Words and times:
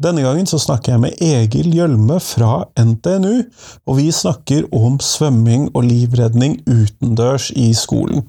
Denne 0.00 0.22
gangen 0.24 0.46
så 0.48 0.56
snakker 0.56 0.94
jeg 0.94 1.00
med 1.02 1.18
Egil 1.20 1.74
Gjølme 1.76 2.16
fra 2.24 2.62
NTNU, 2.80 3.42
og 3.84 3.98
vi 3.98 4.06
snakker 4.14 4.64
om 4.72 4.94
svømming 5.04 5.66
og 5.74 5.84
livredning 5.84 6.54
utendørs 6.64 7.50
i 7.52 7.66
skolen. 7.76 8.24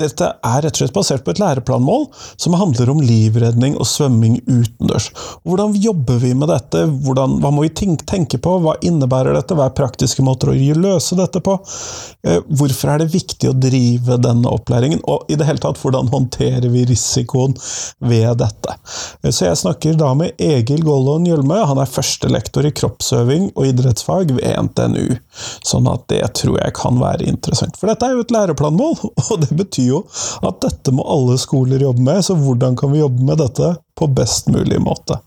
Dette 0.00 0.28
er 0.28 0.58
rett 0.66 0.76
og 0.76 0.82
slett 0.82 0.96
basert 0.96 1.24
på 1.24 1.32
et 1.32 1.40
læreplanmål 1.40 2.04
som 2.36 2.58
handler 2.60 2.92
om 2.92 3.00
livredning 3.00 3.78
og 3.80 3.88
svømming 3.88 4.42
utendørs. 4.44 5.08
Hvordan 5.48 5.78
jobber 5.80 6.20
vi 6.26 6.34
med 6.36 6.52
dette? 6.52 6.84
Hvordan, 7.06 7.38
hva 7.40 7.54
må 7.56 7.64
vi 7.64 7.72
tenke 7.72 8.36
på? 8.36 8.58
Hva 8.60 8.76
innebærer 8.84 9.32
dette? 9.38 9.56
Hva 9.56 9.70
er 9.70 9.78
praktiske 9.78 10.24
måter 10.26 10.52
å 10.52 10.58
løse 10.76 11.16
dette 11.16 11.40
på? 11.40 11.56
Eh, 12.28 12.42
hvorfor 12.52 12.92
er 12.92 13.00
det 13.02 13.14
viktig 13.14 13.48
å 13.48 13.56
drive 13.56 14.20
denne 14.20 14.52
opplæringen? 14.52 15.00
Og 15.08 15.24
i 15.32 15.40
det 15.40 15.48
hele 15.48 15.62
tatt, 15.62 15.80
hvordan 15.80 16.12
håndterer 16.12 16.68
vi 16.68 16.84
risikoen 16.92 17.56
ved 18.04 18.42
dette? 18.44 18.76
Eh, 19.22 19.32
så 19.32 19.48
jeg 19.48 19.62
snakker 19.64 19.96
da 19.96 20.12
med 20.18 20.36
Egil 20.36 20.81
Gollon 20.86 21.26
Gjølme. 21.28 21.60
Han 21.68 21.80
er 21.82 21.90
førstelektor 21.90 22.66
i 22.68 22.72
kroppsøving 22.74 23.50
og 23.52 23.68
idrettsfag 23.68 24.34
ved 24.36 24.44
NTNU. 24.68 25.16
Sånn 25.66 25.88
at 25.90 26.06
det 26.12 26.22
tror 26.38 26.58
jeg 26.60 26.76
kan 26.78 27.00
være 27.02 27.28
interessant. 27.30 27.78
For 27.80 27.90
dette 27.90 28.08
er 28.08 28.16
jo 28.16 28.26
et 28.26 28.34
læreplanmål, 28.34 28.98
og 29.30 29.34
det 29.44 29.50
betyr 29.58 29.88
jo 29.88 30.04
at 30.46 30.60
dette 30.64 30.94
må 30.94 31.06
alle 31.08 31.38
skoler 31.40 31.82
jobbe 31.86 32.04
med. 32.06 32.22
Så 32.26 32.36
hvordan 32.38 32.78
kan 32.78 32.94
vi 32.94 33.02
jobbe 33.02 33.26
med 33.30 33.42
dette 33.42 33.74
på 33.98 34.10
best 34.16 34.50
mulig 34.52 34.80
måte? 34.82 35.20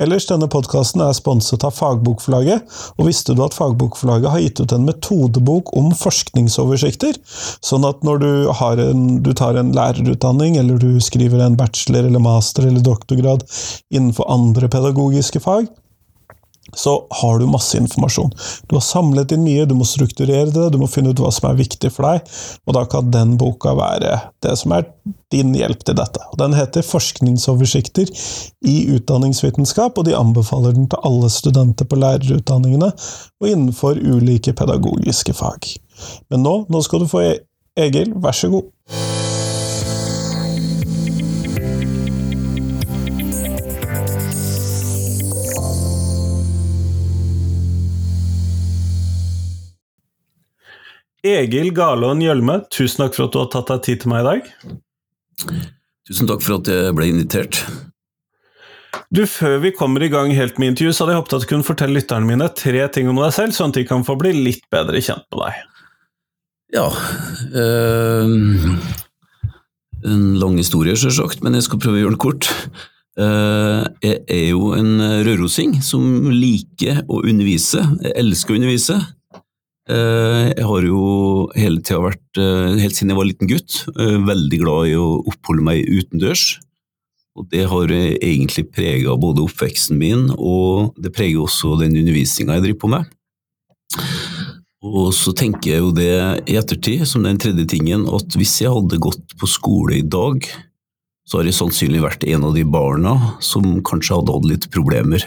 Ellers, 0.00 0.24
denne 0.30 0.48
podkasten 0.48 1.02
er 1.04 1.12
sponset 1.16 1.64
av 1.66 1.74
Fagbokforlaget, 1.76 2.64
og 2.96 3.08
visste 3.08 3.34
du 3.36 3.42
at 3.44 3.56
Fagbokforlaget 3.56 4.32
har 4.32 4.40
gitt 4.40 4.62
ut 4.62 4.72
en 4.72 4.86
metodebok 4.88 5.74
om 5.76 5.90
forskningsoversikter? 5.96 7.18
Sånn 7.60 7.84
at 7.88 8.00
når 8.06 8.22
du, 8.22 8.30
en, 8.86 9.04
du, 9.20 9.34
tar 9.36 9.60
en 9.60 9.74
lærerutdanning, 9.76 10.56
eller 10.60 10.80
du 10.80 10.96
skriver 11.04 11.44
en 11.44 11.58
bachelor 11.60 12.08
eller 12.08 12.24
master 12.24 12.70
eller 12.70 12.84
doktorgrad 12.84 13.44
innenfor 13.92 14.30
andre 14.32 14.72
pedagogiske 14.72 15.44
fag, 15.44 15.68
så 16.76 16.96
har 17.20 17.38
du 17.40 17.46
masse 17.50 17.78
informasjon. 17.78 18.32
Du 18.68 18.76
har 18.76 18.84
samlet 18.84 19.32
inn 19.34 19.44
mye, 19.44 19.66
du 19.68 19.74
må 19.78 19.86
strukturere 19.88 20.50
det, 20.54 20.68
du 20.72 20.78
må 20.80 20.88
finne 20.90 21.12
ut 21.12 21.22
hva 21.22 21.32
som 21.34 21.50
er 21.50 21.58
viktig 21.60 21.92
for 21.94 22.08
deg, 22.08 22.32
og 22.66 22.76
da 22.76 22.84
kan 22.90 23.12
den 23.14 23.36
boka 23.40 23.74
være 23.78 24.16
det 24.44 24.56
som 24.60 24.74
er 24.76 24.88
din 25.32 25.54
hjelp 25.54 25.84
til 25.86 25.98
dette. 25.98 26.22
Den 26.40 26.56
heter 26.58 26.86
Forskningsoversikter 26.86 28.10
i 28.66 28.76
utdanningsvitenskap, 28.96 29.98
og 29.98 30.08
de 30.08 30.16
anbefaler 30.18 30.74
den 30.76 30.90
til 30.90 31.06
alle 31.06 31.30
studenter 31.32 31.88
på 31.88 32.00
lærerutdanningene 32.00 32.90
og 32.90 33.48
innenfor 33.48 34.00
ulike 34.00 34.54
pedagogiske 34.56 35.36
fag. 35.38 35.72
Men 36.32 36.46
nå, 36.46 36.60
nå 36.70 36.84
skal 36.86 37.04
du 37.04 37.10
få 37.10 37.24
Egil, 37.78 38.14
vær 38.18 38.36
så 38.36 38.50
god. 38.52 39.19
Egil 51.26 51.74
Galån 51.76 52.22
Gjølme, 52.24 52.62
tusen 52.72 53.04
takk 53.04 53.16
for 53.16 53.26
at 53.26 53.34
du 53.34 53.40
har 53.42 53.50
tatt 53.52 53.68
deg 53.68 53.82
tid 53.84 54.02
til 54.02 54.12
meg 54.12 54.22
i 54.22 54.28
dag. 54.28 54.46
Tusen 56.08 56.28
takk 56.30 56.44
for 56.44 56.60
at 56.60 56.70
jeg 56.72 56.94
ble 56.96 57.10
invitert. 57.10 57.60
Du, 59.12 59.24
Før 59.26 59.58
vi 59.62 59.72
kommer 59.74 60.02
i 60.02 60.10
gang 60.10 60.32
helt 60.34 60.58
med 60.58 60.72
intervju, 60.72 60.94
så 60.94 61.04
hadde 61.04 61.16
jeg 61.16 61.20
håpet 61.20 61.34
at 61.36 61.44
du 61.44 61.50
kunne 61.50 61.66
fortelle 61.66 61.98
lytterne 61.98 62.28
mine 62.28 62.48
tre 62.56 62.86
ting 62.94 63.10
om 63.10 63.20
deg 63.20 63.34
selv, 63.36 63.56
sånn 63.56 63.74
at 63.74 63.80
de 63.80 63.84
kan 63.88 64.06
få 64.06 64.16
bli 64.20 64.32
litt 64.36 64.64
bedre 64.72 65.02
kjent 65.02 65.26
med 65.34 65.44
deg. 65.44 65.60
Ja 66.70 66.86
øh, 67.58 68.30
En 70.06 70.26
lang 70.38 70.54
historie, 70.56 70.94
selvsagt, 70.96 71.42
men 71.42 71.58
jeg 71.58 71.66
skal 71.66 71.80
prøve 71.82 71.98
å 71.98 72.02
gjøre 72.04 72.14
den 72.14 72.22
kort. 72.22 72.48
Uh, 73.18 73.82
jeg 74.00 74.22
er 74.30 74.44
jo 74.54 74.70
en 74.72 75.02
rørosing 75.26 75.74
som 75.84 76.30
liker 76.32 77.02
å 77.10 77.20
undervise. 77.26 77.82
Jeg 78.06 78.14
elsker 78.22 78.54
å 78.54 78.60
undervise. 78.62 78.96
Eh, 79.90 80.48
jeg 80.54 80.66
har 80.68 80.84
jo 80.86 81.04
hele 81.58 81.82
tida 81.82 81.98
vært, 82.04 82.38
eh, 82.38 82.78
helt 82.78 82.94
siden 82.94 83.10
jeg 83.10 83.18
var 83.18 83.26
liten 83.26 83.48
gutt, 83.50 83.88
eh, 83.98 84.18
veldig 84.22 84.58
glad 84.62 84.86
i 84.86 84.94
å 84.94 85.24
oppholde 85.26 85.64
meg 85.66 85.88
utendørs. 85.88 86.60
Og 87.36 87.48
det 87.50 87.66
har 87.66 87.86
egentlig 87.88 88.70
prega 88.70 89.16
både 89.18 89.42
oppveksten 89.42 89.96
min, 89.98 90.30
og 90.30 90.94
det 91.00 91.12
preger 91.12 91.42
også 91.42 91.78
den 91.78 91.96
undervisninga 91.96 92.58
jeg 92.58 92.62
driver 92.62 92.80
på 92.80 92.90
med. 92.90 93.06
Og 94.82 95.12
så 95.12 95.34
tenker 95.34 95.70
jeg 95.70 95.80
jo 95.80 95.92
det 95.92 96.48
i 96.48 96.56
ettertid, 96.58 97.06
som 97.06 97.22
den 97.22 97.38
tredje 97.38 97.66
tingen, 97.66 98.06
at 98.06 98.28
hvis 98.34 98.60
jeg 98.60 98.70
hadde 98.70 98.98
gått 98.98 99.36
på 99.38 99.46
skole 99.46 99.98
i 99.98 100.02
dag, 100.02 100.42
så 101.26 101.38
har 101.38 101.44
jeg 101.44 101.54
sannsynlig 101.54 102.00
vært 102.00 102.28
en 102.28 102.44
av 102.44 102.54
de 102.54 102.64
barna 102.64 103.36
som 103.40 103.62
kanskje 103.82 104.16
hadde 104.18 104.32
hatt 104.32 104.50
litt 104.50 104.70
problemer 104.70 105.22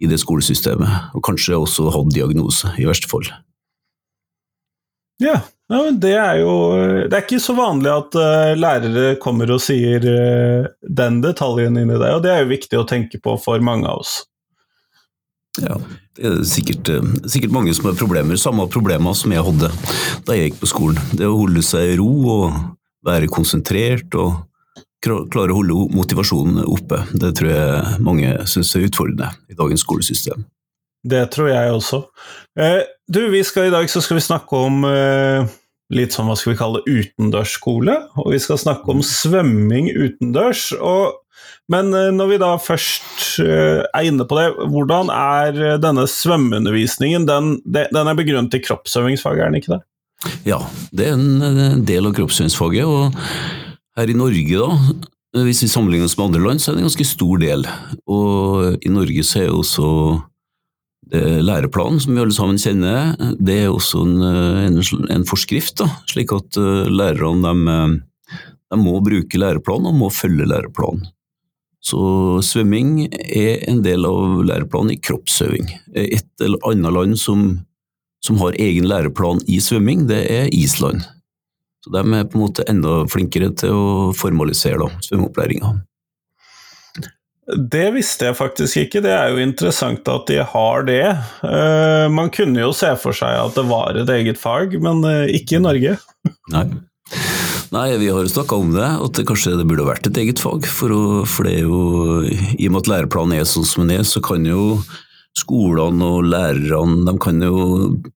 i 0.00 0.06
det 0.06 0.18
skolesystemet, 0.20 1.14
og 1.14 1.22
kanskje 1.22 1.56
også 1.56 1.92
hatt 1.92 2.12
diagnose, 2.12 2.74
i 2.78 2.84
verste 2.84 3.08
fall. 3.08 3.24
Ja, 5.22 5.38
ja 5.70 5.80
det 5.94 6.12
er 6.18 6.40
jo 6.42 6.52
Det 7.06 7.14
er 7.14 7.24
ikke 7.24 7.40
så 7.42 7.54
vanlig 7.56 7.92
at 7.92 8.18
uh, 8.18 8.52
lærere 8.58 9.14
kommer 9.22 9.54
og 9.54 9.62
sier 9.62 10.04
uh, 10.04 10.68
den 10.82 11.22
detaljen 11.24 11.78
inni 11.78 11.96
deg, 11.96 12.10
og 12.16 12.22
det 12.26 12.34
er 12.34 12.44
jo 12.44 12.52
viktig 12.52 12.80
å 12.80 12.86
tenke 12.88 13.22
på 13.22 13.36
for 13.40 13.62
mange 13.64 13.88
av 13.88 14.02
oss. 14.02 14.20
Ja, 15.60 15.76
det 16.16 16.28
er 16.28 16.38
sikkert, 16.48 16.88
uh, 16.92 17.16
sikkert 17.28 17.54
mange 17.54 17.74
som 17.76 17.90
har 17.90 17.98
problemer, 18.00 18.40
samme 18.40 18.68
problemer 18.72 19.16
som 19.18 19.34
jeg 19.34 19.44
hadde 19.48 19.72
da 20.26 20.38
jeg 20.38 20.50
gikk 20.50 20.62
på 20.62 20.72
skolen. 20.74 21.02
Det 21.16 21.28
å 21.28 21.40
holde 21.44 21.64
seg 21.66 21.94
i 21.94 22.00
ro 22.00 22.10
og 22.38 22.62
være 23.06 23.30
konsentrert 23.32 24.14
og 24.18 24.42
klare 25.02 25.50
å 25.50 25.58
holde 25.58 25.88
motivasjonen 25.96 26.62
oppe, 26.62 27.00
det 27.18 27.32
tror 27.38 27.50
jeg 27.50 28.02
mange 28.06 28.34
syns 28.50 28.70
er 28.76 28.86
utfordrende 28.86 29.32
i 29.50 29.56
dagens 29.58 29.82
skolesystem. 29.82 30.44
Det 31.02 31.24
tror 31.34 31.50
jeg 31.50 31.72
også. 31.74 32.04
Eh, 32.58 32.82
du, 33.10 33.24
vi 33.32 33.42
skal 33.46 33.68
I 33.68 33.74
dag 33.74 33.90
så 33.90 34.02
skal 34.04 34.20
vi 34.20 34.24
snakke 34.24 34.58
om 34.68 34.84
eh, 34.86 35.50
litt 35.92 36.14
sånn 36.14 36.28
hva 36.30 36.36
skal 36.38 36.54
vi 36.54 36.60
kalle 36.60 36.82
det, 36.82 37.02
utendørsskole. 37.02 37.96
Og 38.22 38.32
vi 38.34 38.40
skal 38.42 38.60
snakke 38.60 38.94
om 38.94 39.02
svømming 39.06 39.90
utendørs. 39.90 40.70
Og, 40.78 41.18
men 41.72 41.92
eh, 41.96 42.10
når 42.14 42.32
vi 42.32 42.40
da 42.42 42.52
først 42.62 43.42
eh, 43.44 43.82
er 43.84 44.08
inne 44.08 44.26
på 44.28 44.38
det, 44.38 44.48
hvordan 44.72 45.12
er 45.14 45.62
eh, 45.74 45.78
denne 45.82 46.06
svømmeundervisningen? 46.10 47.26
Den, 47.28 47.56
den 47.66 48.02
er 48.02 48.18
begrunnet 48.18 48.58
i 48.58 48.62
kroppsøvingsfaget, 48.64 49.42
er 49.42 49.52
den 49.52 49.62
ikke 49.62 49.76
det? 49.76 49.82
Ja, 50.46 50.60
det 50.94 51.08
er 51.08 51.16
en 51.18 51.82
del 51.86 52.06
av 52.06 52.14
kroppsøvingsfaget. 52.14 52.86
Og 52.86 53.98
her 53.98 54.12
i 54.12 54.16
Norge, 54.16 54.62
da, 54.62 55.42
hvis 55.42 55.64
vi 55.64 55.72
sammenligner 55.72 56.06
oss 56.06 56.14
med 56.18 56.30
andre 56.30 56.44
land, 56.46 56.62
så 56.62 56.70
er 56.70 56.76
det 56.76 56.84
en 56.84 56.92
ganske 56.92 57.10
stor 57.10 57.42
del. 57.42 57.66
Og 58.06 58.78
i 58.78 58.92
Norge 58.92 59.24
så 59.26 59.42
er 59.42 59.50
jo 59.50 59.64
også 59.64 59.88
læreplanen, 61.12 62.00
som 62.00 62.14
vi 62.14 62.22
alle 62.22 62.36
sammen 62.36 62.60
kjenner, 62.60 63.12
det 63.38 63.58
er 63.64 63.72
også 63.72 64.04
en, 64.06 64.14
eh, 64.24 64.62
en, 64.68 64.78
en 65.12 65.26
forskrift, 65.28 65.76
da, 65.82 65.88
slik 66.08 66.32
at 66.36 66.56
lærerne 66.88 67.52
de, 67.52 67.98
de 68.72 68.80
må 68.80 69.00
bruke 69.04 69.40
læreplanen 69.40 69.90
og 69.92 69.98
må 70.00 70.12
følge 70.12 70.48
læreplanen. 70.48 71.04
Så 71.82 71.98
svømming 72.46 73.08
er 73.10 73.64
en 73.66 73.80
del 73.82 74.06
av 74.06 74.44
læreplanen 74.46 74.94
i 74.94 75.00
kroppsøving. 75.02 75.66
Et 75.98 76.28
eller 76.40 76.62
annet 76.70 76.94
land 76.94 77.18
som, 77.18 77.46
som 78.22 78.38
har 78.38 78.54
egen 78.62 78.86
læreplan 78.86 79.42
i 79.50 79.58
svømming, 79.58 80.06
det 80.06 80.20
er 80.30 80.52
Island. 80.54 81.02
Så 81.82 81.90
de 81.90 82.02
er 82.14 82.28
på 82.30 82.38
en 82.38 82.44
måte 82.44 82.66
enda 82.70 83.00
flinkere 83.10 83.50
til 83.58 83.74
å 83.74 84.12
formalisere 84.14 84.86
svømmeopplæringa. 85.08 85.72
Det 87.42 87.88
visste 87.96 88.28
jeg 88.28 88.38
faktisk 88.38 88.84
ikke. 88.84 89.02
Det 89.02 89.10
er 89.16 89.32
jo 89.32 89.42
interessant 89.42 90.06
at 90.08 90.28
de 90.30 90.38
har 90.46 90.86
det. 90.86 91.04
Uh, 91.42 92.06
man 92.12 92.30
kunne 92.34 92.62
jo 92.62 92.70
se 92.76 92.92
for 93.02 93.16
seg 93.16 93.34
at 93.34 93.58
det 93.58 93.66
var 93.70 93.98
et 93.98 94.12
eget 94.14 94.38
fag, 94.38 94.78
men 94.82 95.02
uh, 95.02 95.26
ikke 95.26 95.58
i 95.58 95.64
Norge. 95.64 95.98
Nei. 96.54 96.66
Nei, 97.72 97.86
vi 97.96 98.10
har 98.12 98.20
jo 98.20 98.30
snakka 98.30 98.58
om 98.60 98.74
det, 98.74 98.84
at 98.84 99.16
det 99.16 99.24
kanskje 99.28 99.56
det 99.56 99.64
burde 99.68 99.88
vært 99.88 100.06
et 100.06 100.18
eget 100.20 100.42
fag. 100.42 100.68
For, 100.68 100.92
å, 100.92 101.22
for 101.28 101.48
det 101.48 101.56
er 101.56 101.64
jo, 101.64 102.20
I 102.28 102.68
og 102.68 102.74
med 102.74 102.82
at 102.82 102.92
læreplanen 102.92 103.38
er 103.38 103.48
sånn 103.48 103.66
som 103.66 103.86
den 103.86 103.96
er, 103.96 104.06
så 104.06 104.20
kan 104.24 104.44
jo 104.46 104.76
skolene 105.38 106.04
og 106.04 106.26
lærerne 106.28 107.06
de 107.06 107.14
kan 107.22 107.40
jo 107.40 107.62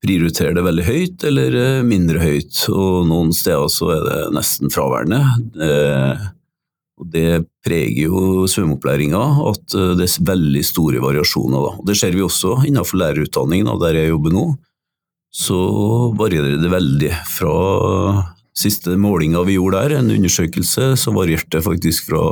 prioritere 0.05 0.53
det 0.57 0.65
veldig 0.67 0.85
høyt 0.85 1.25
eller 1.25 1.57
eh, 1.57 1.85
mindre 1.87 2.21
høyt. 2.21 2.67
Og 2.69 3.07
noen 3.09 3.33
steder 3.37 3.71
så 3.73 3.89
er 3.95 4.03
det 4.05 4.19
nesten 4.37 4.73
fraværende. 4.73 5.23
Eh, 5.57 6.27
og 6.97 7.11
Det 7.13 7.45
preger 7.65 8.09
jo 8.09 8.47
svømmeopplæringa 8.49 9.21
at 9.51 9.75
eh, 9.77 9.93
det 9.99 10.07
er 10.09 10.29
veldig 10.31 10.63
store 10.65 11.03
variasjoner. 11.05 11.67
Da. 11.67 11.73
Det 11.91 11.99
ser 12.01 12.17
vi 12.17 12.25
også 12.25 12.63
innenfor 12.65 13.03
lærerutdanningen, 13.03 13.77
der 13.83 14.01
jeg 14.01 14.15
jobber 14.15 14.33
nå. 14.33 14.47
Så 15.37 15.57
varierer 16.17 16.57
det 16.63 16.73
veldig. 16.73 17.13
Fra 17.29 17.57
siste 18.57 18.97
målinga 18.97 19.43
vi 19.45 19.59
gjorde 19.59 19.83
der, 19.85 19.99
en 19.99 20.15
undersøkelse, 20.15 20.95
så 20.97 21.13
varierte 21.13 21.59
det 21.59 21.67
faktisk 21.67 22.09
fra 22.09 22.23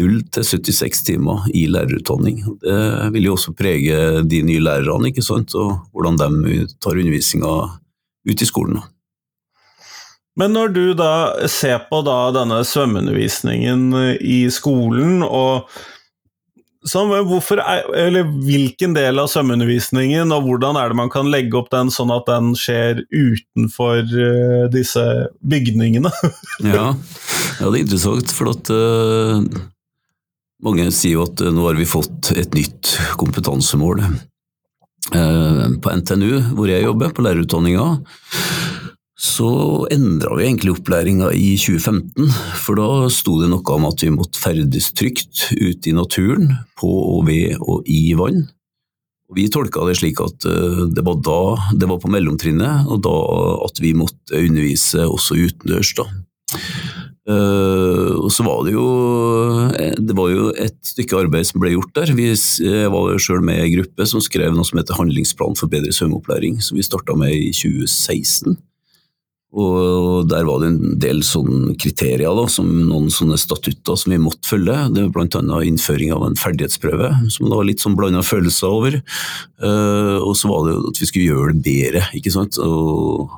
0 0.00 0.22
til 0.32 0.46
76 0.48 1.02
timer 1.04 1.44
i 1.52 1.66
lærerutdanning. 1.68 2.40
Det 2.62 3.12
vil 3.12 3.28
jo 3.28 3.36
også 3.36 3.52
prege 3.52 4.22
de 4.24 4.40
nye 4.48 4.62
lærerne, 4.64 5.10
ikke 5.12 5.24
sant, 5.24 5.52
og 5.52 5.76
hvordan 5.92 6.16
de 6.16 6.64
tar 6.80 6.96
undervisninga 6.96 7.52
ut 8.24 8.40
i 8.40 8.48
skolen. 8.48 8.80
Men 10.40 10.54
når 10.56 10.70
du 10.72 10.84
da 10.96 11.46
ser 11.50 11.82
på 11.90 12.00
da 12.06 12.30
denne 12.32 12.62
svømmeundervisningen 12.64 13.90
i 14.24 14.38
skolen, 14.52 15.20
og 15.26 15.68
sånn, 16.88 17.12
hvorfor 17.28 17.60
er, 17.62 17.84
eller 18.06 18.26
hvilken 18.46 18.96
del 18.96 19.20
av 19.22 19.28
svømmeundervisningen, 19.30 20.32
og 20.34 20.48
hvordan 20.48 20.78
er 20.80 20.90
det 20.90 20.98
man 20.98 21.12
kan 21.12 21.30
legge 21.32 21.58
opp 21.60 21.70
den 21.74 21.92
sånn 21.94 22.12
at 22.14 22.26
den 22.30 22.52
skjer 22.58 23.04
utenfor 23.10 24.02
uh, 24.08 24.64
disse 24.72 25.04
bygningene? 25.44 26.12
ja. 26.74 26.88
ja, 26.94 27.68
det 27.68 27.76
er 27.76 27.82
interessant, 27.84 28.34
for 28.34 28.54
at 28.54 28.72
uh, 28.72 29.44
mange 30.64 30.88
sier 30.94 31.18
jo 31.18 31.28
at 31.28 31.44
uh, 31.44 31.52
nå 31.54 31.68
har 31.68 31.78
vi 31.78 31.88
fått 31.88 32.32
et 32.36 32.54
nytt 32.58 32.96
kompetansemål. 33.20 34.04
på 35.12 35.92
NTNU, 35.98 36.54
hvor 36.56 36.70
jeg 36.70 36.86
jobber, 36.86 37.10
på 37.12 37.24
lærerutdanninga, 37.26 37.86
så 39.18 39.86
endra 39.92 40.36
vi 40.38 40.46
egentlig 40.46 40.72
opplæringa 40.72 41.30
i 41.36 41.52
2015, 41.60 42.32
for 42.64 42.80
da 42.80 42.88
sto 43.12 43.36
det 43.42 43.50
noe 43.52 43.76
om 43.76 43.86
at 43.90 44.02
vi 44.02 44.10
måtte 44.14 44.40
ferdes 44.40 44.88
trygt 44.96 45.50
ute 45.52 45.90
i 45.90 45.96
naturen, 45.96 46.48
på 46.80 46.88
og 46.88 47.28
ved 47.28 47.60
og 47.60 47.86
i 47.86 48.14
vann. 48.18 48.46
Vi 49.32 49.46
tolka 49.48 49.84
det 49.88 49.96
slik 50.00 50.20
at 50.20 50.44
eh, 50.48 50.82
det 50.92 51.04
var 51.06 51.20
da 51.24 51.42
det 51.76 51.88
var 51.88 52.00
på 52.02 52.10
mellomtrinnet, 52.12 52.88
og 52.88 53.00
da 53.04 53.14
at 53.64 53.80
vi 53.80 53.94
måtte 53.96 54.36
undervise 54.36 55.06
også 55.08 55.38
utendørs. 55.40 55.94
da. 55.96 56.08
Uh, 57.22 58.18
og 58.18 58.32
så 58.34 58.42
var 58.42 58.64
det 58.66 58.72
jo 58.74 58.82
eh, 59.78 59.94
Det 59.94 60.14
var 60.18 60.32
jo 60.32 60.48
et 60.58 60.74
stykke 60.82 61.20
arbeid 61.20 61.46
som 61.46 61.62
ble 61.62 61.70
gjort 61.70 61.92
der. 61.94 62.10
Vi 62.18 62.26
var 62.90 63.14
sjøl 63.22 63.44
med 63.46 63.60
i 63.60 63.68
en 63.68 63.76
gruppe 63.76 64.08
som 64.10 64.20
skrev 64.20 64.50
noe 64.56 64.66
som 64.66 64.80
heter 64.80 64.98
Handlingsplan 64.98 65.54
for 65.56 65.70
bedre 65.70 65.94
svømmeopplæring, 65.94 66.58
som 66.60 66.76
vi 66.76 66.84
starta 66.84 67.14
med 67.16 67.30
i 67.30 67.52
2016. 67.54 68.58
Og 69.52 70.28
der 70.30 70.46
var 70.48 70.62
det 70.62 70.68
en 70.70 70.98
del 71.00 71.20
sånne 71.26 71.74
kriterier, 71.80 72.32
da, 72.32 72.44
som 72.48 72.68
noen 72.88 73.10
sånne 73.12 73.36
statutter 73.36 73.98
som 74.00 74.14
vi 74.14 74.20
måtte 74.22 74.48
følge. 74.48 74.78
Det 74.94 75.04
var 75.04 75.28
bl.a. 75.28 75.58
innføring 75.68 76.14
av 76.16 76.24
en 76.24 76.38
ferdighetsprøve, 76.40 77.10
som 77.34 77.50
det 77.50 77.58
var 77.58 77.68
litt 77.68 77.84
sånn 77.84 77.96
blanda 77.98 78.24
følelser 78.24 78.72
over. 78.72 78.96
Uh, 79.60 80.24
og 80.24 80.32
så 80.40 80.48
var 80.48 80.70
det 80.70 80.78
at 80.88 81.02
vi 81.02 81.10
skulle 81.10 81.34
gjøre 81.34 81.56
det 81.58 81.64
bedre, 81.66 82.06
ikke 82.16 82.32
sant. 82.32 82.56
Og 82.64 83.28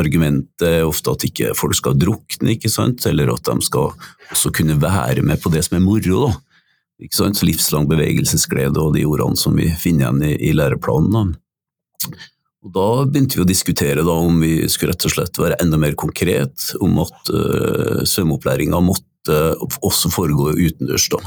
argumentet 0.00 0.64
er 0.64 0.88
ofte 0.88 1.12
at 1.12 1.28
ikke 1.28 1.52
folk 1.58 1.76
skal 1.76 1.98
drukne, 2.00 2.54
ikke 2.54 2.72
sant, 2.72 3.04
eller 3.10 3.34
at 3.34 3.44
de 3.50 3.68
skal 3.68 3.92
også 4.32 4.54
kunne 4.56 4.80
være 4.80 5.20
med 5.26 5.44
på 5.44 5.52
det 5.52 5.66
som 5.68 5.76
er 5.76 5.84
moro. 5.84 6.24
da. 6.24 6.32
Ikke 7.04 7.20
sant? 7.20 7.44
Livslang 7.44 7.88
bevegelsesglede 7.90 8.80
og 8.80 8.96
de 8.96 9.04
ordene 9.08 9.36
som 9.36 9.60
vi 9.60 9.68
finner 9.76 10.08
igjen 10.08 10.24
i, 10.24 10.34
i 10.48 10.56
læreplanen. 10.56 11.12
da. 11.12 12.16
Og 12.60 12.72
Da 12.76 12.86
begynte 13.08 13.38
vi 13.38 13.44
å 13.44 13.48
diskutere 13.48 14.04
om 14.04 14.40
vi 14.42 14.68
skulle 14.68 14.92
rett 14.92 15.06
og 15.08 15.14
slett 15.14 15.38
være 15.40 15.58
enda 15.62 15.78
mer 15.80 15.96
konkret 15.98 16.74
om 16.84 16.98
at 17.00 17.30
uh, 17.32 18.02
svømmeopplæringa 18.04 18.80
måtte 18.84 19.38
også 19.80 20.10
foregå 20.12 20.52
utendørs. 20.58 21.08
da. 21.12 21.20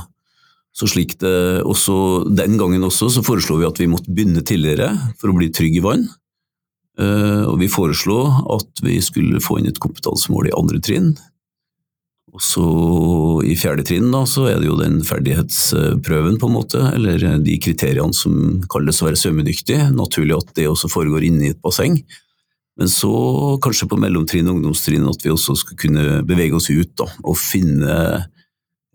Så 0.74 0.90
slik 0.90 1.18
det 1.22 1.62
også, 1.66 2.26
Den 2.30 2.58
gangen 2.58 2.86
også 2.86 3.10
så 3.14 3.26
foreslo 3.26 3.58
vi 3.58 3.70
at 3.70 3.82
vi 3.82 3.90
måtte 3.90 4.14
begynne 4.14 4.46
tidligere 4.46 4.92
for 5.22 5.30
å 5.30 5.38
bli 5.38 5.50
trygg 5.54 5.78
i 5.78 5.86
vann. 5.86 6.06
Uh, 7.02 7.50
og 7.50 7.58
vi 7.64 7.72
foreslo 7.74 8.28
at 8.54 8.84
vi 8.86 9.00
skulle 9.02 9.42
få 9.42 9.58
inn 9.58 9.72
et 9.72 9.82
kompetansemål 9.82 10.52
i 10.52 10.58
andre 10.58 10.82
trinn, 10.86 11.16
og 12.34 12.42
så 12.42 12.66
i 13.46 13.54
fjerde 13.60 13.86
trinn 13.86 14.10
da, 14.14 14.24
så 14.26 14.48
er 14.50 14.58
det 14.58 14.66
jo 14.66 14.80
den 14.80 15.04
ferdighetsprøven, 15.06 16.40
på 16.42 16.50
en 16.50 16.56
måte, 16.56 16.82
eller 16.96 17.22
de 17.46 17.58
kriteriene 17.62 18.16
som 18.18 18.64
kalles 18.74 19.04
å 19.04 19.08
være 19.12 19.20
svømmedyktig. 19.22 19.78
Naturlig 19.94 20.40
at 20.40 20.54
det 20.58 20.66
også 20.72 20.90
foregår 20.90 21.28
inne 21.28 21.46
i 21.46 21.52
et 21.54 21.62
basseng. 21.62 22.00
Men 22.82 22.90
så, 22.90 23.14
kanskje 23.62 23.86
på 23.92 24.00
mellomtrinn 24.02 24.50
og 24.50 24.58
ungdomstrinn, 24.58 25.06
at 25.06 25.22
vi 25.22 25.30
også 25.30 25.54
skal 25.62 25.78
kunne 25.84 26.24
bevege 26.26 26.58
oss 26.58 26.72
ut 26.74 26.96
da, 26.98 27.06
og 27.22 27.38
finne 27.38 27.98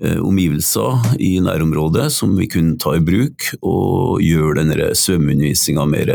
eh, 0.02 0.18
omgivelser 0.18 1.14
i 1.22 1.36
nærområdet 1.44 2.08
som 2.10 2.34
vi 2.40 2.50
kunne 2.50 2.74
ta 2.82 2.96
i 2.98 3.04
bruk, 3.06 3.52
og 3.62 4.18
gjøre 4.24 4.64
denne 4.64 4.90
svømmeundervisninga 4.98 5.86
mer 5.94 6.14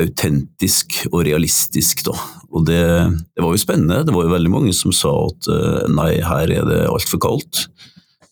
autentisk 0.00 0.96
og 1.10 1.24
realistisk, 1.28 2.04
da. 2.08 2.14
Og 2.50 2.66
det, 2.66 2.80
det, 2.80 3.44
var 3.44 3.54
jo 3.54 3.62
spennende. 3.62 4.02
Det 4.06 4.14
var 4.14 4.26
jo 4.26 4.34
veldig 4.34 4.52
mange 4.52 4.74
som 4.76 4.94
sa 4.94 5.12
at 5.28 5.48
eh, 5.52 5.86
nei, 5.94 6.12
her 6.24 6.52
er 6.54 6.66
det 6.68 6.80
altfor 6.90 7.22
kaldt. 7.22 7.66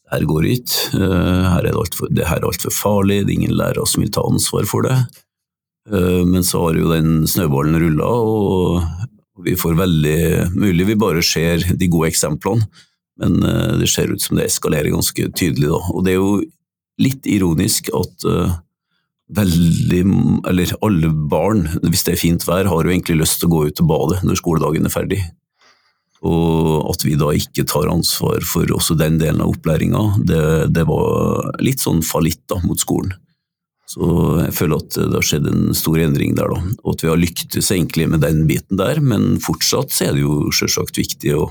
Her 0.09 0.25
går 0.26 0.44
det 0.44 0.56
ikke. 0.59 0.99
Eh, 0.99 1.47
her 1.53 1.62
er 1.62 1.70
det, 1.70 1.76
alt 1.79 1.99
for, 1.99 2.11
det 2.11 2.26
her 2.26 2.43
er 2.43 2.49
altfor 2.50 2.75
farlig. 2.75 3.23
Det 3.23 3.35
er 3.35 3.38
ingen 3.38 3.56
lærere 3.59 3.87
som 3.88 4.03
vil 4.03 4.12
ta 4.15 4.25
ansvar 4.26 4.69
for 4.70 4.88
det. 4.88 4.99
Eh, 5.93 6.25
men 6.26 6.47
så 6.47 6.67
har 6.67 6.81
jo 6.81 6.93
den 6.93 7.23
snøballen 7.31 7.79
rulla, 7.85 8.11
og 8.11 9.43
vi 9.47 9.55
får 9.59 9.79
veldig 9.79 10.21
mulig 10.59 10.88
vi 10.88 10.99
bare 10.99 11.23
ser 11.23 11.62
de 11.79 11.91
gode 11.91 12.09
eksemplene, 12.11 12.67
men 13.23 13.37
det 13.79 13.87
ser 13.91 14.11
ut 14.11 14.23
som 14.23 14.35
det 14.38 14.49
eskalerer 14.49 14.91
ganske 14.91 15.29
tydelig. 15.31 15.69
da. 15.71 15.79
Og 15.94 16.03
det 16.06 16.12
er 16.12 16.19
jo 16.19 16.41
litt 17.03 17.26
ironisk 17.31 17.91
at 17.94 18.26
veldig, 19.36 20.02
eller 20.48 20.72
alle 20.84 21.10
barn, 21.30 21.66
hvis 21.84 22.06
det 22.06 22.14
er 22.14 22.22
fint 22.22 22.46
vær, 22.48 22.69
har 22.70 22.86
jo 22.86 22.92
egentlig 22.92 23.19
lyst 23.20 23.40
til 23.40 23.50
å 23.50 23.56
gå 23.56 23.66
ut 23.69 23.82
og 23.84 23.90
bade 23.90 24.20
når 24.25 24.40
skoledagen 24.40 24.88
er 24.88 24.94
ferdig. 24.94 25.20
Og 26.26 26.88
at 26.90 27.04
vi 27.06 27.14
da 27.19 27.30
ikke 27.36 27.66
tar 27.69 27.90
ansvar 27.92 28.42
for 28.46 28.66
også 28.75 28.96
den 28.98 29.20
delen 29.20 29.42
av 29.44 29.52
opplæringa, 29.52 30.02
det, 30.26 30.42
det, 30.75 30.84
var 30.88 31.52
litt 31.62 31.84
sånn 31.84 32.02
fallitt 32.02 32.42
da, 32.50 32.58
mot 32.64 32.80
skolen. 32.80 33.14
Så 33.88 34.04
jeg 34.42 34.52
føler 34.56 34.82
at 34.82 34.96
det 34.98 35.14
har 35.14 35.25
skjedd 35.25 35.46
en 35.48 35.70
stor 35.76 36.00
endring 36.02 36.34
der, 36.36 36.50
da. 36.50 36.75
Og 36.82 36.96
at 36.96 37.04
vi 37.04 37.12
har 37.12 37.20
lyktes 37.20 37.70
egentlig 37.72 38.08
med 38.10 38.25
den 38.25 38.42
biten 38.50 38.80
der, 38.80 39.00
men 39.00 39.38
fortsatt 39.40 39.94
så 39.94 40.08
er 40.08 40.16
det 40.16 40.26
jo 40.26 40.50
selvsagt 40.52 41.00
viktig 41.00 41.38
å 41.38 41.46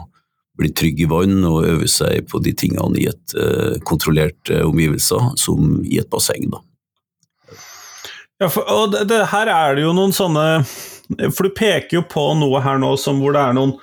bli 0.58 0.70
trygg 0.74 1.02
i 1.06 1.10
vann 1.10 1.40
og 1.48 1.66
øve 1.70 1.88
seg 1.90 2.28
på 2.30 2.42
de 2.44 2.54
tingene 2.58 2.98
i 3.00 3.08
et 3.10 3.36
uh, 3.38 3.78
kontrollert 3.88 4.52
uh, 4.52 4.66
omgivelser, 4.68 5.32
som 5.40 5.80
i 5.86 6.00
et 6.02 6.10
basseng, 6.14 6.50
da. 6.54 6.62
Ja, 8.38 8.50
for, 8.54 8.68
og 8.70 8.92
det, 8.94 9.08
det, 9.10 9.24
her 9.32 9.50
er 9.50 9.78
det 9.78 9.86
jo 9.88 9.96
noen 9.98 10.14
sånne 10.14 10.62
For 11.34 11.48
du 11.48 11.56
peker 11.58 12.00
jo 12.00 12.04
på 12.06 12.28
noe 12.38 12.62
her 12.62 12.78
nå 12.82 12.92
som 13.02 13.22
hvor 13.24 13.34
det 13.34 13.42
er 13.42 13.58
noen 13.58 13.74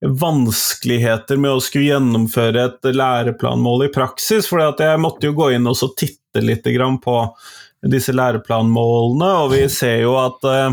vanskeligheter 0.00 1.36
med 1.36 1.52
å 1.52 1.60
skulle 1.60 1.90
gjennomføre 1.90 2.62
et 2.64 2.86
læreplanmål 2.96 3.84
i 3.84 3.90
praksis. 3.92 4.46
For 4.48 4.62
jeg 4.64 5.02
måtte 5.02 5.28
jo 5.28 5.34
gå 5.36 5.50
inn 5.52 5.68
og 5.68 5.76
titte 6.00 6.40
litt 6.40 6.64
på 7.04 7.16
disse 7.84 8.14
læreplanmålene, 8.16 9.28
og 9.42 9.52
vi 9.52 9.66
ser 9.68 9.98
jo 10.06 10.14
at 10.16 10.48
uh, 10.48 10.72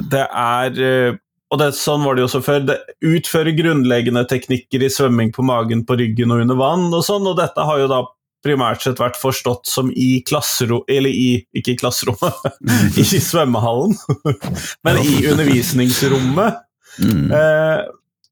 det 0.00 0.24
er 0.24 0.80
uh, 0.80 1.20
og 1.50 1.58
det, 1.58 1.72
sånn 1.74 2.04
var 2.06 2.14
det 2.14 2.22
jo 2.22 2.28
også 2.28 2.42
før. 2.46 2.64
Det 2.68 2.78
utfører 3.10 3.56
grunnleggende 3.58 4.22
teknikker 4.30 4.84
i 4.86 4.90
svømming 4.92 5.32
på 5.34 5.42
magen, 5.46 5.82
på 5.86 5.96
ryggen 5.98 6.30
og 6.30 6.44
under 6.44 6.58
vann 6.60 6.88
og 6.94 7.02
sånn, 7.06 7.26
og 7.26 7.40
dette 7.40 7.64
har 7.66 7.80
jo 7.82 7.88
da 7.90 8.04
primært 8.44 8.84
sett 8.84 9.00
vært 9.00 9.18
forstått 9.20 9.68
som 9.68 9.90
i 9.92 10.22
klasserom 10.26 10.84
Eller 10.88 11.12
i, 11.12 11.44
ikke 11.56 11.74
i 11.74 11.78
klasserommet, 11.80 12.60
i 13.00 13.04
svømmehallen, 13.04 13.96
men 14.86 15.00
i 15.04 15.22
undervisningsrommet. 15.30 16.60
Mm. 17.00 17.30
Eh, 17.36 17.80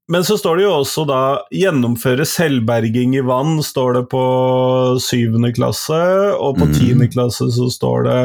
men 0.09 0.25
så 0.25 0.39
står 0.41 0.57
det 0.57 0.63
jo 0.65 0.73
også 0.73 1.05
da 1.05 1.21
'gjennomføre 1.53 2.25
selvberging 2.25 3.13
i 3.19 3.25
vann', 3.25 3.61
står 3.63 3.99
det 3.99 4.05
på 4.09 4.23
syvende 5.05 5.53
klasse, 5.53 5.99
og 6.33 6.57
på 6.57 6.65
mm. 6.65 6.73
tiende 6.73 7.09
klasse 7.13 7.45
så 7.53 7.69
står 7.69 8.07
det 8.07 8.21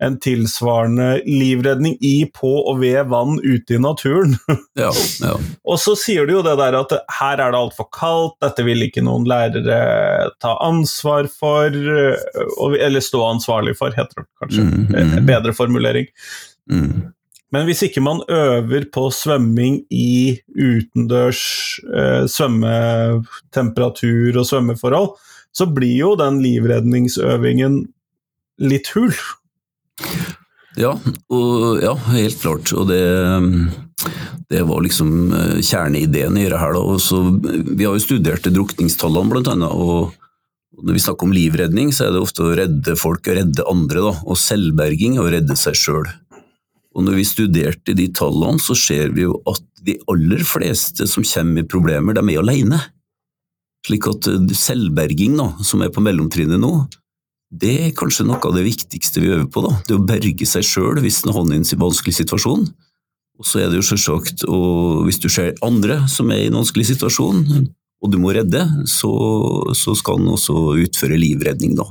en 0.00 0.16
tilsvarende 0.22 1.20
livredning 1.26 1.98
i, 2.00 2.24
på 2.32 2.48
og 2.70 2.78
ved 2.80 3.10
vann 3.12 3.36
ute 3.42 3.76
i 3.76 3.82
naturen. 3.82 4.38
Ja, 4.80 4.88
ja. 5.20 5.34
og 5.66 5.76
så 5.82 5.92
sier 5.98 6.24
du 6.24 6.38
jo 6.38 6.42
det 6.46 6.54
der 6.56 6.72
at 6.78 6.92
her 7.18 7.40
er 7.42 7.52
det 7.52 7.58
altfor 7.58 7.88
kaldt, 7.92 8.38
dette 8.40 8.64
vil 8.64 8.86
ikke 8.86 9.02
noen 9.04 9.26
lærere 9.28 10.30
ta 10.40 10.54
ansvar 10.64 11.28
for, 11.28 11.68
eller 11.68 13.04
stå 13.04 13.20
ansvarlig 13.26 13.74
for, 13.76 13.92
heter 13.92 14.22
det 14.22 14.28
kanskje. 14.40 14.64
Mm, 14.64 14.86
mm. 14.94 15.26
Bedre 15.28 15.52
formulering. 15.56 16.08
Mm. 16.70 17.10
Men 17.50 17.66
hvis 17.66 17.82
ikke 17.86 18.02
man 18.04 18.20
øver 18.30 18.84
på 18.94 19.08
svømming 19.14 19.80
i 19.90 20.38
utendørs 20.54 21.42
eh, 21.90 22.26
svømmetemperatur 22.30 24.38
og 24.38 24.46
svømmeforhold, 24.46 25.10
så 25.50 25.66
blir 25.66 25.96
jo 25.98 26.14
den 26.18 26.38
livredningsøvingen 26.44 27.88
litt 28.62 28.92
hul. 28.94 29.10
Ja, 30.78 30.94
og, 31.32 31.80
ja, 31.82 31.94
helt 32.14 32.38
klart. 32.40 32.70
Og 32.76 32.86
det, 32.88 33.02
det 34.52 34.62
var 34.68 34.84
liksom 34.84 35.32
eh, 35.34 35.58
kjerneideen 35.58 36.38
i 36.38 36.46
det 36.50 36.60
her. 36.60 36.78
Også, 36.78 37.22
vi 37.42 37.84
har 37.84 37.96
jo 37.96 38.02
studert 38.04 38.46
drukningstallene, 38.46 39.32
blant 39.32 39.50
annet. 39.52 39.74
og 39.74 40.16
når 40.80 40.96
vi 40.96 41.02
snakker 41.02 41.26
om 41.26 41.34
livredning, 41.34 41.90
så 41.92 42.06
er 42.06 42.14
det 42.14 42.22
ofte 42.22 42.44
å 42.46 42.54
redde 42.56 42.96
folk 42.96 43.26
og 43.28 43.36
redde 43.36 43.66
andre. 43.68 44.04
Da. 44.06 44.12
Og 44.24 44.38
selvberging 44.40 45.18
er 45.18 45.26
å 45.26 45.32
redde 45.34 45.56
seg 45.58 45.76
sjøl. 45.76 46.06
Og 46.96 47.04
når 47.06 47.20
vi 47.20 47.26
studerte 47.28 47.94
de 47.94 48.06
tallene, 48.16 48.62
så 48.62 48.74
ser 48.78 49.12
vi 49.14 49.26
jo 49.26 49.36
at 49.50 49.62
de 49.84 49.96
aller 50.10 50.42
fleste 50.44 51.06
som 51.08 51.26
kommer 51.26 51.62
i 51.62 51.68
problemer, 51.68 52.16
de 52.16 52.24
er 52.24 52.40
alene. 52.40 52.80
Slik 53.86 54.08
at 54.10 54.30
eh, 54.30 54.56
selvberging, 54.56 55.36
da, 55.40 55.50
som 55.66 55.84
er 55.84 55.92
på 55.92 56.02
mellomtrinnet 56.04 56.60
nå, 56.60 56.72
det 57.50 57.72
er 57.82 57.96
kanskje 57.98 58.28
noe 58.28 58.38
av 58.46 58.54
det 58.54 58.62
viktigste 58.62 59.22
vi 59.22 59.32
øver 59.34 59.48
på. 59.50 59.64
da, 59.66 59.74
Det 59.86 59.96
å 59.96 60.06
berge 60.06 60.46
seg 60.46 60.66
sjøl 60.66 61.00
hvis 61.02 61.24
en 61.24 61.34
havner 61.34 61.58
i 61.58 61.62
en 61.64 61.82
vanskelig 61.82 62.14
situasjon. 62.20 62.68
Og 63.40 63.48
så 63.48 63.62
er 63.62 63.70
det 63.70 63.80
jo 63.80 63.86
selvsagt, 63.88 64.44
og 64.52 65.06
hvis 65.06 65.18
du 65.18 65.30
ser 65.32 65.56
andre 65.64 66.02
som 66.12 66.30
er 66.30 66.44
i 66.44 66.50
en 66.50 66.58
vanskelig 66.60 66.90
situasjon, 66.92 67.40
og 68.00 68.12
du 68.12 68.18
må 68.20 68.34
redde, 68.36 68.60
så, 68.88 69.12
så 69.76 69.94
skal 69.96 70.20
en 70.20 70.34
også 70.34 70.54
utføre 70.84 71.18
livredning, 71.20 71.72
da. 71.78 71.88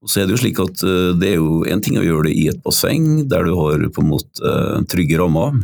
Og 0.00 0.08
så 0.08 0.22
er 0.22 0.28
Det 0.28 0.38
jo 0.38 0.40
slik 0.40 0.60
at 0.62 0.82
eh, 0.88 1.12
det 1.20 1.34
er 1.34 1.36
jo 1.36 1.60
en 1.68 1.82
ting 1.84 1.98
å 2.00 2.04
gjøre 2.04 2.30
det 2.30 2.36
i 2.40 2.48
et 2.48 2.62
basseng, 2.64 3.28
der 3.28 3.44
du 3.44 3.52
har 3.58 3.84
på 3.92 4.00
en 4.00 4.10
måte 4.14 4.54
trygge 4.88 5.20
rammer. 5.20 5.60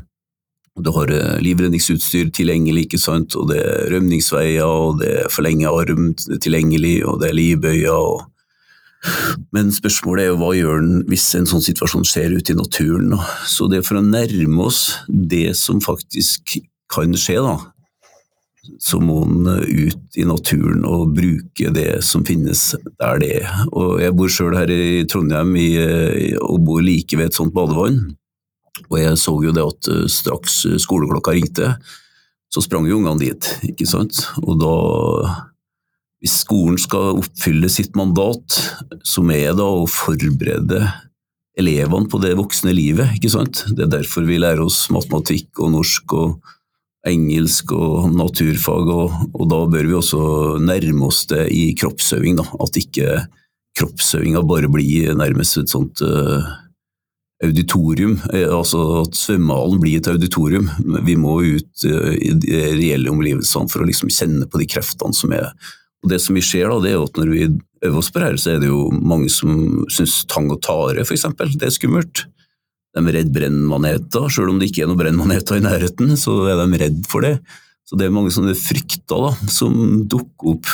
Du 0.76 0.90
har 0.92 1.09
eh, 1.09 1.38
livredningsutstyr 1.40 2.28
tilgjengelig, 2.37 2.85
ikke 2.85 3.00
sant? 3.00 3.37
og 3.40 3.49
det 3.49 3.62
er 3.64 3.88
rømningsveier, 3.95 4.68
og 4.68 5.00
det 5.00 5.12
er 5.23 5.33
forlenget 5.33 5.73
arm 5.73 6.11
tilgjengelig, 6.45 6.99
og 7.09 7.23
det 7.23 7.30
er 7.30 7.38
livbøyer. 7.40 7.97
Og... 7.97 8.28
Men 9.54 9.72
spørsmålet 9.75 10.25
er 10.25 10.32
jo 10.32 10.40
hva 10.40 10.50
gjør 10.56 10.82
den 10.82 11.04
hvis 11.10 11.28
en 11.38 11.48
sånn 11.48 11.64
situasjon 11.64 12.06
skjer 12.08 12.36
ute 12.36 12.54
i 12.54 12.58
naturen? 12.58 13.14
Så 13.48 13.70
det 13.70 13.80
er 13.80 13.86
for 13.86 14.00
å 14.00 14.04
nærme 14.04 14.66
oss 14.66 14.82
det 15.08 15.50
som 15.58 15.82
faktisk 15.84 16.58
kan 16.92 17.14
skje, 17.18 17.40
da, 17.42 17.56
så 18.82 18.98
må 19.02 19.22
en 19.25 19.48
ut 19.62 20.18
i 20.18 20.25
naturen 20.26 20.84
og 20.88 21.14
bruke 21.16 21.70
det 21.75 22.02
som 22.06 22.25
finnes 22.26 22.68
der 23.00 23.20
det 23.22 23.32
er. 23.40 23.50
Og 23.72 24.00
jeg 24.02 24.14
bor 24.16 24.32
sjøl 24.32 24.56
her 24.58 24.70
i 24.72 25.04
Trondheim 25.10 25.54
i, 25.58 25.68
og 26.40 26.62
bor 26.66 26.82
like 26.84 27.18
ved 27.18 27.30
et 27.30 27.38
sånt 27.38 27.54
badevann. 27.56 28.02
Og 28.90 28.98
jeg 29.00 29.18
så 29.20 29.34
jo 29.42 29.54
det 29.56 29.64
at 29.64 29.88
eh, 29.92 30.04
straks 30.12 30.60
skoleklokka 30.84 31.32
ringte, 31.34 31.70
så 32.52 32.62
sprang 32.62 32.86
jo 32.88 33.00
ungene 33.00 33.25
dit, 33.25 33.48
ikke 33.70 33.88
sant. 33.88 34.20
Og 34.44 34.58
da 34.60 34.75
Hvis 36.26 36.40
skolen 36.42 36.75
skal 36.75 37.21
oppfylle 37.21 37.68
sitt 37.71 37.92
mandat, 37.95 38.56
som 39.06 39.28
er 39.30 39.52
da 39.54 39.62
å 39.62 39.85
forberede 39.87 40.80
elevene 41.54 42.11
på 42.11 42.18
det 42.18 42.33
voksne 42.35 42.73
livet, 42.75 43.12
ikke 43.14 43.30
sant. 43.30 43.62
Det 43.71 43.85
er 43.85 43.92
derfor 43.92 44.26
vi 44.26 44.40
lærer 44.42 44.64
oss 44.64 44.88
matematikk 44.90 45.62
og 45.62 45.71
norsk 45.76 46.16
og 46.18 46.50
engelsk 47.06 47.71
og 47.78 48.11
naturfag, 48.18 48.90
og, 48.90 49.14
og, 49.37 49.47
da 49.54 49.61
bør 49.71 49.87
vi 49.87 49.97
også 50.00 50.25
nærme 50.66 51.06
oss 51.06 51.23
det 51.30 51.47
i 51.54 51.71
kroppsøving. 51.78 52.40
Da. 52.42 52.49
At 52.59 52.83
ikke 52.83 53.23
kroppsøvinga 53.78 54.42
bare 54.50 54.73
blir 54.73 55.14
nærmest 55.14 55.62
et 55.62 55.71
sånt 55.71 56.02
uh, 56.02 56.42
auditorium. 57.47 58.18
Eh, 58.35 58.50
altså 58.50 59.04
at 59.04 59.14
svømmehallen 59.14 59.78
blir 59.78 60.02
et 60.02 60.11
auditorium. 60.11 60.75
Vi 61.06 61.14
må 61.23 61.38
ut 61.54 61.87
uh, 61.87 62.12
i 62.18 62.35
de 62.35 62.62
reelle 62.83 63.14
omgivelsene 63.14 63.71
for 63.71 63.87
å 63.87 63.90
liksom 63.95 64.11
kjenne 64.11 64.50
på 64.50 64.66
de 64.66 64.73
kreftene 64.75 65.14
som 65.14 65.38
er 65.38 65.52
og 66.06 66.12
Det 66.12 66.20
som 66.22 66.36
vi 66.38 66.44
ser 66.46 66.70
da, 66.70 66.78
det 66.78 66.92
er 66.92 67.00
jo 67.00 67.06
at 67.08 67.18
når 67.18 67.30
vi 67.34 67.44
øver 67.82 67.98
oss 67.98 68.12
på 68.14 68.20
det 68.20 68.26
her, 68.28 68.36
så 68.38 68.52
er 68.54 68.60
det 68.62 68.70
jo 68.70 68.86
mange 68.94 69.26
som 69.32 69.84
syns 69.90 70.20
tang 70.30 70.46
og 70.54 70.60
tare 70.62 71.02
f.eks. 71.02 71.26
det 71.58 71.66
er 71.66 71.75
skummelt. 71.75 72.22
De 72.94 73.02
er 73.02 73.16
redd 73.18 73.32
brennmaneter, 73.34 74.28
selv 74.30 74.52
om 74.52 74.60
det 74.60 74.70
ikke 74.70 74.84
er 74.84 74.92
noen 74.92 75.00
brennmaneter 75.00 75.58
i 75.58 75.64
nærheten, 75.64 76.14
så 76.16 76.44
er 76.46 76.62
de 76.62 76.78
redd 76.80 77.02
for 77.10 77.26
det. 77.26 77.40
Så 77.86 77.98
det 77.98 78.06
er 78.06 78.14
mange 78.14 78.30
sånne 78.34 78.54
frykter 78.54 79.26
da, 79.26 79.34
som 79.50 80.06
dukker 80.06 80.54
opp. 80.54 80.70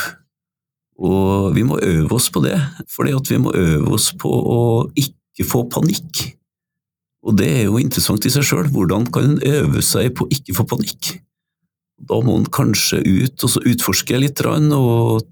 Og 1.00 1.50
vi 1.56 1.64
må 1.64 1.80
øve 1.80 2.12
oss 2.14 2.28
på 2.32 2.44
det, 2.44 2.60
fordi 2.92 3.16
vi 3.32 3.40
må 3.40 3.56
øve 3.56 3.96
oss 3.96 4.12
på 4.12 4.28
å 4.28 4.60
ikke 4.92 5.48
få 5.48 5.64
panikk. 5.72 6.26
Og 7.24 7.40
det 7.40 7.48
er 7.56 7.66
jo 7.70 7.80
interessant 7.80 8.28
i 8.28 8.32
seg 8.34 8.44
sjøl, 8.44 8.68
hvordan 8.68 9.08
kan 9.14 9.32
en 9.32 9.44
øve 9.48 9.80
seg 9.80 10.12
på 10.18 10.28
å 10.28 10.34
ikke 10.36 10.60
få 10.60 10.68
panikk? 10.76 11.16
Da 12.08 12.18
må 12.24 12.38
en 12.38 12.48
kanskje 12.50 13.02
ut 13.04 13.44
og 13.46 13.68
utforske 13.68 14.18
litt 14.18 14.42
og 14.44 15.26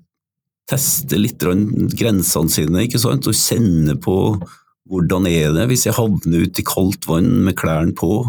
teste 0.71 1.19
litt 1.19 1.43
grensene 1.43 2.53
sine, 2.53 2.85
ikke 2.87 3.00
sant? 3.03 3.27
og 3.27 3.35
kjenne 3.35 3.97
på 3.99 4.17
hvordan 4.91 5.27
er 5.31 5.55
det 5.55 5.69
hvis 5.71 5.87
jeg 5.87 5.95
havner 5.95 6.47
ute 6.47 6.62
i 6.62 6.67
kaldt 6.67 7.07
vann 7.11 7.31
med 7.47 7.59
klærne 7.59 7.95
på? 7.95 8.25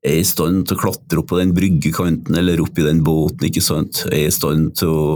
Er 0.00 0.14
jeg 0.16 0.24
i 0.24 0.28
stand 0.30 0.62
til 0.64 0.78
å 0.78 0.80
klatre 0.80 1.20
opp 1.20 1.26
på 1.28 1.36
den 1.36 1.50
bryggekanten 1.52 2.38
eller 2.40 2.62
opp 2.62 2.78
i 2.80 2.86
den 2.86 3.02
båten? 3.04 3.44
ikke 3.50 3.60
sant? 3.60 4.04
Er 4.08 4.22
jeg 4.22 4.30
i 4.30 4.36
stand 4.36 4.70
til 4.80 4.94
å 4.94 5.08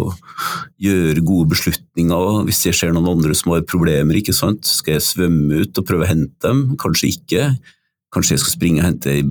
gjøre 0.83 1.25
gode 1.25 1.55
beslutninger 1.55 2.43
hvis 2.45 2.65
jeg 2.67 2.77
ser 2.77 2.93
noen 2.93 3.09
andre 3.15 3.37
som 3.39 3.55
har 3.55 3.65
problemer? 3.71 4.19
ikke 4.19 4.35
sant? 4.37 4.67
Skal 4.69 4.99
jeg 4.99 5.07
svømme 5.07 5.63
ut 5.63 5.81
og 5.81 5.89
prøve 5.89 6.05
å 6.05 6.11
hente 6.11 6.37
dem? 6.45 6.75
Kanskje 6.83 7.15
ikke. 7.15 7.49
Kanskje 8.13 8.37
jeg 8.37 8.45
skal 8.45 8.57
springe 8.59 8.83
og 8.83 8.89
hente 8.91 9.15
ei 9.15 9.25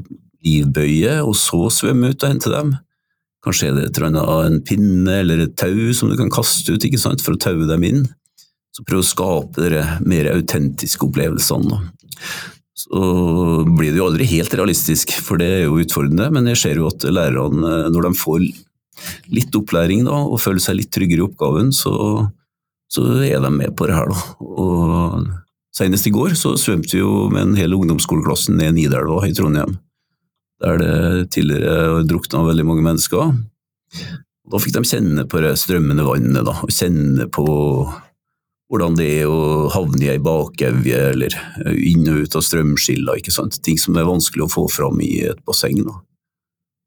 livbøye, 0.43 1.19
og 1.23 1.37
så 1.39 1.67
svømme 1.71 2.15
ut 2.15 2.23
og 2.23 2.33
hente 2.33 2.51
dem? 2.51 2.73
Kanskje 3.43 3.69
er 3.69 3.75
det 3.75 3.85
et 3.89 3.99
eller 3.99 4.09
annet, 4.23 4.47
en 4.47 4.61
pinne 4.63 5.19
eller 5.19 5.43
et 5.43 5.55
tau 5.59 5.91
som 5.95 6.11
du 6.11 6.15
kan 6.19 6.31
kaste 6.31 6.71
ut 6.71 6.85
sant, 6.99 7.23
for 7.23 7.35
å 7.35 7.41
taue 7.41 7.67
dem 7.67 7.83
inn? 7.87 8.05
Så 8.73 8.85
prøve 8.87 9.03
å 9.03 9.07
skape 9.07 9.69
de 9.69 9.83
mer 10.07 10.31
autentiske 10.31 11.05
opplevelsene. 11.05 11.81
Så 12.73 13.01
blir 13.67 13.91
det 13.91 13.99
jo 13.99 14.07
aldri 14.07 14.25
helt 14.31 14.55
realistisk, 14.57 15.11
for 15.21 15.37
det 15.37 15.49
er 15.59 15.61
jo 15.67 15.81
utfordrende, 15.83 16.31
men 16.33 16.47
jeg 16.53 16.61
ser 16.63 16.79
jo 16.81 16.87
at 16.89 17.05
lærerne, 17.05 17.75
når 17.93 18.07
de 18.07 18.13
får 18.17 18.47
litt 19.33 19.53
opplæring 19.59 20.07
da, 20.07 20.23
og 20.23 20.41
føler 20.41 20.63
seg 20.63 20.79
litt 20.79 20.91
tryggere 20.95 21.21
i 21.21 21.27
oppgaven, 21.27 21.69
så, 21.75 21.93
så 22.91 23.05
er 23.27 23.43
de 23.43 23.53
med 23.53 23.75
på 23.77 23.89
det 23.89 23.99
her. 23.99 24.09
Da. 24.09 24.23
Og 24.39 25.31
Senest 25.73 26.05
i 26.05 26.13
går 26.13 26.35
så 26.37 26.51
svømte 26.59 26.93
vi 26.93 27.01
jo 27.01 27.29
med 27.33 27.47
en 27.47 27.55
hel 27.57 27.73
ungdomsskoleklasse 27.73 28.53
ned 28.53 28.75
Nidelva 28.77 29.23
i 29.25 29.33
Trondheim, 29.33 29.73
der 30.63 30.79
det 30.79 31.31
tidligere 31.35 32.03
drukna 32.07 32.45
veldig 32.47 32.65
mange 32.67 32.85
mennesker. 32.85 33.33
Da 34.51 34.59
fikk 34.59 34.77
de 34.77 34.87
kjenne 34.87 35.27
på 35.29 35.41
det 35.43 35.53
strømmende 35.59 36.05
vannet, 36.07 36.43
da, 36.47 36.55
og 36.63 36.71
kjenne 36.73 37.27
på 37.31 37.45
hvordan 38.71 38.95
det 38.97 39.09
er 39.19 39.29
å 39.29 39.67
havne 39.69 40.01
i 40.07 40.09
ei 40.15 40.21
bakevje 40.23 41.01
eller 41.11 41.35
inn 41.77 42.07
og 42.09 42.23
ut 42.25 42.37
av 42.39 42.45
strømskiller, 42.45 43.19
ikke 43.19 43.33
sant? 43.35 43.59
ting 43.61 43.77
som 43.77 43.99
er 43.99 44.07
vanskelig 44.07 44.47
å 44.47 44.49
få 44.49 44.65
fram 44.71 44.97
i 45.05 45.11
et 45.29 45.43
basseng. 45.45 45.83
Da. 45.85 45.99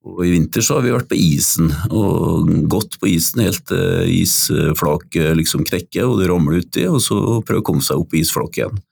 Og 0.06 0.24
I 0.26 0.32
vinter 0.32 0.64
så 0.66 0.78
har 0.78 0.86
vi 0.86 0.94
vært 0.94 1.08
på 1.10 1.18
isen, 1.18 1.70
og 1.90 2.50
gått 2.72 2.98
på 3.02 3.10
isen 3.12 3.44
helt 3.44 3.64
til 3.70 4.10
isflaket 4.16 5.36
liksom 5.38 5.66
knekker 5.68 6.10
og 6.10 6.20
det 6.20 6.28
ramler 6.30 6.64
uti, 6.64 6.88
og 6.90 6.98
så 7.02 7.20
prøve 7.46 7.62
å 7.62 7.68
komme 7.70 7.86
seg 7.86 8.02
opp 8.02 8.10
på 8.10 8.20
isflaket 8.20 8.64
igjen. 8.64 8.82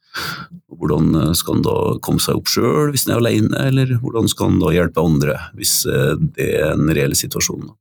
Og 0.71 0.81
hvordan 0.81 1.35
skal 1.39 1.59
en 1.59 1.65
da 1.67 1.77
komme 2.05 2.23
seg 2.23 2.39
opp 2.39 2.51
sjøl 2.51 2.93
hvis 2.95 3.07
en 3.07 3.15
er 3.17 3.23
alene, 3.23 3.65
eller 3.71 3.97
hvordan 4.03 4.31
skal 4.31 4.53
en 4.53 4.61
da 4.63 4.75
hjelpe 4.75 5.03
andre 5.03 5.39
hvis 5.59 5.81
eh, 5.91 6.15
det 6.37 6.49
er 6.61 6.73
en 6.75 6.93
reell 6.95 7.17
situasjon? 7.19 7.73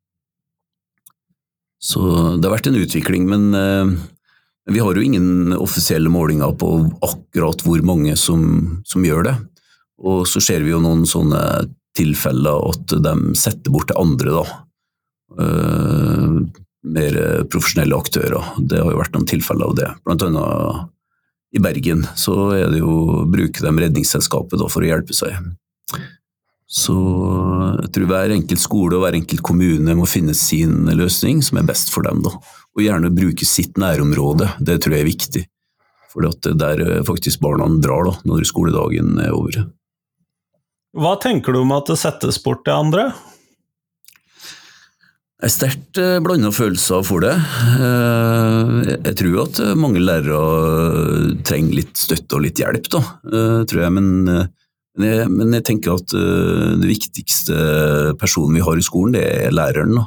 Så 1.83 2.01
det 2.39 2.47
har 2.47 2.55
vært 2.55 2.69
en 2.71 2.79
utvikling, 2.79 3.27
eh, 3.27 3.31
men 3.33 4.71
vi 4.71 4.79
har 4.79 4.95
jo 4.95 5.03
ingen 5.03 5.55
offisielle 5.57 6.11
målinger 6.11 6.53
på 6.59 6.69
akkurat 7.03 7.65
hvor 7.65 7.81
mange 7.83 8.15
som, 8.19 8.83
som 8.87 9.03
gjør 9.03 9.27
det. 9.27 9.35
Og 10.03 10.27
så 10.27 10.41
ser 10.43 10.63
vi 10.63 10.71
jo 10.71 10.81
noen 10.83 11.03
sånne 11.07 11.41
tilfeller 11.97 12.69
at 12.71 12.95
de 13.05 13.15
setter 13.37 13.73
bort 13.73 13.91
til 13.91 13.99
andre, 14.01 14.39
da. 14.39 14.59
Uh, 15.33 16.39
mer 16.83 17.15
profesjonelle 17.51 17.97
aktører. 17.97 18.53
Det 18.59 18.81
har 18.81 18.91
jo 18.91 18.99
vært 18.99 19.13
noen 19.15 19.29
tilfeller 19.29 19.71
av 19.71 19.77
det. 19.77 19.89
Blant 20.05 20.25
annet 20.25 20.89
i 21.53 21.61
Bergen 21.61 22.07
så 22.17 22.35
er 22.57 22.71
det 22.73 22.81
jo 22.81 23.23
bruker 23.29 23.67
de 23.67 23.85
Redningsselskapet 23.85 24.59
da, 24.59 24.67
for 24.71 24.83
å 24.83 24.89
hjelpe 24.89 25.15
seg. 25.15 25.37
Så 26.73 26.95
jeg 27.83 27.91
tror 27.93 28.09
hver 28.09 28.33
enkelt 28.33 28.61
skole 28.61 28.97
og 28.97 29.03
hver 29.03 29.19
enkelt 29.19 29.43
kommune 29.45 29.93
må 29.93 30.07
finne 30.09 30.33
sin 30.33 30.87
løsning 30.89 31.43
som 31.45 31.59
er 31.61 31.67
best 31.69 31.93
for 31.93 32.05
dem. 32.07 32.23
da 32.25 32.33
og 32.73 32.81
gjerne 32.81 33.13
bruke 33.13 33.45
sitt 33.45 33.77
nærområde. 33.77 34.49
Det 34.59 34.79
tror 34.81 34.97
jeg 34.97 35.05
er 35.05 35.09
viktig. 35.09 35.43
For 36.13 36.25
det 36.25 36.53
er 36.53 36.57
der 36.61 37.05
faktisk 37.05 37.41
barna 37.41 37.67
drar 37.81 38.09
da, 38.09 38.15
når 38.27 38.45
skoledagen 38.49 39.17
er 39.21 39.33
over. 39.33 39.63
Hva 40.93 41.15
tenker 41.21 41.53
du 41.53 41.63
om 41.63 41.73
at 41.73 41.89
det 41.89 41.97
settes 42.01 42.37
bort 42.41 42.65
til 42.65 42.75
andre? 42.75 43.07
Jeg 45.43 45.49
er 45.49 45.51
sterkt 45.57 45.99
eh, 45.99 46.21
blanda 46.23 46.53
følelser 46.55 47.01
for 47.03 47.19
det. 47.19 47.33
Eh, 47.35 48.77
jeg 48.93 49.15
tror 49.19 49.41
at 49.41 49.57
mange 49.75 49.99
lærere 49.99 51.33
trenger 51.43 51.81
litt 51.81 51.99
støtte 51.99 52.37
og 52.37 52.45
litt 52.45 52.61
hjelp, 52.61 52.87
da, 52.93 53.01
eh, 53.27 53.57
tror 53.67 53.81
jeg. 53.83 53.91
Men, 53.91 54.07
jeg, 55.03 55.25
men 55.27 55.51
jeg 55.57 55.65
tenker 55.67 55.97
at 55.97 56.15
det 56.15 56.87
viktigste 56.87 57.57
personen 58.21 58.55
vi 58.55 58.63
har 58.63 58.79
i 58.79 58.87
skolen, 58.87 59.17
det 59.17 59.25
er 59.43 59.51
læreren. 59.51 59.99
Da. 59.99 60.05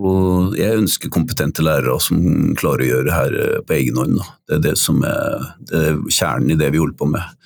Og 0.00 0.56
jeg 0.56 0.80
ønsker 0.80 1.12
kompetente 1.12 1.60
lærere 1.66 2.00
som 2.00 2.24
klarer 2.56 2.86
å 2.86 2.90
gjøre 2.92 3.08
det 3.10 3.16
her 3.18 3.38
eh, 3.44 3.62
på 3.68 3.76
egen 3.82 4.00
hånd. 4.00 4.18
Det 4.48 4.62
er 4.62 4.66
det 4.70 4.76
som 4.80 5.04
er, 5.04 5.48
det 5.68 5.84
er 5.90 6.04
kjernen 6.08 6.56
i 6.56 6.60
det 6.64 6.72
vi 6.72 6.80
holder 6.80 6.96
på 6.96 7.12
med. 7.12 7.36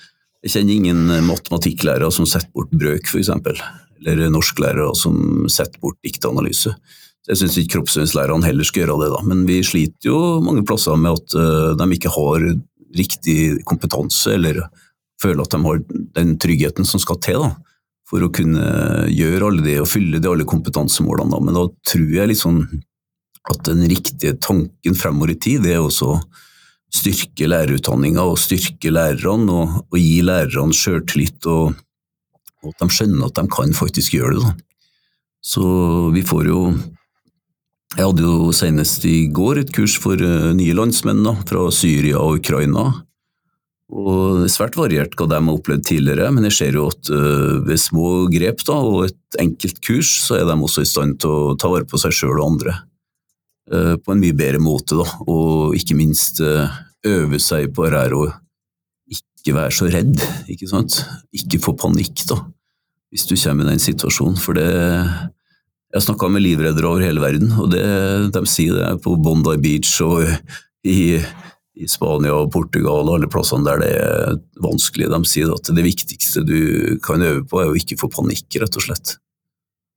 Jeg 0.47 0.55
kjenner 0.55 0.79
ingen 0.79 1.27
matematikklærere 1.27 2.15
som 2.15 2.31
setter 2.31 2.55
bort 2.55 2.71
brøk, 2.71 3.11
f.eks. 3.11 3.35
Eller 4.03 4.31
norsklærere 4.33 4.91
som 4.99 5.47
setter 5.51 5.79
bort 5.83 5.99
diktanalyse. 6.05 6.73
Jeg 7.29 7.39
syns 7.39 7.57
ikke 7.57 7.77
kroppsøvingslærerne 7.77 8.43
heller 8.43 8.67
skal 8.67 8.83
gjøre 8.83 8.99
det, 8.99 9.11
da. 9.13 9.19
men 9.29 9.45
vi 9.47 9.61
sliter 9.63 10.09
jo 10.09 10.17
mange 10.43 10.65
plasser 10.67 10.97
med 10.99 11.21
at 11.21 11.35
eh, 11.39 11.69
de 11.79 11.87
ikke 11.95 12.11
har 12.11 12.47
riktig 12.93 13.37
kompetanse, 13.69 14.33
eller 14.35 14.65
føler 15.23 15.45
at 15.45 15.55
de 15.55 15.61
har 15.63 15.79
den 16.19 16.33
tryggheten 16.41 16.87
som 16.87 16.99
skal 16.99 17.21
til. 17.23 17.45
da 17.45 17.53
for 18.13 18.21
å 18.21 18.31
kunne 18.33 18.63
gjøre 19.09 19.49
alle 19.49 19.63
de 19.65 19.79
og 19.81 19.89
fylle 19.89 20.19
de 20.21 20.29
alle 20.29 20.45
kompetansemålene. 20.45 21.39
Men 21.41 21.57
da 21.57 21.67
tror 21.89 22.09
jeg 22.13 22.29
liksom 22.29 22.59
at 23.49 23.63
den 23.67 23.83
riktige 23.89 24.35
tanken 24.39 24.97
fremover 24.97 25.33
i 25.33 25.39
tid, 25.41 25.63
det 25.65 25.73
er 25.75 25.81
også 25.83 26.13
å 26.13 26.19
styrke 26.93 27.49
lærerutdanninga 27.49 28.23
og 28.29 28.37
styrke 28.37 28.91
lærerne 28.93 29.49
og, 29.49 29.79
og, 29.89 29.97
gi 29.97 30.21
lærerne 30.25 30.77
sjøltillit 30.77 31.49
og, 31.49 31.73
og 32.63 32.71
at 32.71 32.83
de 32.83 32.95
skjønner 32.95 33.27
at 33.27 33.39
de 33.39 33.49
kan 33.51 33.75
faktisk 33.75 34.15
gjøre 34.17 34.37
det. 34.37 34.43
Da. 34.43 34.53
Så 35.43 35.63
vi 36.15 36.23
får 36.25 36.47
jo 36.47 36.59
Jeg 37.93 38.07
hadde 38.07 38.23
jo 38.25 38.51
senest 38.55 39.03
i 39.05 39.27
går 39.29 39.59
et 39.61 39.73
kurs 39.75 39.93
for 40.01 40.17
uh, 40.17 40.49
nye 40.57 40.73
landsmenn 40.73 41.19
da, 41.21 41.35
fra 41.45 41.67
Syria 41.69 42.17
og 42.23 42.39
Ukraina. 42.39 42.87
Og 43.93 44.39
det 44.39 44.47
er 44.47 44.53
svært 44.55 44.79
variert 44.79 45.13
hva 45.13 45.27
de 45.29 45.37
har 45.37 45.59
opplevd 45.59 45.83
tidligere, 45.85 46.31
men 46.33 46.47
jeg 46.47 46.55
ser 46.57 46.79
jo 46.79 46.87
at 46.89 47.11
uh, 47.13 47.61
ved 47.67 47.77
små 47.77 48.25
grep 48.33 48.65
da, 48.65 48.79
og 48.81 49.11
et 49.11 49.37
enkelt 49.43 49.77
kurs, 49.85 50.09
så 50.25 50.39
er 50.39 50.47
de 50.49 50.55
også 50.57 50.81
i 50.81 50.89
stand 50.89 51.19
til 51.21 51.35
å 51.51 51.53
ta 51.53 51.69
vare 51.69 51.85
på 51.85 52.01
seg 52.01 52.15
sjøl 52.17 52.39
og 52.39 52.55
andre. 52.55 52.73
Uh, 53.69 53.93
på 54.01 54.15
en 54.15 54.25
mye 54.25 54.39
bedre 54.41 54.63
måte, 54.63 54.97
da, 54.97 55.05
og 55.29 55.77
ikke 55.77 55.99
minst 55.99 56.41
øve 56.41 57.43
seg 57.43 57.69
på 57.77 57.85
det 57.85 57.99
her 57.99 58.17
å 58.17 58.25
ikke 59.13 59.53
være 59.59 59.75
så 59.75 59.91
redd, 59.91 60.17
ikke 60.49 60.71
sant. 60.71 61.03
Ikke 61.35 61.61
få 61.61 61.75
panikk, 61.77 62.25
da, 62.29 62.39
hvis 63.13 63.27
du 63.29 63.35
kommer 63.37 63.67
i 63.67 63.75
den 63.75 63.81
situasjonen. 63.81 64.41
For 64.41 64.57
det 64.57 64.69
Jeg 65.93 65.99
har 65.99 66.05
snakka 66.07 66.27
med 66.33 66.41
livreddere 66.41 66.89
over 66.89 67.03
hele 67.05 67.21
verden, 67.21 67.51
og 67.61 67.67
det, 67.69 67.83
de 68.33 68.41
sier 68.49 68.73
det 68.73 69.03
på 69.03 69.11
Bondi 69.21 69.53
Beach 69.61 69.99
og 70.01 70.23
i, 70.89 71.19
i 71.77 71.85
Spania 71.85 72.33
og 72.33 72.49
Portugal 72.55 73.05
og 73.05 73.19
alle 73.19 73.29
plassene 73.29 73.67
der 73.67 73.83
det 73.83 73.91
er 73.99 74.39
vanskelig. 74.57 75.11
De 75.13 75.19
sier 75.29 75.53
at 75.53 75.69
det 75.69 75.85
viktigste 75.85 76.41
du 76.49 76.97
kan 77.05 77.21
øve 77.21 77.43
på, 77.45 77.61
er 77.61 77.69
å 77.69 77.77
ikke 77.77 77.99
få 78.01 78.09
panikk, 78.09 78.57
rett 78.57 78.79
og 78.81 78.87
slett. 78.87 79.13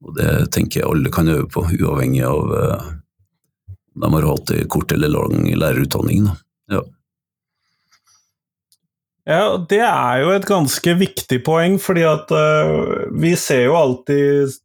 Og 0.05 0.13
det 0.19 0.51
tenker 0.53 0.83
jeg 0.83 0.91
alle 0.91 1.09
kan 1.09 1.33
øve 1.33 1.49
på, 1.49 1.65
uavhengig 1.65 2.21
av 2.29 2.53
om 3.97 4.05
de 4.05 4.13
har 4.13 4.29
hatt 4.29 4.53
kort 4.69 4.91
eller 4.93 5.09
lang 5.09 5.49
lærerutdanning. 5.57 6.29
Da. 6.29 6.37
Ja. 6.77 6.83
Ja, 9.27 9.57
det 9.69 9.81
er 9.83 10.21
jo 10.23 10.31
et 10.31 10.47
ganske 10.47 10.93
viktig 11.01 11.41
poeng, 11.43 11.75
fordi 11.83 12.05
at 12.07 12.31
uh, 12.31 13.11
vi 13.11 13.33
ser 13.35 13.65
jo 13.65 13.75
alltid 13.75 14.55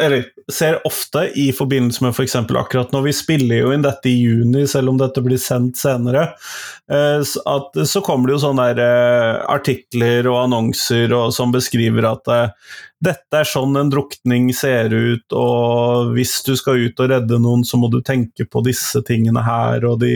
Eller 0.00 0.28
ser 0.50 0.78
ofte 0.86 1.24
i 1.34 1.48
forbindelse 1.54 2.04
med 2.04 2.14
f.eks. 2.14 2.36
For 2.38 2.58
akkurat 2.60 2.94
når 2.94 3.02
vi 3.08 3.14
spiller 3.18 3.64
jo 3.64 3.72
inn 3.74 3.82
dette 3.82 4.08
i 4.08 4.14
juni, 4.22 4.62
selv 4.70 4.92
om 4.92 5.00
dette 5.00 5.22
blir 5.26 5.40
sendt 5.42 5.78
senere, 5.80 6.28
uh, 6.86 7.18
at, 7.18 7.82
så 7.82 8.02
kommer 8.06 8.30
det 8.30 8.36
jo 8.36 8.44
sånne 8.46 8.70
der, 8.78 8.86
uh, 8.86 9.42
artikler 9.56 10.30
og 10.30 10.44
annonser 10.44 11.10
og, 11.10 11.34
som 11.34 11.54
beskriver 11.54 12.06
at 12.06 12.30
dette 13.02 13.42
er 13.42 13.46
sånn 13.46 13.74
en 13.76 13.90
drukning 13.90 14.52
ser 14.54 14.94
ut, 14.94 15.26
og 15.34 16.14
hvis 16.14 16.38
du 16.46 16.54
skal 16.58 16.86
ut 16.86 17.02
og 17.02 17.10
redde 17.10 17.42
noen, 17.42 17.66
så 17.66 17.78
må 17.78 17.90
du 17.90 17.98
tenke 18.06 18.46
på 18.46 18.62
disse 18.66 19.02
tingene 19.06 19.42
her, 19.44 19.82
og 19.84 19.98
de 20.06 20.14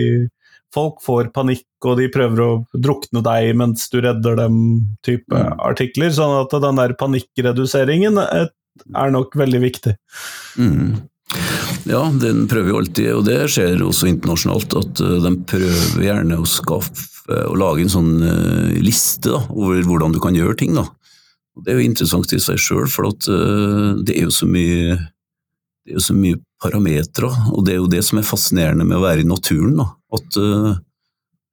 folk 0.74 1.02
får 1.04 1.30
panikk, 1.34 1.66
og 1.84 1.98
de 2.00 2.08
prøver 2.12 2.42
å 2.44 2.50
drukne 2.74 3.22
deg 3.26 3.54
mens 3.58 3.88
du 3.92 4.00
redder 4.04 4.38
dem, 4.38 4.56
type 5.06 5.34
mm. 5.34 5.60
artikler. 5.66 6.12
Sånn 6.14 6.36
at 6.42 6.54
den 6.62 6.80
der 6.80 6.96
panikkreduseringen 7.00 8.20
er 8.20 9.14
nok 9.14 9.36
veldig 9.38 9.62
viktig. 9.64 9.96
Mm. 10.60 11.00
Ja, 11.88 12.02
den 12.20 12.46
prøver 12.50 12.72
jo 12.72 12.80
alltid, 12.80 13.10
og 13.14 13.26
det 13.28 13.38
skjer 13.54 13.82
også 13.86 14.08
internasjonalt, 14.10 14.74
at 14.80 15.02
eh, 15.04 15.18
de 15.24 15.34
prøver 15.48 16.04
gjerne 16.04 16.40
å 16.40 16.48
skaffe 16.48 16.98
og 17.30 17.54
lage 17.60 17.84
en 17.84 17.92
sånn 17.92 18.24
uh, 18.24 18.72
liste 18.82 19.30
da, 19.30 19.38
over 19.54 19.84
hvordan 19.86 20.10
du 20.10 20.18
kan 20.22 20.34
gjøre 20.34 20.56
ting. 20.58 20.72
da. 20.74 20.82
Og 21.54 21.62
Det 21.62 21.70
er 21.70 21.78
jo 21.78 21.86
interessant 21.86 22.32
i 22.34 22.40
seg 22.42 22.58
sjøl, 22.58 22.88
for 22.90 23.06
at, 23.12 23.28
uh, 23.30 23.94
det 24.02 24.16
er 24.16 24.26
jo 24.26 24.34
så 24.34 24.48
mye 24.50 24.96
det 24.98 25.94
er 25.94 26.00
jo 26.00 26.02
så 26.02 26.16
mye 26.16 26.40
parametere, 26.60 27.30
og 27.54 27.64
det 27.66 27.74
er 27.74 27.80
jo 27.80 27.90
det 27.90 28.02
som 28.06 28.20
er 28.20 28.28
fascinerende 28.28 28.86
med 28.86 28.98
å 28.98 29.04
være 29.04 29.24
i 29.24 29.28
naturen. 29.28 29.78
Da. 29.80 29.86
At 30.18 30.38
uh, 30.40 30.74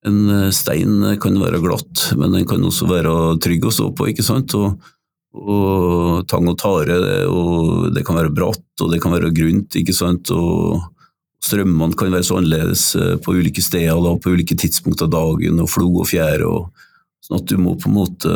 en 0.07 0.19
eh, 0.31 0.51
stein 0.55 1.01
kan 1.21 1.39
være 1.41 1.61
glatt, 1.63 2.11
men 2.19 2.35
den 2.35 2.45
kan 2.47 2.63
også 2.63 2.89
være 2.89 3.13
trygg 3.43 3.67
å 3.67 3.73
stå 3.73 3.89
på, 3.97 4.11
ikke 4.11 4.25
sant. 4.25 4.55
Og, 4.57 4.77
og 5.37 6.27
tang 6.29 6.47
og 6.49 6.57
tare, 6.61 6.99
og 7.29 7.89
det 7.95 8.05
kan 8.07 8.19
være 8.19 8.33
bratt, 8.33 8.67
og 8.83 8.93
det 8.93 9.01
kan 9.03 9.15
være 9.15 9.33
grunt, 9.35 9.79
ikke 9.79 9.95
sant. 9.95 10.31
Og 10.35 10.83
strømmene 11.43 11.97
kan 11.97 12.13
være 12.13 12.27
så 12.27 12.39
annerledes 12.39 12.89
eh, 12.99 13.15
på 13.21 13.37
ulike 13.37 13.63
steder 13.63 13.99
da, 14.03 14.13
på 14.21 14.35
ulike 14.35 14.57
tidspunkt 14.59 15.03
av 15.05 15.11
dagen, 15.13 15.63
og 15.63 15.71
flo 15.71 15.89
og 16.03 16.11
fjære. 16.11 16.47
Og, 16.47 16.85
sånn 17.27 17.41
at 17.41 17.49
du 17.49 17.57
må 17.59 17.75
på 17.75 17.89
en 17.89 17.97
måte 17.97 18.33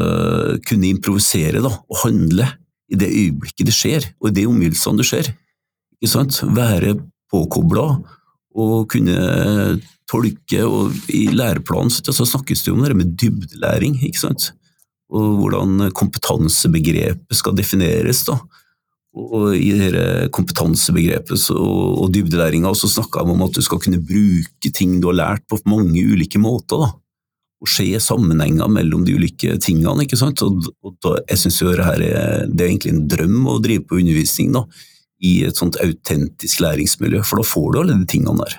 kunne 0.67 0.89
improvisere 0.89 1.61
da, 1.63 1.71
og 1.71 2.01
handle 2.03 2.49
i 2.91 2.97
det 2.99 3.07
øyeblikket 3.07 3.69
det 3.69 3.75
skjer, 3.75 4.07
og 4.19 4.31
i 4.31 4.35
de 4.41 4.49
omgivelsene 4.49 4.99
det 4.99 5.07
skjer. 5.07 5.31
Være 6.01 6.95
påkobla 7.31 7.87
og 8.55 8.87
kunne 8.91 9.79
tolke. 10.09 10.63
og 10.65 10.91
I 11.09 11.27
læreplanen 11.31 11.91
så 11.91 12.25
snakkes 12.25 12.65
det 12.65 12.73
om 12.73 12.83
det 12.83 12.97
med 12.97 13.13
dybdelæring, 13.17 14.01
ikke 14.03 14.19
sant? 14.19 14.51
og 15.11 15.41
hvordan 15.41 15.91
kompetansebegrepet 15.91 17.35
skal 17.35 17.55
defineres. 17.57 18.23
da. 18.23 18.37
Og 19.11 19.57
I 19.57 19.73
dette 19.75 20.29
kompetansebegrepet 20.31 21.49
og, 21.51 22.07
dybdelæringa 22.15 22.71
så 22.73 22.87
snakka 22.87 23.25
de 23.27 23.33
om 23.33 23.43
at 23.43 23.57
du 23.57 23.61
skal 23.61 23.81
kunne 23.83 23.99
bruke 23.99 24.71
ting 24.71 25.01
du 25.01 25.09
har 25.09 25.17
lært 25.19 25.43
på 25.49 25.59
mange 25.65 25.99
ulike 25.99 26.39
måter. 26.39 26.79
da. 26.79 26.93
Og 27.61 27.67
se 27.67 27.99
sammenhenger 27.99 28.71
mellom 28.71 29.03
de 29.05 29.15
ulike 29.19 29.57
tingene. 29.59 30.03
ikke 30.03 30.17
sant? 30.17 30.41
Og, 30.41 30.63
og 30.81 30.95
da, 31.03 31.17
jeg 31.29 31.37
synes 31.43 31.59
det, 31.59 31.79
er, 31.79 32.47
det 32.47 32.63
er 32.63 32.69
egentlig 32.71 32.95
en 32.95 33.07
drøm 33.07 33.51
å 33.51 33.59
drive 33.59 33.83
på 33.83 33.99
undervisning. 33.99 34.53
da 34.55 34.63
i 35.21 35.43
et 35.45 35.57
sånt 35.57 35.77
autentisk 35.83 36.63
læringsmiljø, 36.63 37.21
for 37.27 37.41
da 37.41 37.47
får 37.47 37.71
du 37.71 37.79
alle 37.81 37.97
de 37.99 38.09
tingene 38.09 38.41
der. 38.41 38.57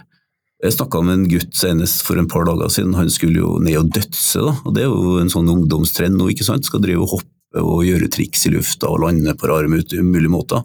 Jeg 0.63 0.77
snakka 0.77 1.01
med 1.03 1.17
en 1.17 1.29
gutt 1.33 1.57
senest 1.59 2.05
for 2.07 2.21
en 2.21 2.29
par 2.31 2.47
dager 2.47 2.71
siden, 2.71 2.95
han 2.95 3.11
skulle 3.11 3.43
jo 3.43 3.57
ned 3.59 3.81
og 3.81 3.91
dødse, 3.97 4.45
da. 4.47 4.55
og 4.63 4.77
det 4.77 4.85
er 4.85 4.93
jo 4.93 5.17
en 5.19 5.33
sånn 5.33 5.51
ungdomstrend 5.51 6.15
nå, 6.15 6.29
ikke 6.31 6.47
sant, 6.47 6.69
skal 6.69 6.85
drive 6.85 7.03
og 7.03 7.17
hoppe 7.17 7.65
og 7.67 7.83
gjøre 7.85 8.11
triks 8.15 8.47
i 8.47 8.55
lufta 8.55 8.89
og 8.89 9.03
lande 9.03 9.35
på 9.37 9.51
rare 9.51 9.69
mulige 9.69 10.31
måter. 10.31 10.63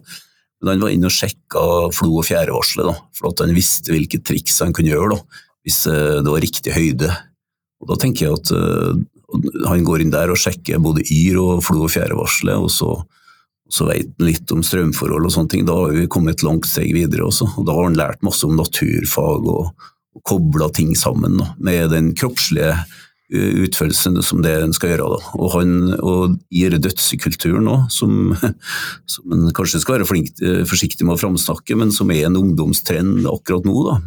Men 0.62 0.72
han 0.72 0.84
var 0.86 0.94
inne 0.94 1.10
og 1.10 1.14
sjekka 1.14 1.64
flo- 1.94 2.16
og 2.18 2.26
fjærevarselet, 2.26 2.88
da, 2.88 3.10
for 3.18 3.32
at 3.32 3.42
han 3.44 3.54
visste 3.56 3.94
hvilke 3.94 4.22
triks 4.22 4.62
han 4.62 4.74
kunne 4.74 4.94
gjøre 4.94 5.16
da, 5.16 5.42
hvis 5.66 5.82
eh, 5.90 6.18
det 6.22 6.32
var 6.32 6.42
riktig 6.46 6.74
høyde. 6.74 7.10
Og 7.82 7.90
Da 7.92 7.98
tenker 8.00 8.26
jeg 8.26 8.38
at 8.38 8.50
uh, 8.54 8.94
han 9.68 9.84
går 9.86 10.02
inn 10.02 10.14
der 10.14 10.32
og 10.32 10.40
sjekker 10.40 10.80
både 10.82 11.04
yr 11.14 11.38
og 11.42 11.62
flo- 11.66 11.84
og 11.86 11.92
fjærevarselet, 11.94 12.58
og 12.58 12.70
så 12.74 12.94
så 13.68 13.88
vet 13.88 14.08
han 14.16 14.28
litt 14.28 14.52
om 14.54 14.62
strømforhold 14.64 15.28
og 15.28 15.34
sånne 15.34 15.52
ting. 15.52 15.66
Da 15.68 15.76
har 15.76 15.92
vi 15.92 16.08
kommet 16.10 16.38
et 16.38 16.46
langt 16.46 16.68
steg 16.68 16.94
videre 16.96 17.26
også. 17.28 17.50
Og 17.60 17.68
da 17.68 17.76
har 17.76 17.88
han 17.88 17.98
lært 17.98 18.24
masse 18.24 18.46
om 18.48 18.56
naturfag 18.56 19.44
og, 19.44 19.74
og 20.16 20.24
kobla 20.28 20.70
ting 20.74 20.94
sammen 20.96 21.36
da, 21.40 21.52
med 21.60 21.92
den 21.92 22.10
kroppslige 22.16 22.72
eh, 22.72 23.52
utførelsen 23.66 24.16
som 24.24 24.40
det 24.44 24.54
en 24.56 24.74
skal 24.76 24.94
gjøre. 24.94 25.10
Da. 25.14 25.32
Og, 25.36 25.48
han, 25.58 25.74
og 26.00 26.38
dødsekulturen 26.48 27.68
òg, 27.68 27.88
som, 27.92 28.32
som 29.12 29.36
en 29.36 29.48
kanskje 29.56 29.82
skal 29.84 29.98
være 29.98 30.08
flink, 30.08 30.32
eh, 30.40 30.64
forsiktig 30.68 31.04
med 31.04 31.18
å 31.18 31.22
framsnakke, 31.26 31.76
men 31.76 31.92
som 31.94 32.12
er 32.14 32.26
en 32.28 32.40
ungdomstrend 32.40 33.28
akkurat 33.28 33.68
nå, 33.68 33.76
da, 33.90 34.00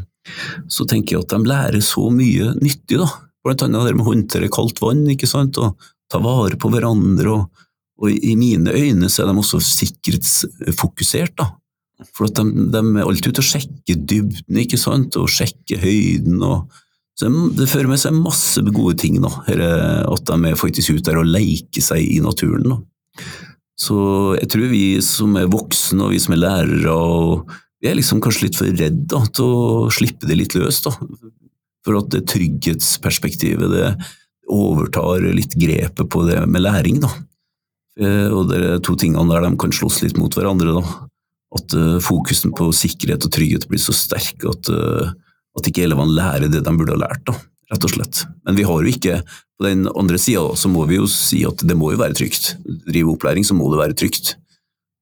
så 0.69 0.86
tenker 0.89 1.17
jeg 1.17 1.26
at 1.26 1.34
de 1.34 1.50
lærer 1.50 1.84
så 1.86 2.10
mye 2.13 2.56
nyttig. 2.58 2.97
da. 3.02 3.10
Blant 3.45 3.62
annet 3.65 3.89
det 3.89 3.97
med 3.97 4.06
å 4.06 4.12
håndtere 4.12 4.54
kaldt 4.54 4.82
vann, 4.82 5.06
ikke 5.10 5.30
sant, 5.30 5.58
og 5.62 5.78
ta 6.12 6.19
vare 6.21 6.58
på 6.58 6.69
hverandre. 6.74 7.38
og 7.38 7.67
og 8.02 8.10
i 8.12 8.36
mine 8.36 8.74
øyne 8.74 9.10
så 9.10 9.24
er 9.24 9.30
de 9.32 9.42
også 9.42 9.62
sikkerhetsfokusert, 9.62 11.36
da. 11.38 11.52
For 12.18 12.26
at 12.26 12.40
de, 12.40 12.70
de, 12.74 12.82
er 12.98 13.06
alltid 13.06 13.30
ute 13.30 13.44
og 13.44 13.46
sjekker 13.46 14.00
dybden, 14.10 14.58
ikke 14.64 14.80
sant, 14.82 15.18
og 15.22 15.30
sjekker 15.30 15.84
høyden. 15.84 16.42
og 16.42 16.72
så 17.20 17.30
Det 17.54 17.70
fører 17.70 17.92
med 17.92 18.02
seg 18.02 18.18
masse 18.18 18.64
gode 18.74 18.98
ting, 18.98 19.20
da, 19.22 19.30
at 19.46 20.26
de 20.32 20.50
er 20.50 20.58
faktisk 20.58 20.96
ute 20.96 21.12
der 21.12 21.22
og 21.22 21.30
leker 21.30 21.86
seg 21.86 22.02
i 22.02 22.18
naturen. 22.24 22.66
da. 22.74 22.80
Så 23.82 23.98
jeg 24.38 24.50
tror 24.54 24.70
vi 24.70 24.86
som 25.06 25.38
er 25.38 25.50
voksne 25.50 26.08
og 26.08 26.16
vi 26.16 26.22
som 26.22 26.36
er 26.36 26.42
lærere, 26.42 26.94
og 26.94 27.52
vi 27.82 27.90
er 27.90 27.98
liksom 27.98 28.22
kanskje 28.22 28.48
litt 28.48 28.58
for 28.58 28.70
redde 28.70 29.22
til 29.34 29.46
å 29.46 29.90
slippe 29.94 30.30
det 30.30 30.38
litt 30.38 30.58
løs. 30.58 30.82
da. 30.86 30.94
For 31.86 31.98
at 31.98 32.10
det 32.14 32.28
trygghetsperspektivet 32.30 33.74
det 33.74 33.90
overtar 34.52 35.24
litt 35.34 35.54
grepet 35.58 36.10
på 36.10 36.26
det 36.28 36.42
med 36.50 36.66
læring. 36.66 37.02
da. 37.02 37.14
Eh, 37.99 38.30
og 38.32 38.47
det 38.51 38.60
er 38.60 38.84
to 38.84 38.95
tingene 38.99 39.27
der 39.34 39.43
de 39.45 39.56
kan 39.60 39.73
slåss 39.75 40.01
litt 40.06 40.19
mot 40.19 40.34
hverandre. 40.36 40.77
da. 40.80 41.08
At 41.51 41.73
uh, 41.75 41.97
fokusen 41.99 42.54
på 42.56 42.69
sikkerhet 42.71 43.25
og 43.27 43.34
trygghet 43.36 43.65
blir 43.67 43.82
så 43.84 43.91
sterk 43.91 44.45
at, 44.47 44.69
uh, 44.71 45.10
at 45.60 45.65
ikke 45.67 45.84
elevene 45.84 46.15
lærer 46.15 46.47
det 46.47 46.62
de 46.63 46.75
burde 46.77 46.95
ha 46.95 47.01
lært. 47.01 47.25
da, 47.27 47.36
rett 47.73 47.88
og 47.88 47.91
slett. 47.91 48.21
Men 48.47 48.56
vi 48.56 48.67
har 48.67 48.80
jo 48.80 48.93
ikke 48.93 49.23
På 49.62 49.67
den 49.67 49.86
andre 49.86 50.17
sida 50.17 50.56
så 50.58 50.71
må 50.73 50.88
vi 50.89 50.95
jo 50.95 51.04
si 51.06 51.43
at 51.45 51.60
det 51.62 51.75
må 51.77 51.91
jo 51.91 51.99
være 51.99 52.15
trygt. 52.17 52.56
Drive 52.88 53.12
opplæring, 53.12 53.43
så 53.45 53.54
må 53.54 53.67
det 53.69 53.77
være 53.77 53.97
trygt. 53.99 54.32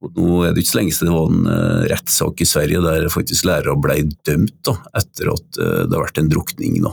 Og 0.03 0.17
nå 0.17 0.41
er 0.43 0.51
det 0.51 0.65
ikke 0.65 0.71
så 0.73 0.79
lenge 0.81 0.95
siden 0.95 1.07
det 1.07 1.15
var 1.15 1.29
en 1.31 1.85
rettssak 1.93 2.41
i 2.43 2.47
Sverige 2.49 2.81
der 2.83 3.07
faktisk 3.13 3.47
lærere 3.47 3.77
ble 3.79 4.01
dømt 4.27 4.57
da, 4.67 4.73
etter 4.99 5.31
at 5.31 5.47
det 5.55 5.95
har 5.95 6.03
vært 6.03 6.19
en 6.19 6.27
drukning 6.33 6.75
da, 6.83 6.91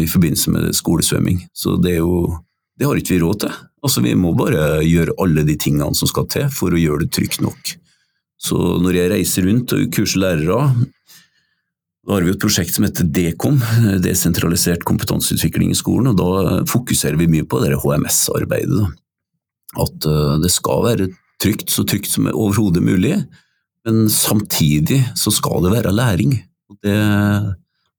i 0.00 0.08
forbindelse 0.08 0.54
med 0.54 0.72
skolesvømming. 0.80 1.42
Så 1.52 1.76
det 1.84 1.98
er 1.98 2.00
jo 2.00 2.40
det 2.80 2.88
har 2.88 2.96
ikke 2.96 3.12
vi 3.12 3.20
råd 3.20 3.42
til. 3.44 3.56
Altså, 3.84 4.00
Vi 4.00 4.14
må 4.16 4.32
bare 4.36 4.80
gjøre 4.86 5.18
alle 5.20 5.44
de 5.44 5.56
tingene 5.60 5.92
som 5.96 6.08
skal 6.08 6.26
til 6.32 6.48
for 6.54 6.72
å 6.72 6.80
gjøre 6.80 7.04
det 7.04 7.12
trygt 7.12 7.42
nok. 7.44 7.74
Så 8.40 8.56
når 8.80 8.96
jeg 8.96 9.12
reiser 9.12 9.44
rundt 9.44 9.74
og 9.76 9.90
kurser 9.92 10.22
lærere, 10.22 10.62
da 12.00 12.14
har 12.16 12.24
vi 12.24 12.32
et 12.32 12.40
prosjekt 12.40 12.72
som 12.72 12.86
heter 12.86 13.04
Dekom, 13.12 13.58
desentralisert 14.00 14.86
kompetanseutvikling 14.88 15.74
i 15.74 15.76
skolen, 15.76 16.08
og 16.14 16.16
da 16.16 16.54
fokuserer 16.70 17.20
vi 17.20 17.28
mye 17.28 17.44
på 17.44 17.60
det 17.60 17.76
HMS-arbeidet. 17.82 18.88
At 19.76 20.08
uh, 20.08 20.38
det 20.40 20.50
skal 20.50 20.86
være 20.86 21.10
trygt, 21.40 21.68
så 21.68 21.84
trygt 21.84 22.08
som 22.08 22.30
overhodet 22.32 22.82
mulig, 22.82 23.12
men 23.84 24.08
samtidig 24.12 25.02
så 25.20 25.32
skal 25.32 25.66
det 25.66 25.74
være 25.76 25.92
læring. 25.92 26.38
Det, 26.80 26.96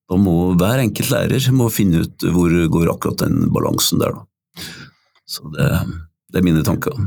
da 0.09 0.19
må 0.19 0.35
hver 0.57 0.81
enkelt 0.81 1.13
lærer 1.13 1.47
må 1.53 1.69
finne 1.73 2.01
ut 2.03 2.25
hvor 2.33 2.57
går 2.73 2.91
akkurat 2.95 3.23
den 3.23 3.45
balansen 3.53 4.01
der. 4.01 4.17
Da. 4.17 4.25
Så 5.31 5.47
det, 5.55 5.67
det 6.33 6.41
er 6.41 6.43
mine 6.43 6.63
tanker. 6.67 6.97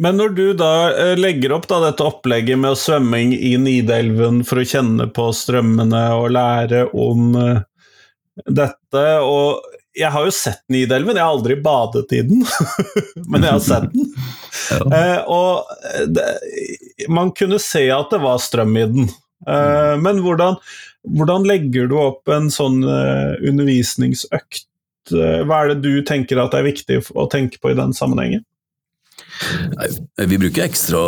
Men 0.00 0.16
når 0.16 0.28
du 0.36 0.46
da 0.56 0.72
eh, 0.96 1.16
legger 1.18 1.52
opp 1.56 1.66
da 1.68 1.80
dette 1.84 2.04
opplegget 2.04 2.60
med 2.60 2.78
svømming 2.80 3.34
i 3.36 3.54
Nidelven 3.60 4.42
for 4.48 4.62
å 4.62 4.68
kjenne 4.68 5.06
på 5.12 5.28
strømmene 5.36 6.00
og 6.16 6.30
lære 6.32 6.86
om 6.96 7.34
uh, 7.36 7.60
dette, 8.48 9.04
og 9.20 9.60
jeg 9.96 10.12
har 10.14 10.24
jo 10.24 10.32
sett 10.32 10.62
Nidelven, 10.72 11.18
jeg 11.20 11.26
har 11.26 11.34
aldri 11.36 11.58
badet 11.60 12.06
i 12.16 12.22
den, 12.30 12.46
men 13.30 13.44
jeg 13.44 13.52
har 13.58 13.64
sett 13.64 13.90
den. 13.92 14.08
uh, 14.94 15.20
og 15.28 16.08
det, 16.16 16.28
man 17.12 17.34
kunne 17.36 17.60
se 17.60 17.84
at 17.92 18.12
det 18.12 18.22
var 18.24 18.40
strøm 18.40 18.76
i 18.80 18.86
den. 18.94 19.12
Eh, 19.48 19.94
men 19.96 20.18
hvordan, 20.20 20.58
hvordan, 21.16 21.46
legger 21.48 21.86
du 21.88 21.94
opp 21.96 22.28
en 22.28 22.50
sånn 22.52 22.82
undervisningsøkt? 22.84 24.69
Hva 25.10 25.62
er 25.62 25.72
det 25.72 25.80
du 25.82 26.04
tenker 26.06 26.38
at 26.42 26.54
er 26.54 26.66
viktig 26.66 27.00
å 27.16 27.24
tenke 27.32 27.60
på 27.62 27.72
i 27.72 27.78
den 27.78 27.94
sammenhengen? 27.96 28.44
Vi 30.26 30.38
bruker 30.38 30.66
ekstra 30.66 31.00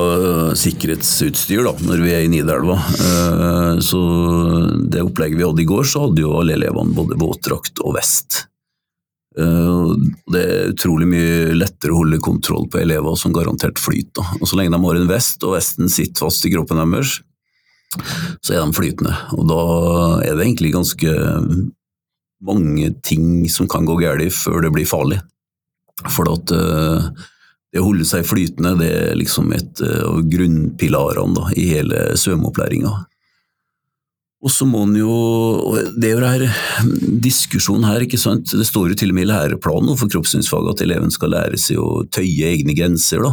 sikkerhetsutstyr 0.56 1.66
da, 1.66 1.74
når 1.84 2.00
vi 2.04 2.14
er 2.14 2.24
i 2.24 2.30
Nidelva. 2.32 2.78
Eh, 2.80 3.74
så 3.84 4.00
det 4.88 5.04
opplegget 5.04 5.38
vi 5.38 5.44
hadde 5.46 5.62
i 5.64 5.68
går, 5.68 5.84
så 5.88 6.06
hadde 6.06 6.24
jo 6.24 6.32
alle 6.38 6.56
elevene 6.56 6.96
både 6.96 7.18
våtdrakt 7.20 7.82
og 7.84 7.96
vest. 7.98 8.46
Eh, 9.36 9.92
det 10.32 10.44
er 10.44 10.72
utrolig 10.72 11.10
mye 11.12 11.58
lettere 11.58 11.92
å 11.92 12.00
holde 12.02 12.22
kontroll 12.24 12.70
på 12.72 12.80
elever 12.80 13.20
som 13.20 13.36
garantert 13.36 13.80
flyter. 13.80 14.24
Og 14.40 14.48
Så 14.48 14.58
lenge 14.58 14.72
de 14.74 14.80
har 14.86 15.02
en 15.02 15.12
vest, 15.12 15.44
og 15.44 15.58
vesten 15.58 15.92
sitter 15.92 16.24
fast 16.24 16.48
i 16.48 16.54
kroppen 16.54 16.80
deres, 16.80 17.20
så 18.40 18.56
er 18.56 18.64
de 18.64 18.72
flytende. 18.72 19.12
Og 19.36 19.44
da 19.50 19.62
er 20.24 20.36
det 20.36 20.46
egentlig 20.46 20.72
ganske 20.72 21.12
mange 22.42 22.90
ting 23.06 23.44
som 23.50 23.68
kan 23.70 23.86
gå 23.86 23.98
galt 24.02 24.34
før 24.34 24.66
det 24.66 24.72
blir 24.74 24.88
farlig. 24.88 25.20
For 26.10 26.26
at 26.32 26.50
uh, 26.50 27.10
det 27.72 27.80
å 27.80 27.86
holde 27.86 28.04
seg 28.08 28.26
flytende 28.28 28.74
det 28.80 28.90
er 28.92 29.16
liksom 29.16 29.52
et 29.56 29.80
eh, 29.80 30.02
av 30.04 30.20
grunnpilarene 30.28 31.38
da, 31.38 31.46
i 31.56 31.70
hele 31.70 32.02
svømmeopplæringa. 32.20 32.92
Og 34.42 34.50
så 34.50 34.66
må 34.66 34.82
en 34.84 34.96
jo 34.98 35.14
Det 35.94 36.10
er 36.10 36.18
jo 36.18 36.26
her 36.26 36.44
diskusjonen 37.22 37.86
her, 37.86 38.04
ikke 38.04 38.20
sant. 38.20 38.52
Det 38.58 38.66
står 38.66 38.90
jo 38.92 38.98
til 38.98 39.14
og 39.14 39.16
med 39.16 39.28
i 39.28 39.30
læreplanen 39.30 39.96
for 39.96 40.10
kroppssynsfag 40.12 40.68
at 40.72 40.82
eleven 40.84 41.14
skal 41.14 41.32
lære 41.32 41.60
seg 41.62 41.80
å 41.80 42.02
tøye 42.12 42.50
egne 42.50 42.74
grenser. 42.76 43.22
da. 43.22 43.32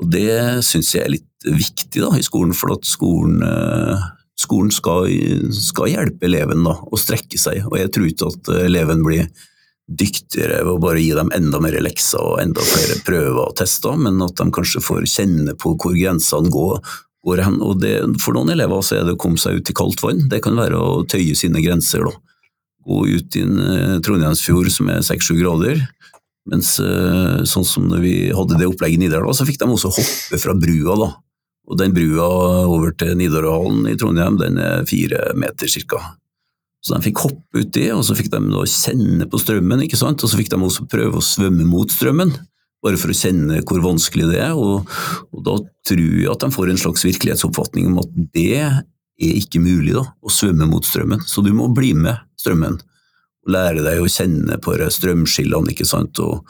Og 0.00 0.10
det 0.10 0.64
syns 0.66 0.94
jeg 0.94 1.04
er 1.04 1.14
litt 1.14 1.46
viktig 1.46 2.02
da, 2.02 2.10
i 2.16 2.24
skolen, 2.26 2.56
for 2.56 2.74
at 2.74 2.88
skolen, 2.88 3.44
eh, 3.46 4.06
skolen 4.36 4.72
skal, 4.74 5.08
skal, 5.54 5.90
hjelpe 5.92 6.28
eleven 6.28 6.64
da, 6.66 6.76
å 6.76 7.00
strekke 7.00 7.38
seg. 7.40 7.64
Og 7.70 7.78
jeg 7.80 7.92
tror 7.94 8.08
ikke 8.10 8.30
at 8.32 8.50
eleven 8.66 9.04
blir 9.06 9.28
dyktigere 9.86 10.64
ved 10.64 10.72
å 10.74 10.82
bare 10.82 11.00
gi 11.00 11.12
dem 11.14 11.30
enda 11.34 11.60
mer 11.62 11.76
lekser 11.84 12.18
og 12.18 12.40
enda 12.42 12.62
flere 12.66 12.98
prøver 13.06 13.42
og 13.44 13.56
tester, 13.58 13.94
men 14.00 14.18
at 14.24 14.34
de 14.38 14.48
kanskje 14.54 14.82
får 14.82 15.06
kjenne 15.10 15.54
på 15.58 15.76
hvor 15.78 15.94
grensene 15.96 16.50
går. 16.52 16.80
går 17.26 17.42
hen. 17.46 17.60
Og 17.62 17.80
det, 17.82 17.96
for 18.22 18.36
noen 18.36 18.52
elever 18.54 18.82
så 18.82 18.98
er 18.98 19.06
det 19.06 19.16
å 19.16 19.20
komme 19.22 19.40
seg 19.40 19.60
ut 19.60 19.70
i 19.70 19.76
kaldt 19.76 20.02
vann, 20.02 20.26
det 20.30 20.42
kan 20.44 20.58
være 20.58 20.78
å 20.78 21.04
tøye 21.08 21.34
sine 21.38 21.62
grenser. 21.62 22.06
Da. 22.06 22.14
Gå 22.86 23.04
ut 23.06 23.38
i 23.38 23.44
en 23.46 23.60
eh, 23.62 23.98
Trondheimsfjord 24.06 24.70
som 24.74 24.90
er 24.94 25.06
seks-sju 25.06 25.38
grader, 25.38 25.80
mens 26.50 26.76
eh, 26.82 27.42
sånn 27.46 27.66
som 27.66 27.88
vi 28.02 28.28
hadde 28.34 28.58
det 28.58 28.68
opplegget 28.70 29.00
i 29.00 29.06
Nidarøy, 29.06 29.32
så 29.34 29.46
fikk 29.46 29.58
de 29.62 29.70
også 29.70 29.94
hoppe 29.94 30.42
fra 30.42 30.54
brua. 30.54 30.98
da. 31.02 31.08
Og 31.66 31.78
den 31.80 31.94
brua 31.94 32.26
over 32.70 32.92
til 32.98 33.16
Nidarøhallen 33.18 33.88
i 33.90 33.96
Trondheim, 33.98 34.38
den 34.38 34.60
er 34.62 34.86
fire 34.86 35.32
meter 35.38 35.70
cirka. 35.70 35.98
Så 36.84 36.94
de 36.94 37.08
fikk 37.08 37.24
hoppe 37.24 37.64
uti, 37.64 37.88
og 37.90 38.04
så 38.06 38.14
fikk 38.14 38.30
de 38.30 38.40
da 38.52 38.66
kjenne 38.70 39.26
på 39.30 39.40
strømmen, 39.42 39.82
ikke 39.82 39.98
sant? 39.98 40.22
og 40.22 40.30
så 40.30 40.38
fikk 40.38 40.52
de 40.52 40.60
også 40.62 40.86
prøve 40.90 41.18
å 41.18 41.24
svømme 41.24 41.66
mot 41.66 41.90
strømmen, 41.90 42.30
bare 42.84 43.00
for 43.00 43.10
å 43.10 43.16
kjenne 43.18 43.64
hvor 43.66 43.82
vanskelig 43.82 44.28
det 44.30 44.42
er. 44.44 44.54
Og, 44.54 44.86
og 45.34 45.46
da 45.48 45.56
tror 45.88 46.04
jeg 46.20 46.30
at 46.30 46.44
de 46.44 46.52
får 46.54 46.70
en 46.70 46.84
slags 46.84 47.06
virkelighetsoppfatning 47.08 47.88
om 47.90 47.98
at 48.04 48.12
det 48.36 48.52
er 48.62 48.84
ikke 49.16 49.64
mulig 49.64 49.96
da, 49.96 50.04
å 50.22 50.30
svømme 50.30 50.68
mot 50.70 50.86
strømmen, 50.86 51.24
så 51.26 51.42
du 51.42 51.50
må 51.56 51.66
bli 51.74 51.90
med 51.98 52.22
strømmen. 52.38 52.78
og 52.78 53.50
Lære 53.56 53.82
deg 53.82 54.04
å 54.04 54.12
kjenne 54.12 54.60
på 54.62 54.76
strømskillene, 54.76 55.74
ikke 55.74 55.88
sant. 55.88 56.22
Og, 56.22 56.46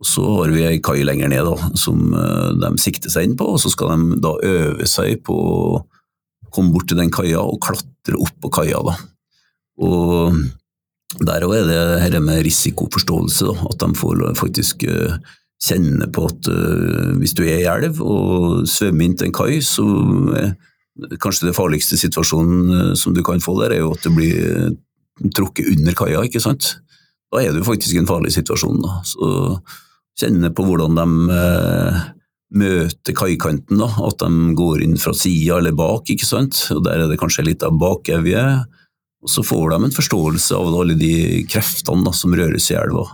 så 0.00 0.24
har 0.38 0.52
vi 0.54 0.64
ei 0.64 0.78
kai 0.82 1.02
lenger 1.04 1.28
ned 1.28 1.44
da, 1.44 1.70
som 1.78 2.14
eh, 2.16 2.52
de 2.56 2.70
sikter 2.80 3.12
seg 3.12 3.28
inn 3.28 3.36
på, 3.38 3.50
og 3.52 3.60
så 3.60 3.72
skal 3.72 3.92
de 3.92 4.20
da 4.24 4.32
øve 4.48 4.88
seg 4.88 5.20
på 5.26 5.36
å 5.36 5.82
komme 6.50 6.72
bort 6.74 6.88
til 6.90 6.98
den 6.98 7.12
kaia 7.12 7.42
og 7.44 7.60
klatre 7.62 8.16
opp 8.16 8.38
på 8.42 8.52
kaia. 8.60 8.80
da. 8.86 8.96
Og 9.84 10.40
der 11.26 11.44
òg 11.44 11.56
er 11.58 11.68
det 11.68 11.82
dette 12.06 12.22
med 12.24 12.42
risikoforståelse, 12.46 13.50
da, 13.50 13.68
at 13.70 13.84
de 13.84 13.98
får 13.98 14.24
faktisk 14.38 14.84
uh, 14.88 15.16
kjenne 15.62 16.08
på 16.14 16.26
at 16.30 16.48
uh, 16.50 17.12
hvis 17.20 17.34
du 17.36 17.44
er 17.44 17.62
i 17.62 17.70
elv 17.70 18.00
og 18.02 18.68
svømmer 18.70 19.06
inn 19.06 19.16
til 19.18 19.28
en 19.28 19.36
kai, 19.36 19.60
så 19.64 19.84
er 20.38 20.52
kanskje 21.22 21.48
det 21.48 21.56
farligste 21.56 21.98
situasjonen 21.98 22.96
som 22.98 23.14
du 23.14 23.22
kan 23.26 23.42
få 23.42 23.56
der, 23.60 23.76
er 23.76 23.84
jo 23.84 23.92
at 23.94 24.06
du 24.06 24.14
blir 24.14 24.72
trukket 25.36 25.70
under 25.74 25.96
kaia, 25.98 26.24
ikke 26.26 26.42
sant. 26.42 26.76
Da 27.30 27.42
er 27.42 27.54
jo 27.54 27.66
faktisk 27.66 27.98
en 27.98 28.08
farlig 28.10 28.32
situasjon. 28.34 28.80
Da. 28.82 29.00
Så 29.06 29.30
kjenne 30.18 30.50
på 30.54 30.64
hvordan 30.66 30.98
de 30.98 31.06
møter 32.50 33.14
kaikanten, 33.14 33.78
da, 33.78 33.86
at 34.08 34.24
de 34.24 34.54
går 34.58 34.82
inn 34.82 34.96
fra 34.98 35.14
sida 35.14 35.60
eller 35.60 35.76
bak, 35.76 36.10
ikke 36.10 36.26
sant. 36.26 36.64
Og 36.74 36.82
der 36.86 37.04
er 37.04 37.10
det 37.10 37.20
kanskje 37.20 37.46
litt 37.46 37.62
av 37.66 37.78
bakevje 37.78 38.42
og 39.20 39.28
så 39.28 39.44
får 39.44 39.72
de 39.72 39.78
en 39.84 39.94
forståelse 39.94 40.56
av 40.56 40.76
alle 40.80 40.96
de 40.98 41.42
kreftene 41.50 42.06
da, 42.06 42.12
som 42.16 42.34
røres 42.36 42.70
i 42.72 42.78
elva. 42.80 43.04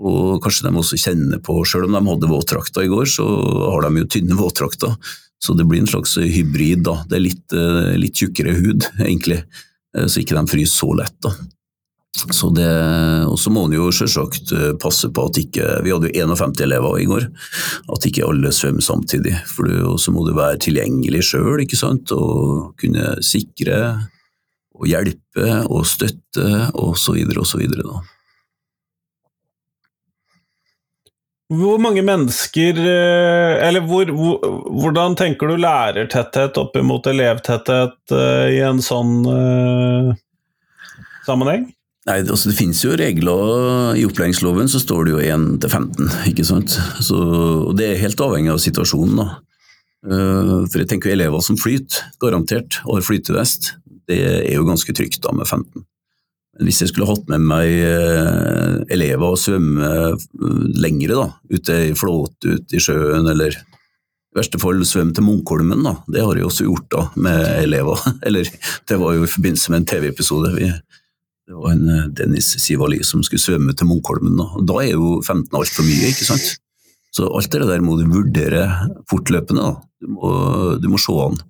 Og 0.00 0.40
kanskje 0.44 0.66
de 0.68 0.72
også 0.80 0.98
kjenner 1.00 1.40
på, 1.44 1.56
selv 1.68 1.88
om 1.88 1.96
de 1.96 2.02
hadde 2.08 2.30
våtdrakter 2.30 2.84
i 2.84 2.92
går, 2.92 3.08
så 3.08 3.24
har 3.72 3.86
de 3.86 4.02
jo 4.02 4.10
tynne 4.16 4.36
våtdrakter. 4.36 4.96
Så 5.40 5.56
det 5.56 5.64
blir 5.68 5.80
en 5.80 5.88
slags 5.88 6.18
hybrid. 6.20 6.84
da. 6.84 7.04
Det 7.08 7.16
er 7.16 7.24
litt, 7.24 7.52
eh, 7.52 7.96
litt 7.96 8.14
tjukkere 8.14 8.52
hud, 8.52 8.84
egentlig, 9.00 9.42
eh, 9.96 10.04
så 10.04 10.20
ikke 10.20 10.36
de 10.36 10.44
fryser 10.52 10.76
så 10.76 10.96
lett. 10.96 11.16
da. 11.20 11.32
Så 12.18 12.50
det, 12.50 12.66
og 13.30 13.38
så 13.38 13.52
må 13.54 13.68
en 13.68 13.74
jo 13.76 13.86
selvsagt 13.94 14.50
eh, 14.52 14.72
passe 14.82 15.08
på 15.14 15.28
at 15.30 15.38
ikke 15.38 15.76
Vi 15.86 15.92
hadde 15.94 16.10
jo 16.10 16.24
51 16.26 16.64
elever 16.66 16.98
i 16.98 17.06
går. 17.08 17.28
At 17.94 18.06
ikke 18.06 18.26
alle 18.26 18.50
svømmer 18.54 18.84
samtidig. 18.84 19.36
For 19.48 19.70
så 20.00 20.14
må 20.14 20.26
du 20.26 20.34
være 20.34 20.58
tilgjengelig 20.66 21.22
sjøl 21.30 21.62
og 21.62 22.74
kunne 22.80 23.14
sikre 23.24 23.76
og 24.80 24.88
hjelpe 24.88 25.60
og 25.68 25.84
støtte 25.86 26.48
osv. 26.74 27.22
osv. 27.38 27.64
Hvor 31.50 31.80
mange 31.82 32.02
mennesker 32.06 32.78
eh, 32.78 33.66
Eller 33.66 33.82
hvor, 33.86 34.10
hvordan 34.10 35.16
tenker 35.18 35.50
du 35.50 35.58
lærertetthet 35.58 36.58
opp 36.60 36.78
mot 36.86 37.06
elevtetthet 37.10 38.14
eh, 38.14 38.46
i 38.54 38.60
en 38.66 38.78
sånn 38.84 39.16
uh, 39.26 40.14
sammenheng? 41.26 41.66
Nei, 42.10 42.24
altså 42.24 42.50
Det 42.50 42.56
finnes 42.58 42.80
jo 42.82 42.96
regler 42.98 43.94
i 43.94 44.02
opplæringsloven, 44.08 44.66
så 44.70 44.80
står 44.82 45.06
det 45.06 45.12
jo 45.12 45.20
1 45.22 45.44
til 45.62 45.70
15. 45.70 46.08
ikke 46.32 46.46
sant? 46.48 46.74
Så, 46.98 47.18
og 47.68 47.76
Det 47.78 47.86
er 47.86 48.02
helt 48.02 48.24
avhengig 48.24 48.50
av 48.50 48.58
situasjonen. 48.58 49.20
da. 49.20 49.28
For 50.00 50.80
jeg 50.80 50.88
tenker 50.90 51.10
jo 51.10 51.18
elever 51.18 51.44
som 51.44 51.58
flyter, 51.60 52.08
garantert, 52.18 52.80
og 52.86 52.98
har 52.98 53.06
flytevest, 53.06 53.74
det 54.10 54.18
er 54.48 54.56
jo 54.56 54.66
ganske 54.66 54.94
trygt 54.96 55.20
da 55.22 55.30
med 55.36 55.46
15. 55.46 55.84
Men 56.58 56.66
hvis 56.66 56.82
jeg 56.82 56.90
skulle 56.90 57.08
hatt 57.08 57.28
med 57.30 57.44
meg 57.46 57.68
eh, 57.70 58.80
elever 58.92 59.32
og 59.32 59.38
svømme 59.38 59.90
eh, 60.10 60.24
lengre, 60.82 61.14
da, 61.14 61.28
ute 61.52 61.76
i 61.92 61.94
flåte 61.96 62.56
ute 62.56 62.76
i 62.76 62.82
sjøen, 62.82 63.28
eller 63.30 63.54
i 63.54 64.36
verste 64.36 64.58
fall 64.62 64.82
svømme 64.86 65.14
til 65.14 65.26
Munkholmen, 65.26 65.84
da. 65.86 65.94
Det 66.10 66.24
har 66.26 66.36
jeg 66.36 66.48
også 66.48 66.66
gjort 66.66 66.90
da, 66.92 67.04
med 67.22 67.46
elever. 67.62 68.02
Eller 68.26 68.50
det 68.90 68.98
var 69.00 69.16
jo 69.16 69.24
i 69.26 69.30
forbindelse 69.30 69.72
med 69.72 69.82
en 69.82 69.88
TV-episode. 69.90 70.52
Det 71.50 71.56
var 71.58 71.72
en 71.72 71.88
eh, 71.88 72.04
Dennis 72.14 72.52
Sivali 72.62 73.00
som 73.02 73.24
skulle 73.26 73.42
svømme 73.42 73.72
til 73.74 73.88
Munkholmen. 73.90 74.36
Da. 74.38 74.60
da 74.70 74.76
er 74.84 74.92
jo 74.92 75.16
15 75.18 75.56
altfor 75.58 75.82
mye, 75.82 76.12
ikke 76.12 76.28
sant? 76.28 76.52
Så 77.10 77.26
alt 77.26 77.50
det 77.50 77.66
der 77.66 77.82
må 77.82 77.96
du 77.98 78.04
vurdere 78.06 78.68
fortløpende. 79.10 79.64
Da. 79.64 79.72
Du 79.98 80.12
må, 80.14 80.30
du 80.78 80.86
må 80.92 81.00
se 81.02 81.16
an. 81.24 81.40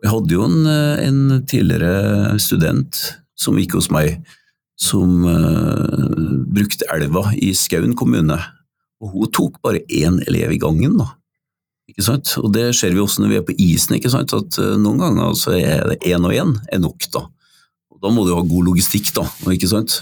Jeg 0.00 0.12
hadde 0.14 0.32
jo 0.32 0.46
en, 0.48 0.56
eh, 0.70 1.02
en 1.10 1.44
tidligere 1.50 2.38
student 2.40 3.02
som 3.36 3.60
gikk 3.60 3.76
hos 3.76 3.90
meg, 3.92 4.22
som 4.80 5.26
uh, 5.28 6.08
brukte 6.50 6.88
elva 6.90 7.28
i 7.36 7.52
Skaun 7.54 7.92
kommune. 7.98 8.38
Og 9.04 9.12
hun 9.12 9.30
tok 9.34 9.60
bare 9.62 9.84
én 9.92 10.16
elev 10.24 10.54
i 10.56 10.58
gangen, 10.62 10.96
da. 10.98 11.10
Ikke 11.90 12.06
sant? 12.06 12.32
Og 12.40 12.48
det 12.54 12.70
ser 12.78 12.96
vi 12.96 13.02
også 13.02 13.22
når 13.22 13.30
vi 13.30 13.38
er 13.42 13.46
på 13.46 13.58
isen, 13.60 13.98
ikke 13.98 14.10
sant? 14.14 14.32
at 14.32 14.58
uh, 14.62 14.72
noen 14.80 15.04
ganger 15.04 15.36
så 15.38 15.58
er 15.58 15.84
det 15.92 16.00
én 16.08 16.24
og 16.24 16.32
én 16.32 16.56
er 16.72 16.82
nok. 16.82 17.10
Da 17.12 17.26
Og 17.94 18.02
da 18.02 18.12
må 18.12 18.24
du 18.26 18.34
ha 18.34 18.42
god 18.44 18.70
logistikk, 18.70 19.12
da. 19.16 19.26
ikke 19.54 19.70
sant? 19.70 20.00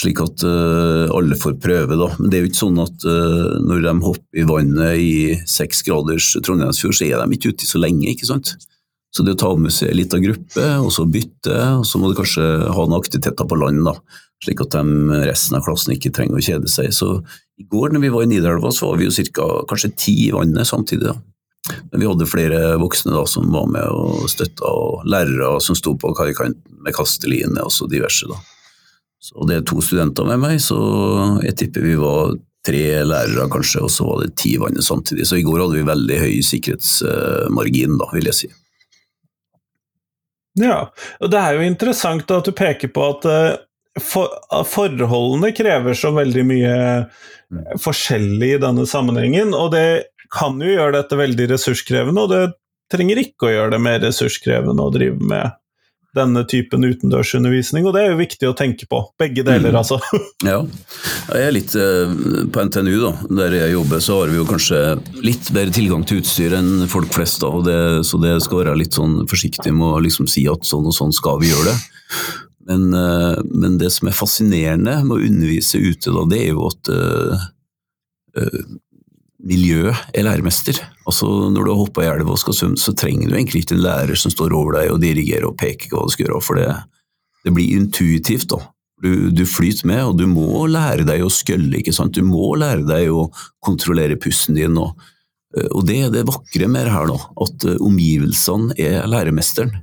Slik 0.00 0.18
at 0.24 0.42
uh, 0.42 1.06
alle 1.14 1.36
får 1.38 1.58
prøve, 1.62 1.98
da. 1.98 2.08
Men 2.18 2.30
det 2.30 2.38
er 2.38 2.44
jo 2.44 2.50
ikke 2.50 2.62
sånn 2.64 2.80
at 2.82 3.06
uh, 3.06 3.58
når 3.62 3.84
de 3.84 3.94
hopper 4.02 4.40
i 4.40 4.46
vannet 4.48 5.02
i 5.02 5.14
seks 5.50 5.84
graders 5.86 6.32
Trondheimsfjord, 6.40 6.96
så 6.98 7.06
er 7.06 7.22
de 7.22 7.38
ikke 7.38 7.54
ute 7.54 7.68
så 7.68 7.82
lenge, 7.82 8.08
ikke 8.10 8.30
sant. 8.30 8.56
Så 9.14 9.22
det 9.22 9.36
å 9.36 9.42
ta 9.44 9.52
med 9.54 9.70
seg 9.70 9.92
en 9.92 10.00
liten 10.00 10.24
gruppe, 10.24 10.66
og 10.82 10.90
så 10.90 11.06
bytte, 11.06 11.58
og 11.78 11.86
så 11.86 12.00
må 12.02 12.10
du 12.10 12.18
kanskje 12.18 12.42
ha 12.44 12.86
noen 12.86 12.98
aktiviteter 12.98 13.46
på 13.46 13.58
land, 13.60 13.84
da. 13.86 13.94
Slik 14.42 14.64
at 14.64 14.74
de, 14.74 15.20
resten 15.28 15.56
av 15.56 15.62
klassen 15.64 15.94
ikke 15.94 16.10
trenger 16.14 16.40
å 16.40 16.44
kjede 16.44 16.70
seg. 16.70 16.90
Så 16.92 17.20
i 17.60 17.66
går 17.70 17.94
når 17.94 18.02
vi 18.02 18.10
var 18.16 18.26
i 18.26 18.32
Nidelva, 18.32 18.74
så 18.74 18.90
var 18.90 18.98
vi 18.98 19.06
jo 19.06 19.14
cirka, 19.14 19.46
kanskje 19.70 19.94
ti 19.94 20.16
i 20.26 20.32
vannet 20.34 20.66
samtidig. 20.66 21.12
da. 21.12 21.33
Men 21.90 22.00
vi 22.00 22.08
hadde 22.08 22.28
flere 22.28 22.58
voksne 22.80 23.14
da 23.14 23.22
som 23.28 23.52
var 23.52 23.68
med 23.72 23.86
og 23.88 24.26
støtta, 24.28 24.68
og 24.68 25.06
lærere 25.08 25.56
som 25.64 25.76
sto 25.78 25.94
på 25.96 26.12
kaikanten 26.16 26.82
med 26.84 26.96
kasteline 26.96 27.62
og 27.64 27.72
så 27.72 27.88
diverse. 27.90 28.28
da. 28.28 28.36
Så 29.24 29.46
det 29.48 29.56
er 29.56 29.64
to 29.64 29.80
studenter 29.80 30.26
med 30.28 30.42
meg, 30.42 30.58
så 30.60 30.76
jeg 31.44 31.56
tipper 31.56 31.86
vi 31.86 31.94
var 31.96 32.34
tre 32.64 32.82
lærere 33.04 33.48
kanskje, 33.52 33.84
og 33.84 33.92
så 33.92 34.04
var 34.08 34.20
det 34.24 34.34
ti 34.40 34.56
vannet 34.60 34.84
samtidig. 34.84 35.24
Så 35.28 35.40
i 35.40 35.44
går 35.46 35.62
hadde 35.62 35.78
vi 35.78 35.88
veldig 35.88 36.20
høy 36.20 36.34
sikkerhetsmargin, 36.44 37.96
da, 38.00 38.10
vil 38.12 38.28
jeg 38.28 38.38
si. 38.42 38.50
Ja, 40.60 40.78
og 41.18 41.32
det 41.32 41.40
er 41.40 41.56
jo 41.56 41.66
interessant 41.66 42.30
at 42.30 42.46
du 42.46 42.52
peker 42.54 42.92
på 42.94 43.06
at 43.10 43.24
for, 44.02 44.30
forholdene 44.70 45.50
krever 45.54 45.96
så 45.98 46.12
veldig 46.14 46.44
mye 46.46 46.74
mm. 47.04 47.64
forskjellig 47.82 48.54
i 48.56 48.60
denne 48.62 48.86
sammenhengen, 48.90 49.54
og 49.56 49.72
det 49.74 49.86
kan 50.34 50.60
jo 50.62 50.72
gjøre 50.74 50.98
dette 50.98 51.18
veldig 51.18 51.50
ressurskrevende, 51.54 52.24
og 52.24 52.32
det 52.32 52.44
trenger 52.92 53.20
ikke 53.22 53.48
å 53.48 53.52
gjøre 53.54 53.74
det 53.76 53.82
mer 53.82 54.00
ressurskrevende 54.04 54.84
å 54.84 54.92
drive 54.94 55.20
med 55.22 55.60
denne 56.14 56.44
typen 56.46 56.84
utendørsundervisning, 56.86 57.86
og 57.88 57.96
det 57.96 58.04
er 58.04 58.12
jo 58.12 58.20
viktig 58.20 58.46
å 58.46 58.54
tenke 58.54 58.86
på. 58.90 59.00
Begge 59.18 59.42
deler, 59.46 59.74
mm. 59.74 59.78
altså. 59.80 59.98
ja. 60.52 60.60
Jeg 61.34 61.48
er 61.48 61.54
litt 61.56 61.74
eh, 61.78 62.14
på 62.54 62.64
NTNU, 62.68 62.94
da, 63.02 63.10
der 63.40 63.56
jeg 63.58 63.74
jobber, 63.74 64.04
så 64.04 64.20
har 64.20 64.30
vi 64.30 64.38
jo 64.38 64.46
kanskje 64.46 64.82
litt 65.26 65.50
bedre 65.54 65.74
tilgang 65.74 66.06
til 66.06 66.22
utstyr 66.22 66.54
enn 66.60 66.86
folk 66.90 67.10
flest, 67.16 67.42
da, 67.42 67.50
det, 67.66 67.80
så 68.06 68.20
det 68.22 68.36
skal 68.46 68.62
være 68.62 68.78
litt 68.78 68.94
sånn 68.94 69.24
forsiktig 69.30 69.74
med 69.74 69.96
å 69.96 70.04
liksom 70.06 70.30
si 70.30 70.46
at 70.50 70.66
sånn 70.68 70.86
og 70.86 70.94
sånn 70.94 71.14
skal 71.14 71.42
vi 71.42 71.50
gjøre 71.50 71.72
det. 71.72 71.76
Men, 72.70 72.86
eh, 72.96 73.42
men 73.50 73.78
det 73.82 73.90
som 73.96 74.08
er 74.08 74.16
fascinerende 74.16 75.00
med 75.02 75.18
å 75.18 75.22
undervise 75.32 75.82
ute, 75.82 76.14
da, 76.14 76.26
det 76.30 76.44
er 76.44 76.54
jo 76.54 76.70
at 76.70 76.94
uh, 79.44 79.48
miljø 79.48 79.92
er 80.14 80.26
læremester. 80.26 80.80
Altså 81.06 81.26
Når 81.26 81.64
du 81.64 81.70
har 81.70 81.80
hoppa 81.80 82.02
i 82.02 82.10
elva 82.10 82.32
og 82.32 82.40
skal 82.40 82.54
svømme, 82.54 82.80
så 82.80 82.94
trenger 82.96 83.28
du 83.28 83.36
egentlig 83.36 83.64
ikke 83.64 83.76
en 83.76 83.84
lærer 83.84 84.16
som 84.16 84.32
står 84.32 84.54
over 84.56 84.78
deg 84.78 84.92
og 84.92 85.02
dirigerer 85.02 85.46
og 85.48 85.58
peker 85.60 85.92
hva 85.92 86.04
du 86.04 86.14
skal 86.14 86.26
gjøre, 86.26 86.42
for 86.42 86.60
det, 86.60 86.70
det 87.44 87.54
blir 87.54 87.76
intuitivt. 87.76 88.48
da. 88.50 88.60
Du, 89.04 89.30
du, 89.30 89.44
flyter 89.44 89.86
med, 89.86 90.04
og 90.04 90.18
du 90.18 90.26
må 90.30 90.66
lære 90.66 91.04
deg 91.04 91.24
å 91.24 91.32
skølle, 91.32 91.80
ikke 91.80 91.92
sant. 91.92 92.16
Du 92.16 92.24
må 92.24 92.54
lære 92.56 92.86
deg 92.88 93.10
å 93.12 93.28
kontrollere 93.60 94.16
pusten 94.16 94.56
din. 94.56 94.78
Og, 94.80 94.94
og 95.70 95.82
det 95.84 95.98
er 96.06 96.14
det 96.14 96.28
vakre 96.28 96.68
med 96.70 96.88
det 96.88 96.94
her, 96.94 97.10
da, 97.10 97.18
at 97.44 97.66
omgivelsene 97.84 98.78
er 98.80 99.04
læremesteren. 99.10 99.74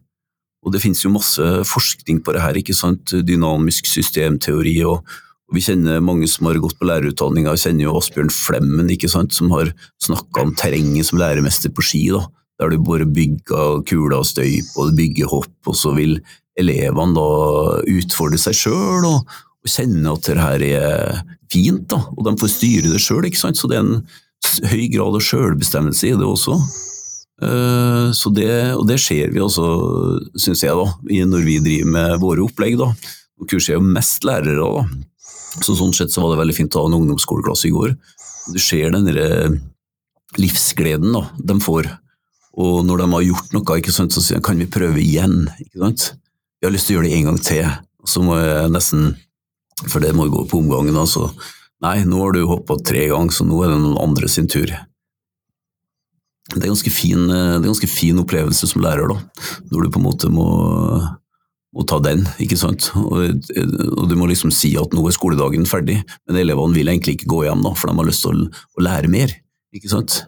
Og 0.62 0.74
det 0.74 0.82
finnes 0.84 1.02
jo 1.04 1.14
masse 1.14 1.46
forskning 1.70 2.22
på 2.26 2.34
det 2.36 2.42
her, 2.44 2.58
ikke 2.58 2.78
sant. 2.78 3.14
Dynamisk 3.26 3.90
systemteori 3.90 4.76
og 4.90 5.06
vi 5.52 5.64
kjenner 5.64 6.04
mange 6.04 6.28
som 6.32 6.48
har 6.48 6.60
gått 6.64 6.78
på 6.80 6.88
lærerutdanninga, 6.88 7.58
kjenner 7.60 7.88
jo 7.88 7.96
Asbjørn 8.00 8.32
Flemmen, 8.32 8.92
ikke 8.94 9.10
sant, 9.12 9.36
som 9.36 9.52
har 9.52 9.74
snakka 10.04 10.46
om 10.46 10.54
terrenget 10.56 11.10
som 11.10 11.20
læremester 11.20 11.74
på 11.76 11.84
ski. 11.84 12.06
da, 12.14 12.24
Der 12.60 12.72
du 12.72 12.78
bare 12.80 13.06
bygger 13.06 13.84
kuler 13.84 14.20
og 14.22 14.26
støyp 14.26 14.72
og 14.78 14.92
du 14.92 15.02
bygger 15.02 15.28
hopp, 15.28 15.56
og 15.68 15.76
så 15.76 15.94
vil 15.98 16.20
elevene 16.60 17.16
da 17.16 17.82
utfordre 17.88 18.40
seg 18.40 18.56
sjøl 18.56 19.08
og, 19.08 19.28
og, 19.28 19.68
kjenne 19.68 20.12
at 20.12 20.28
det 20.28 20.40
her 20.40 20.66
er 20.68 21.22
fint, 21.52 21.88
da, 21.92 22.00
og 22.16 22.26
de 22.28 22.38
får 22.40 22.56
styre 22.56 22.94
det 22.94 23.02
sjøl. 23.04 23.28
Så 23.36 23.68
det 23.68 23.80
er 23.80 23.84
en 23.84 24.06
høy 24.72 24.88
grad 24.94 25.20
av 25.20 25.26
sjølbestemmelse 25.26 26.14
i 26.14 26.16
det 26.16 26.28
også. 26.28 26.58
Uh, 27.42 28.14
så 28.14 28.30
det, 28.30 28.52
og 28.78 28.86
det 28.88 29.00
ser 29.02 29.32
vi 29.34 29.42
også, 29.42 29.66
syns 30.38 30.64
jeg, 30.64 30.78
da, 30.78 31.22
når 31.28 31.48
vi 31.48 31.60
driver 31.60 31.96
med 31.98 32.20
våre 32.22 32.46
opplegg. 32.46 32.78
da. 32.80 32.94
Kurset 33.50 33.74
er 33.74 33.80
jo 33.80 33.88
mest 33.98 34.24
lærere, 34.24 34.62
da. 34.62 35.11
Så 35.60 35.76
sånn 35.76 35.94
sett 35.96 36.14
så 36.14 36.24
var 36.24 36.34
det 36.34 36.42
veldig 36.46 36.56
fint 36.56 36.76
å 36.78 36.86
ha 36.86 36.90
en 36.90 36.96
ungdomsskoleklasse 37.02 37.68
i 37.68 37.74
går. 37.76 37.96
Du 38.54 38.60
ser 38.62 38.94
den 38.94 39.08
derre 39.10 39.50
livsgleden 40.40 41.12
da, 41.12 41.26
de 41.38 41.58
får. 41.60 41.90
Og 42.62 42.84
når 42.88 43.04
de 43.04 43.08
har 43.14 43.26
gjort 43.26 43.56
noe, 43.56 43.80
ikke 43.80 43.96
sant, 43.96 44.16
så 44.16 44.24
sier 44.24 44.40
de 44.40 44.46
kan 44.46 44.60
vi 44.60 44.70
prøve 44.72 45.02
igjen. 45.04 45.50
ikke 45.60 45.84
sant? 45.84 46.14
'Jeg 46.62 46.70
har 46.70 46.76
lyst 46.76 46.88
til 46.88 46.94
å 46.94 46.98
gjøre 47.00 47.10
det 47.10 47.18
en 47.18 47.26
gang 47.26 47.40
til. 47.42 47.70
Så 48.06 48.22
må 48.22 48.38
jeg 48.38 48.70
nesten, 48.70 49.16
for 49.88 50.00
det 50.00 50.14
må 50.14 50.30
gå 50.30 50.46
på 50.46 50.60
omgangen, 50.62 50.98
altså. 50.98 51.32
Nei, 51.82 52.04
nå 52.06 52.20
har 52.22 52.36
du 52.36 52.46
hoppa 52.46 52.78
tre 52.86 53.08
ganger, 53.10 53.34
så 53.34 53.46
nå 53.46 53.64
er 53.64 53.74
det 53.74 53.80
noen 53.82 53.98
andre 53.98 54.30
sin 54.30 54.48
tur. 54.48 54.70
Det 56.52 56.60
er 56.60 56.68
en 56.68 56.76
ganske 56.76 56.92
fin, 56.94 57.30
eh, 57.30 57.58
det 57.58 57.66
er 57.66 57.74
ganske 57.74 57.90
fin 57.90 58.20
opplevelse 58.22 58.68
som 58.68 58.82
lærer, 58.82 59.10
da. 59.10 59.18
Når 59.72 59.84
du 59.84 59.90
på 59.90 60.00
en 60.00 60.06
måte 60.06 60.30
må 60.30 60.48
å 61.72 61.86
ta 61.88 62.02
den, 62.04 62.26
ikke 62.44 62.60
sant. 62.60 62.90
Og, 63.00 63.48
og, 63.56 64.04
du 64.10 64.18
må 64.20 64.28
liksom 64.30 64.52
si 64.54 64.74
at 64.80 64.92
nå 64.96 65.06
er 65.08 65.16
skoledagen 65.16 65.68
ferdig, 65.70 66.02
men 66.28 66.42
elevene 66.42 66.76
vil 66.76 66.92
egentlig 66.92 67.20
ikke 67.20 67.32
gå 67.32 67.46
hjem, 67.48 67.64
da, 67.64 67.74
for 67.78 67.92
de 67.92 68.02
har 68.02 68.10
lyst 68.10 68.26
til 68.26 68.44
å, 68.44 68.48
å 68.76 68.86
lære 68.86 69.12
mer, 69.12 69.34
ikke 69.76 69.92
sant. 69.92 70.24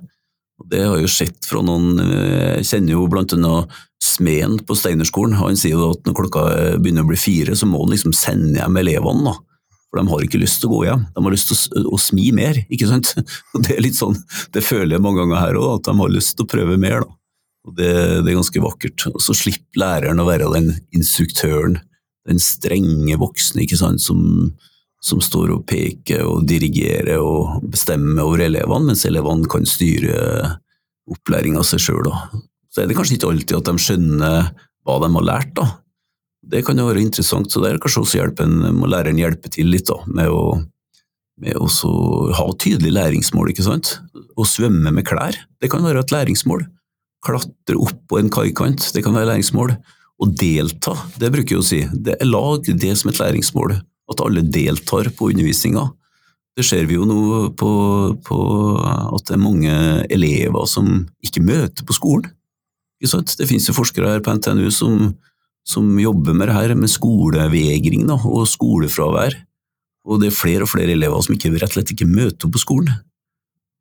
Og 0.62 0.70
det 0.72 0.84
har 0.86 1.00
jo 1.02 1.10
sett 1.10 1.48
fra 1.50 1.64
noen 1.66 1.98
Jeg 1.98 2.68
kjenner 2.70 2.94
jo 2.94 3.08
blant 3.12 3.34
annet 3.36 3.72
smeden 4.04 4.60
på 4.68 4.76
Steinerskolen. 4.78 5.34
Han 5.40 5.58
sier 5.60 5.74
jo 5.76 5.90
at 5.96 6.06
når 6.06 6.16
klokka 6.20 6.44
begynner 6.78 7.04
å 7.04 7.10
bli 7.10 7.18
fire, 7.20 7.56
så 7.58 7.68
må 7.68 7.82
han 7.82 7.92
liksom 7.96 8.14
sende 8.16 8.62
hjem 8.62 8.80
elevene, 8.84 9.32
da. 9.32 9.36
For 9.90 10.02
de 10.02 10.10
har 10.10 10.24
ikke 10.26 10.42
lyst 10.42 10.62
til 10.62 10.72
å 10.72 10.74
gå 10.74 10.86
hjem, 10.88 11.04
de 11.14 11.22
har 11.26 11.34
lyst 11.36 11.52
til 11.52 11.58
å, 11.84 11.84
å 11.94 12.00
smi 12.02 12.30
mer, 12.34 12.58
ikke 12.66 12.88
sant. 12.90 13.12
Og 13.54 13.66
det 13.66 13.76
er 13.76 13.84
litt 13.86 14.00
sånn, 14.00 14.16
det 14.56 14.64
føler 14.66 14.96
jeg 14.96 15.06
mange 15.06 15.22
ganger 15.22 15.44
her 15.44 15.60
òg, 15.60 15.76
at 15.76 15.90
de 15.90 16.00
har 16.00 16.16
lyst 16.16 16.38
til 16.38 16.48
å 16.48 16.54
prøve 16.56 16.80
mer, 16.82 17.04
da. 17.04 17.18
Og 17.63 17.76
det, 17.78 17.91
det, 18.23 18.32
er 18.32 18.38
ganske 18.38 18.63
vakkert. 18.63 19.06
Og 19.13 19.21
så 19.23 19.36
slipper 19.38 19.82
læreren 19.84 20.21
å 20.21 20.28
være 20.28 20.52
den 20.56 20.71
instruktøren, 20.95 21.80
den 22.28 22.39
strenge 22.39 23.17
voksne 23.19 23.63
ikke 23.63 23.80
sant, 23.80 24.04
som, 24.04 24.52
som 25.04 25.21
står 25.23 25.52
og 25.56 25.65
peker 25.67 26.23
og 26.28 26.47
dirigerer 26.47 27.19
og 27.19 27.63
bestemmer 27.71 28.23
over 28.26 28.45
elevene, 28.45 28.91
mens 28.91 29.06
elevene 29.08 29.49
kan 29.52 29.67
styre 29.67 30.17
opplæringa 31.12 31.63
seg 31.67 31.84
sjøl. 31.84 32.12
Så 32.71 32.84
er 32.84 32.89
det 32.89 32.97
kanskje 32.97 33.17
ikke 33.17 33.32
alltid 33.32 33.58
at 33.60 33.71
de 33.71 33.86
skjønner 33.86 34.52
hva 34.84 34.99
de 35.04 35.10
har 35.15 35.28
lært. 35.28 35.56
da. 35.60 35.67
Det 36.43 36.63
kan 36.67 36.80
jo 36.80 36.89
være 36.89 37.04
interessant, 37.04 37.52
så 37.52 37.63
der 37.63 37.80
kanskje 37.80 38.04
også 38.04 38.19
hjelpen, 38.19 38.60
må 38.76 38.88
læreren 38.91 39.19
hjelpe 39.19 39.52
til 39.52 39.69
litt 39.71 39.88
da, 39.88 40.02
med 40.12 40.32
å, 40.32 40.60
med 41.39 41.60
å 41.60 41.67
ha 42.36 42.47
tydelige 42.60 42.95
læringsmål. 42.95 43.52
ikke 43.52 43.67
sant? 43.67 43.97
Å 44.12 44.47
svømme 44.47 44.91
med 44.91 45.08
klær, 45.08 45.38
det 45.63 45.71
kan 45.71 45.84
være 45.86 46.04
et 46.04 46.12
læringsmål 46.15 46.65
klatre 47.24 47.80
opp 47.80 47.98
på 48.10 48.20
en 48.20 48.32
kaikant, 48.34 48.90
det 48.94 49.04
kan 49.06 49.16
være 49.16 49.32
læringsmål. 49.32 49.76
Å 50.24 50.30
delta, 50.30 50.94
det 51.20 51.32
bruker 51.34 51.56
jeg 51.56 51.64
å 51.64 51.66
si. 51.68 51.82
Det 51.92 52.16
er 52.20 52.30
lag 52.30 52.68
det 52.68 52.94
som 53.00 53.12
et 53.12 53.20
læringsmål. 53.20 53.76
At 54.12 54.22
alle 54.24 54.44
deltar 54.46 55.10
på 55.16 55.32
undervisninga. 55.32 55.88
Det 56.54 56.66
ser 56.68 56.86
vi 56.86 57.00
jo 57.00 57.06
nå 57.10 57.20
på, 57.58 57.70
på, 58.28 58.40
at 58.84 59.26
det 59.26 59.36
er 59.36 59.42
mange 59.42 59.76
elever 60.14 60.68
som 60.70 60.90
ikke 61.26 61.42
møter 61.42 61.88
på 61.88 61.96
skolen. 61.98 62.30
Det 63.04 63.48
finnes 63.50 63.66
jo 63.68 63.76
forskere 63.76 64.12
her 64.14 64.22
på 64.24 64.36
NTNU 64.38 64.70
som, 64.72 65.10
som 65.68 65.88
jobber 66.00 66.38
med 66.38 66.48
det 66.48 66.56
her, 66.60 66.76
med 66.78 66.92
skolevegring 66.92 68.06
da, 68.08 68.20
og 68.22 68.46
skolefravær. 68.48 69.36
Og 70.08 70.22
det 70.22 70.30
er 70.30 70.36
flere 70.36 70.68
og 70.68 70.72
flere 70.72 70.94
elever 70.94 71.24
som 71.26 71.36
ikke, 71.36 71.52
rett 71.58 71.72
og 71.72 71.80
slett 71.80 71.96
ikke 71.96 72.08
møter 72.08 72.52
på 72.52 72.62
skolen. 72.62 72.94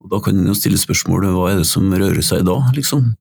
Og 0.02 0.10
Da 0.10 0.18
kan 0.24 0.38
en 0.38 0.58
stille 0.58 0.80
spørsmålet 0.80 1.34
hva 1.34 1.52
er 1.52 1.60
det 1.60 1.68
som 1.70 1.92
rører 1.92 2.24
seg 2.24 2.46
da, 2.48 2.56
liksom? 2.74 3.12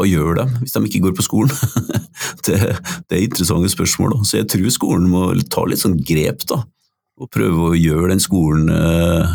Hva 0.00 0.06
gjør 0.08 0.38
de 0.38 0.44
hvis 0.62 0.72
de 0.72 0.80
ikke 0.88 1.02
går 1.04 1.12
på 1.18 1.24
skolen? 1.26 1.50
det, 2.46 2.56
det, 2.56 3.16
er 3.18 3.24
interessante 3.26 3.68
spørsmål. 3.68 4.14
Da. 4.14 4.24
Så 4.24 4.38
jeg 4.38 4.46
tror 4.48 4.72
skolen 4.72 5.10
må 5.12 5.26
ta 5.52 5.66
litt 5.68 5.82
sånn 5.82 5.98
grep, 6.00 6.46
da, 6.48 6.62
og 7.20 7.28
prøve 7.34 7.66
å 7.66 7.76
gjøre 7.76 8.14
den 8.14 8.22
skolen 8.24 8.70
uh, 8.72 9.34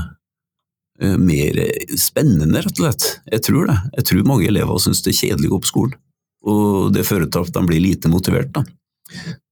mer 1.22 1.60
spennende, 2.02 2.64
rett 2.66 2.74
og 2.80 2.82
slett. 2.82 3.06
Jeg 3.30 3.46
tror 3.46 3.70
det. 3.70 3.76
Jeg 4.00 4.08
tror 4.10 4.26
mange 4.32 4.50
elever 4.50 4.82
syns 4.82 5.04
det 5.06 5.14
er 5.14 5.20
kjedelig 5.20 5.52
å 5.52 5.54
gå 5.54 5.62
på 5.68 5.72
skolen, 5.74 6.02
og 6.50 6.90
det 6.96 7.06
fører 7.06 7.30
til 7.30 7.46
at 7.46 7.54
de 7.60 7.66
blir 7.70 7.84
lite 7.84 8.10
motivert. 8.10 8.50
da. 8.58 8.66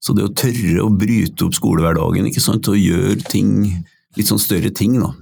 Så 0.02 0.17
det 0.17 0.26
å 0.26 0.34
tørre 0.34 0.88
å 0.88 0.89
bryte 0.89 1.45
opp 1.45 1.54
skolehverdagen 1.60 2.26
ikke 2.32 2.41
sant, 2.41 2.71
og 2.73 2.82
gjøre 2.82 3.19
ting, 3.30 3.54
litt 4.17 4.34
sånn 4.34 4.41
større 4.41 4.73
ting, 4.73 4.97
da. 4.97 5.13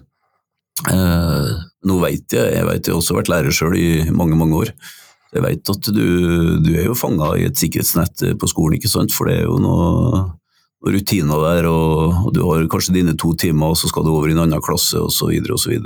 Uh, 0.87 1.51
nå 1.83 1.99
vet 1.99 2.31
jeg, 2.31 2.47
jeg 2.55 2.65
vet 2.65 2.87
jeg 2.87 2.95
har 2.95 3.03
også 3.03 3.19
vært 3.19 3.29
lærer 3.29 3.53
sjøl 3.53 3.75
i 3.75 3.89
mange, 4.15 4.39
mange 4.39 4.63
år. 4.63 4.75
Jeg 5.31 5.43
vet 5.45 5.71
at 5.71 5.89
du, 5.95 6.05
du 6.59 6.71
er 6.75 6.89
jo 6.89 6.97
fanga 6.97 7.31
i 7.39 7.45
et 7.47 7.59
sikkerhetsnett 7.59 8.25
på 8.39 8.49
skolen, 8.51 8.75
ikke 8.77 8.91
sant? 8.91 9.13
for 9.15 9.29
det 9.29 9.39
er 9.39 9.45
jo 9.47 9.59
noe, 9.63 10.25
noe 10.83 10.95
rutiner 10.95 11.45
der, 11.45 11.69
og, 11.71 12.25
og, 12.25 12.33
du 12.35 12.41
har 12.49 12.67
kanskje 12.71 12.97
dine 12.97 13.15
to 13.19 13.31
timer, 13.39 13.71
og 13.71 13.79
så 13.79 13.87
skal 13.91 14.03
du 14.03 14.11
over 14.11 14.27
i 14.27 14.35
en 14.35 14.43
annen 14.43 14.63
klasse, 14.63 14.99
osv. 14.99 15.31
osv. 15.55 15.77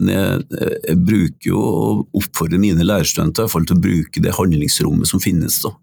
Men 0.00 0.10
jeg, 0.16 0.42
jeg, 0.88 0.98
bruker 1.06 1.52
jo 1.52 1.62
å 1.62 1.86
oppfordre 2.18 2.58
mine 2.58 2.86
lærerstudenter 2.86 3.50
til 3.52 3.76
å 3.76 3.82
bruke 3.86 4.24
det 4.24 4.34
handlingsrommet 4.34 5.10
som 5.12 5.22
finnes. 5.22 5.60
da. 5.62 5.74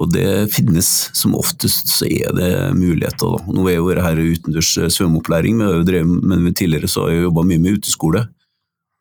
Og 0.00 0.08
det 0.14 0.48
finnes 0.54 0.88
som 1.12 1.34
oftest, 1.36 1.90
så 1.92 2.08
er 2.08 2.32
det 2.36 2.52
muligheter. 2.78 3.36
Da. 3.36 3.52
Nå 3.52 3.66
er 3.68 3.76
jo 3.76 3.90
dette 3.92 4.28
utendørs 4.38 4.70
svømmeopplæring, 4.96 5.60
men 5.60 6.54
tidligere 6.56 6.88
så 6.88 7.04
har 7.04 7.12
jeg 7.12 7.26
jobba 7.26 7.44
mye 7.50 7.60
med 7.60 7.82
uteskole. 7.82 8.24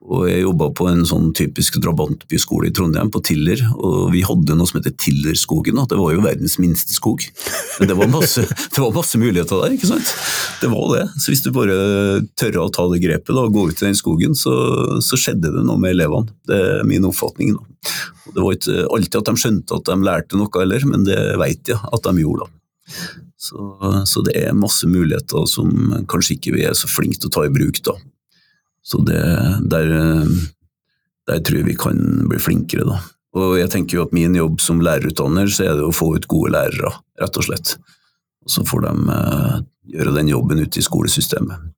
Og 0.02 0.24
jeg 0.26 0.42
jobba 0.42 0.68
på 0.74 0.88
en 0.90 1.04
sånn 1.06 1.28
typisk 1.38 1.76
drabantbyskole 1.84 2.72
i 2.72 2.74
Trondheim, 2.74 3.12
på 3.14 3.22
Tiller. 3.26 3.62
Og 3.78 4.10
vi 4.16 4.24
hadde 4.26 4.56
noe 4.58 4.70
som 4.70 4.80
heter 4.80 4.96
Tillerskogen. 4.98 5.78
Det 5.88 6.00
var 6.00 6.16
jo 6.16 6.24
verdens 6.26 6.58
minste 6.62 6.96
skog. 6.96 7.28
Men 7.78 7.92
det 7.92 7.98
var, 8.00 8.10
masse, 8.10 8.42
det 8.74 8.82
var 8.82 8.96
masse 8.96 9.22
muligheter 9.22 9.62
der, 9.62 9.76
ikke 9.78 9.92
sant. 9.92 10.14
Det 10.62 10.72
var 10.74 10.88
det. 10.96 11.04
Så 11.22 11.34
hvis 11.34 11.44
du 11.46 11.52
bare 11.54 11.76
tørra 12.40 12.66
å 12.66 12.74
ta 12.74 12.88
det 12.90 13.02
grepet 13.04 13.38
og 13.38 13.54
gå 13.54 13.68
ut 13.70 13.78
i 13.78 13.88
den 13.92 14.00
skogen, 14.00 14.34
så, 14.38 14.56
så, 15.06 15.20
skjedde 15.22 15.54
det 15.54 15.66
noe 15.68 15.78
med 15.82 15.94
elevene. 15.94 16.34
Det 16.50 16.58
er 16.58 16.88
min 16.90 17.06
oppfatning. 17.06 17.54
Da. 17.60 17.92
Det 18.32 18.42
var 18.42 18.58
ikke 18.58 18.88
alltid 18.88 19.20
at 19.22 19.30
de 19.30 19.44
skjønte 19.44 19.78
at 19.78 19.92
de 19.92 20.08
lærte 20.08 20.40
noe 20.40 20.50
heller, 20.58 20.88
men 20.90 21.06
det 21.06 21.20
vet 21.42 21.76
jeg 21.76 21.78
at 21.78 22.10
de 22.10 22.24
gjorde. 22.26 22.48
da. 22.48 22.58
Så, 23.42 23.58
så, 24.06 24.22
det 24.26 24.34
er 24.38 24.58
masse 24.58 24.90
muligheter 24.90 25.46
som 25.50 25.94
kanskje 26.10 26.36
ikke 26.40 26.56
vi 26.58 26.66
er 26.66 26.76
så 26.78 26.90
flinke 26.90 27.22
til 27.22 27.30
å 27.30 27.36
ta 27.38 27.46
i 27.46 27.54
bruk. 27.54 27.84
da. 27.86 27.96
Så 28.82 29.02
det, 29.06 29.22
der, 29.72 29.91
der 31.30 31.41
tror 31.46 31.62
jeg 31.62 31.70
vi 31.70 31.78
kan 31.80 32.00
bli 32.30 32.39
flinkere, 32.41 32.88
da. 32.89 33.02
Og 33.38 33.56
jeg 33.56 33.72
tenker 33.72 33.96
jo 33.96 34.06
at 34.08 34.15
min 34.15 34.36
jobb 34.36 34.60
som 34.60 34.82
lærerutdanner, 34.84 35.48
så 35.48 35.70
er 35.70 35.78
det 35.80 35.86
å 35.88 35.96
få 35.96 36.10
ut 36.17 36.28
gode 36.32 36.52
lærere, 36.52 36.91
rett 37.22 37.38
og 37.39 37.46
slett. 37.48 37.76
Og 38.44 38.52
så 38.52 38.65
får 38.67 38.84
de 38.88 39.13
eh, 39.15 39.54
gjøre 39.96 40.15
den 40.17 40.32
jobben 40.34 40.60
ute 40.60 40.82
i 40.82 40.84
skolesystemet. 40.84 41.70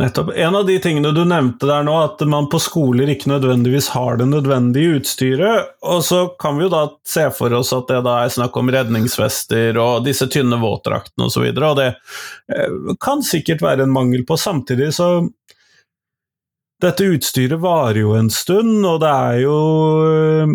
Nettopp. 0.00 0.30
En 0.34 0.54
av 0.56 0.66
de 0.66 0.78
tingene 0.80 1.10
du 1.12 1.20
nevnte 1.28 1.66
der 1.68 1.82
nå, 1.84 1.92
at 2.00 2.22
man 2.24 2.46
på 2.48 2.56
skoler 2.64 3.10
ikke 3.12 3.28
nødvendigvis 3.28 3.90
har 3.92 4.16
det 4.16 4.30
nødvendige 4.30 4.96
utstyret. 4.96 5.74
Og 5.84 6.00
så 6.06 6.22
kan 6.40 6.56
vi 6.56 6.64
jo 6.64 6.70
da 6.72 6.86
se 7.04 7.26
for 7.36 7.52
oss 7.58 7.74
at 7.76 7.92
det 7.92 7.98
da 8.06 8.14
er 8.22 8.32
snakk 8.32 8.56
om 8.56 8.72
redningsvester 8.72 9.76
og 9.82 10.06
disse 10.06 10.30
tynne 10.32 10.56
våtdraktene 10.62 11.28
osv. 11.28 11.44
Og, 11.44 11.60
så 11.60 11.68
og 11.68 11.76
det 11.82 11.90
eh, 11.92 12.96
kan 13.04 13.20
sikkert 13.26 13.60
være 13.64 13.84
en 13.84 13.92
mangel 13.92 14.24
på. 14.28 14.40
Samtidig 14.40 14.94
så 14.96 15.12
Dette 16.82 17.04
utstyret 17.06 17.60
varer 17.62 18.00
jo 18.00 18.16
en 18.18 18.26
stund, 18.32 18.80
og 18.82 18.96
det 19.04 19.10
er 19.12 19.36
jo 19.44 19.58
eh, 20.08 20.54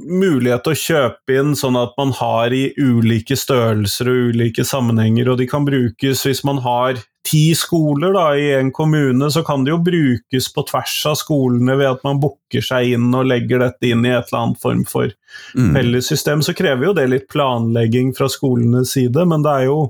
mulighet 0.00 0.64
til 0.64 0.72
å 0.72 0.80
kjøpe 0.80 1.36
inn 1.38 1.52
sånn 1.54 1.78
at 1.78 1.92
man 2.00 2.10
har 2.18 2.50
i 2.56 2.64
ulike 2.80 3.36
størrelser 3.38 4.10
og 4.10 4.32
ulike 4.32 4.64
sammenhenger, 4.66 5.30
og 5.30 5.38
de 5.38 5.46
kan 5.46 5.68
brukes 5.68 6.24
hvis 6.26 6.42
man 6.48 6.58
har 6.64 6.98
ti 7.26 7.54
skoler 7.54 8.14
da, 8.16 8.24
i 8.36 8.52
en 8.56 8.72
kommune, 8.72 9.30
så 9.30 9.42
kan 9.46 9.64
det 9.64 9.74
jo 9.74 9.80
brukes 9.84 10.48
på 10.54 10.64
tvers 10.70 10.96
av 11.10 11.18
skolene 11.20 11.76
ved 11.76 11.90
at 11.90 12.04
man 12.06 12.20
booker 12.22 12.64
seg 12.64 12.96
inn 12.96 13.10
og 13.14 13.28
legger 13.28 13.62
dette 13.64 13.90
inn 13.90 14.06
i 14.06 14.12
et 14.14 14.30
eller 14.30 14.40
annet 14.44 14.62
form 14.62 14.84
for 14.88 15.12
mm. 15.54 15.72
fellessystem. 15.76 16.44
Så 16.46 16.56
krever 16.56 16.88
jo 16.88 16.94
det 16.96 17.08
litt 17.12 17.28
planlegging 17.32 18.14
fra 18.16 18.30
skolenes 18.32 18.94
side, 18.96 19.26
men 19.28 19.44
det 19.46 19.56
er 19.56 19.68
jo 19.68 19.80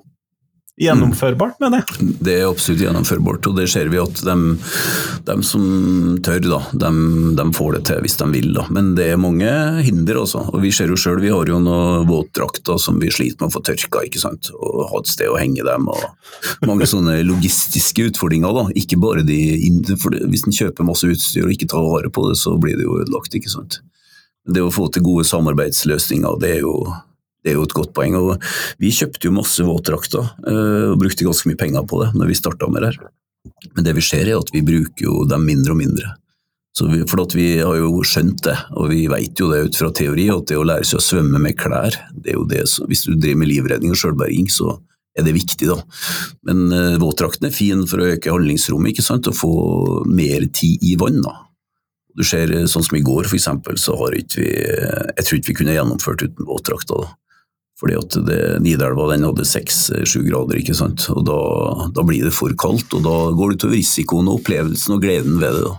gjennomførbart, 0.81 1.59
mener 1.61 1.83
jeg. 1.83 2.09
Det 2.25 2.35
er 2.39 2.49
absolutt 2.49 2.83
gjennomførbart, 2.85 3.49
og 3.51 3.59
det 3.59 3.67
ser 3.73 3.91
vi 3.93 4.01
at 4.01 4.23
de, 4.25 4.37
de 5.29 5.37
som 5.47 5.65
tør, 6.25 6.41
da, 6.47 6.61
de, 6.73 6.93
de, 7.37 7.47
får 7.57 7.77
det 7.77 7.83
til 7.91 8.01
hvis 8.05 8.17
de 8.21 8.29
vil. 8.33 8.49
Da. 8.57 8.65
Men 8.73 8.95
det 8.99 9.11
er 9.11 9.21
mange 9.21 9.51
hinder, 9.85 10.23
altså. 10.23 10.47
Og 10.49 10.65
vi 10.65 10.73
ser 10.75 10.93
jo 10.93 10.99
sjøl, 11.01 11.21
vi 11.23 11.33
har 11.35 11.51
jo 11.51 11.61
noen 11.63 12.09
våtdrakter 12.09 12.81
som 12.81 13.01
vi 13.03 13.13
sliter 13.13 13.45
med 13.45 13.51
å 13.51 13.57
få 13.59 13.65
tørka, 13.69 14.05
ikke 14.09 14.23
sant. 14.23 14.53
Og 14.57 14.87
ha 14.91 15.03
et 15.03 15.13
sted 15.13 15.29
å 15.29 15.39
henge 15.41 15.67
dem. 15.67 15.91
og 15.93 16.67
Mange 16.69 16.89
sånne 16.89 17.21
logistiske 17.29 18.09
utfordringer, 18.11 18.57
da. 18.57 18.67
Ikke 18.81 19.01
bare 19.01 19.27
de 19.27 19.41
for 20.01 20.15
Hvis 20.31 20.47
en 20.47 20.57
kjøper 20.57 20.87
masse 20.87 21.09
utstyr 21.09 21.47
og 21.47 21.55
ikke 21.55 21.69
tar 21.71 21.85
vare 21.85 22.11
på 22.13 22.29
det, 22.29 22.39
så 22.41 22.57
blir 22.61 22.79
det 22.79 22.89
jo 22.89 22.99
ødelagt, 23.03 23.37
ikke 23.37 23.53
sant. 23.53 23.83
Det 24.49 24.63
å 24.65 24.73
få 24.73 24.89
til 24.89 25.05
gode 25.05 25.27
samarbeidsløsninger, 25.29 26.41
det 26.41 26.57
er 26.57 26.65
jo 26.65 26.75
det 27.45 27.53
er 27.53 27.59
jo 27.59 27.65
et 27.67 27.77
godt 27.77 27.95
poeng. 27.97 28.17
og 28.19 28.43
Vi 28.83 28.93
kjøpte 28.95 29.29
jo 29.29 29.37
masse 29.37 29.65
våtdrakter 29.65 30.25
eh, 30.47 30.91
og 30.93 31.01
brukte 31.01 31.27
ganske 31.27 31.51
mye 31.51 31.61
penger 31.61 31.87
på 31.89 32.03
det 32.05 32.13
når 32.17 32.31
vi 32.31 32.39
starta 32.39 32.69
med 32.71 32.85
det 32.85 32.93
her. 32.93 33.11
Men 33.77 33.87
det 33.87 33.95
vi 33.97 34.05
ser 34.05 34.29
er 34.29 34.41
at 34.41 34.53
vi 34.53 34.65
bruker 34.65 35.07
jo 35.07 35.25
dem 35.29 35.47
mindre 35.49 35.75
og 35.75 35.81
mindre. 35.81 36.17
Vi, 36.81 37.01
for 37.11 37.27
vi 37.35 37.49
har 37.59 37.77
jo 37.77 38.01
skjønt 38.07 38.45
det, 38.47 38.55
og 38.79 38.93
vi 38.93 39.03
vet 39.11 39.41
jo 39.41 39.51
det 39.51 39.65
ut 39.67 39.77
fra 39.77 39.91
teori, 39.93 40.29
at 40.33 40.47
det 40.49 40.57
å 40.57 40.65
lære 40.65 40.87
seg 40.87 41.01
å 41.01 41.03
svømme 41.05 41.41
med 41.43 41.59
klær 41.59 41.97
det 42.15 42.31
er 42.31 42.39
jo 42.39 42.47
det, 42.49 42.63
Hvis 42.89 43.05
du 43.05 43.17
driver 43.17 43.41
med 43.43 43.51
livredning 43.51 43.93
og 43.93 43.99
sjølberging, 44.01 44.47
så 44.49 44.79
er 45.19 45.27
det 45.27 45.35
viktig, 45.35 45.67
da. 45.69 45.77
Men 46.47 46.71
uh, 46.73 46.97
våtdrakten 47.03 47.49
er 47.51 47.57
fin 47.57 47.83
for 47.91 48.01
å 48.01 48.09
øke 48.15 48.33
handlingsrommet 48.33 48.95
ikke 48.95 49.05
sant? 49.05 49.29
og 49.29 49.37
få 49.37 49.53
mer 50.09 50.47
tid 50.55 50.87
i 50.87 50.95
vann. 51.01 51.21
da. 51.27 51.35
Du 52.17 52.25
ser 52.27 52.53
Sånn 52.71 52.87
som 52.87 52.97
i 52.97 53.05
går, 53.05 53.27
for 53.27 53.39
eksempel, 53.39 53.77
så 53.79 53.97
har 53.99 54.17
ikke 54.17 54.41
vi 54.41 54.51
Jeg 54.51 55.27
tror 55.27 55.39
ikke 55.39 55.51
vi 55.51 55.59
kunne 55.63 55.77
gjennomført 55.77 56.25
uten 56.25 56.49
våtdrakta, 56.49 57.03
da. 57.03 57.17
Fordi 57.81 57.97
at 57.97 58.17
det, 58.27 58.41
Nidelva 58.61 59.07
den 59.09 59.25
hadde 59.25 59.47
seks-sju 59.49 60.21
grader, 60.27 60.59
ikke 60.61 60.77
sant? 60.77 61.07
og 61.15 61.25
da, 61.25 61.39
da, 61.97 62.05
blir 62.05 62.27
det 62.27 62.35
for 62.37 62.53
kaldt. 62.61 62.93
og 62.97 63.07
Da 63.07 63.15
går 63.37 63.53
det 63.55 63.61
utover 63.61 63.79
risikoen 63.79 64.29
og 64.29 64.43
opplevelsen 64.43 64.99
og 64.99 65.01
gleden 65.05 65.39
ved 65.41 65.57
det. 65.57 65.71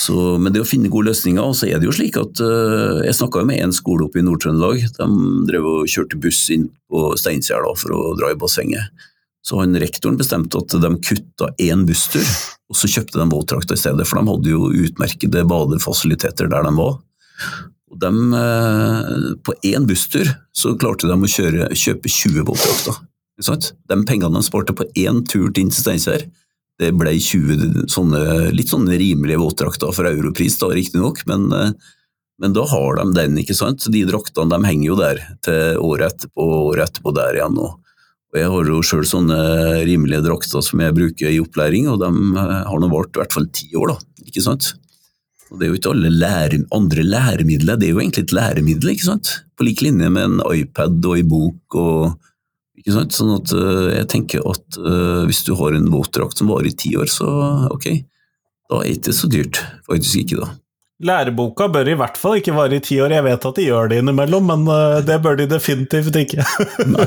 Så, 0.00 0.16
men 0.40 0.54
det 0.54 0.62
å 0.62 0.68
finne 0.68 0.88
gode 0.88 1.10
løsninger, 1.10 1.52
så 1.52 1.68
er 1.68 1.80
det 1.80 1.90
jo 1.90 1.92
slik 1.92 2.16
at 2.16 2.40
uh, 2.40 3.02
Jeg 3.04 3.18
snakka 3.18 3.44
med 3.44 3.60
en 3.60 3.74
skole 3.76 4.06
oppe 4.06 4.22
i 4.22 4.24
Nord-Trøndelag. 4.24 4.86
De 4.96 5.08
drev 5.50 5.68
og 5.68 5.92
kjørte 5.92 6.20
buss 6.24 6.40
inn 6.54 6.70
på 6.88 7.10
Steinkjer 7.20 7.68
for 7.76 7.92
å 7.92 8.14
dra 8.16 8.32
i 8.32 8.40
bassenget. 8.40 8.88
Så 9.44 9.60
han 9.60 9.76
rektoren 9.80 10.18
bestemte 10.20 10.60
at 10.60 10.72
de 10.72 10.90
kutta 11.04 11.50
én 11.60 11.84
busstur, 11.88 12.24
og 12.70 12.76
så 12.76 12.88
kjøpte 12.92 13.20
de 13.20 13.28
våtdrakter 13.32 13.76
i 13.76 13.80
stedet. 13.80 14.08
For 14.08 14.20
de 14.20 14.32
hadde 14.32 14.52
jo 14.52 14.72
utmerkede 14.86 15.44
badefasiliteter 15.48 16.48
der 16.52 16.64
de 16.64 16.72
var. 16.76 16.96
Og 17.90 17.98
de, 17.98 18.10
eh, 18.38 19.14
på 19.42 19.54
én 19.66 19.86
busstur 19.86 20.28
så 20.54 20.76
klarte 20.78 21.08
de 21.10 21.16
å 21.16 21.30
kjøre, 21.30 21.70
kjøpe 21.74 22.08
20 22.08 22.44
våtdrakter. 22.46 23.00
De 23.40 23.96
pengene 24.06 24.36
de 24.36 24.44
sparte 24.46 24.76
på 24.76 24.86
én 25.00 25.24
tur 25.26 25.50
til 25.56 25.72
Steinkjer, 25.72 26.28
det 26.80 26.92
ble 26.96 27.12
20 27.20 27.88
sånne, 27.92 28.20
litt 28.56 28.72
sånne 28.72 28.96
rimelige 29.00 29.40
våtdrakter 29.40 29.92
for 29.92 30.08
europris, 30.08 30.56
da 30.60 30.70
riktignok, 30.72 31.24
men, 31.28 31.50
eh, 31.52 31.72
men 32.40 32.54
da 32.56 32.64
har 32.64 32.96
de 32.96 33.12
den, 33.12 33.36
ikke 33.42 33.56
sant. 33.56 33.84
De 33.90 34.04
draktene 34.08 34.48
de 34.48 34.68
henger 34.68 34.86
jo 34.86 34.96
der 34.96 35.20
til 35.44 35.80
året 35.84 36.14
etterpå 36.14 36.46
og 36.46 36.70
året 36.72 36.88
etterpå 36.88 37.12
der 37.16 37.36
igjen. 37.36 37.58
Og, 37.58 37.76
og 38.30 38.38
jeg 38.38 38.52
har 38.54 38.70
jo 38.72 38.80
sjøl 38.86 39.04
sånne 39.04 39.40
rimelige 39.84 40.24
drakter 40.24 40.64
som 40.64 40.80
jeg 40.80 40.96
bruker 40.96 41.28
i 41.28 41.40
opplæring, 41.42 41.90
og 41.90 42.00
de 42.00 42.08
eh, 42.38 42.62
har 42.70 42.80
nå 42.80 42.92
vart 42.92 43.12
i 43.12 43.24
hvert 43.24 43.36
fall 43.36 43.50
ti 43.52 43.68
år, 43.74 43.96
da. 43.96 44.24
ikke 44.30 44.46
sant. 44.46 44.72
Og 45.50 45.58
Det 45.58 45.66
er 45.66 45.70
jo 45.72 45.78
ikke 45.80 45.92
alle 45.92 46.10
lære, 46.14 46.58
andre 46.74 47.02
læremidler, 47.02 47.78
det 47.78 47.88
er 47.88 47.94
jo 47.94 48.00
egentlig 48.02 48.26
et 48.28 48.34
læremiddel, 48.36 48.92
ikke 48.94 49.08
sant? 49.08 49.32
på 49.58 49.66
lik 49.66 49.82
linje 49.84 50.08
med 50.08 50.24
en 50.24 50.42
iPad 50.54 51.04
og 51.04 51.18
en 51.18 51.28
bok. 51.28 51.74
og 51.76 52.18
ikke 52.80 52.94
sant? 52.94 53.16
Sånn 53.16 53.34
at 53.34 53.52
uh, 53.52 53.90
jeg 53.92 54.08
tenker 54.08 54.46
at 54.48 54.78
uh, 54.80 55.26
hvis 55.28 55.42
du 55.44 55.52
har 55.58 55.76
en 55.76 55.90
våtdrakt 55.92 56.40
som 56.40 56.48
varer 56.48 56.70
i 56.70 56.76
ti 56.76 56.94
år, 56.96 57.10
så 57.12 57.28
ok, 57.68 57.90
da 58.70 58.80
er 58.80 58.88
det 58.88 58.96
ikke 59.00 59.16
så 59.18 59.28
dyrt. 59.28 59.60
Faktisk 59.90 60.22
ikke, 60.22 60.40
da. 60.40 60.54
Læreboka 61.00 61.64
bør 61.72 61.88
i 61.88 61.94
hvert 61.96 62.18
fall 62.20 62.34
ikke 62.36 62.52
vare 62.52 62.76
i 62.76 62.82
ti 62.84 62.98
år. 63.00 63.14
Jeg 63.14 63.24
vet 63.24 63.44
at 63.48 63.56
de 63.56 63.64
gjør 63.64 63.88
det 63.88 64.00
innimellom, 64.02 64.50
men 64.50 64.66
eh, 64.68 64.98
det 65.08 65.16
bør 65.24 65.38
de 65.38 65.46
definitivt 65.48 66.16
ikke. 66.20 66.44
Nei, 66.94 67.06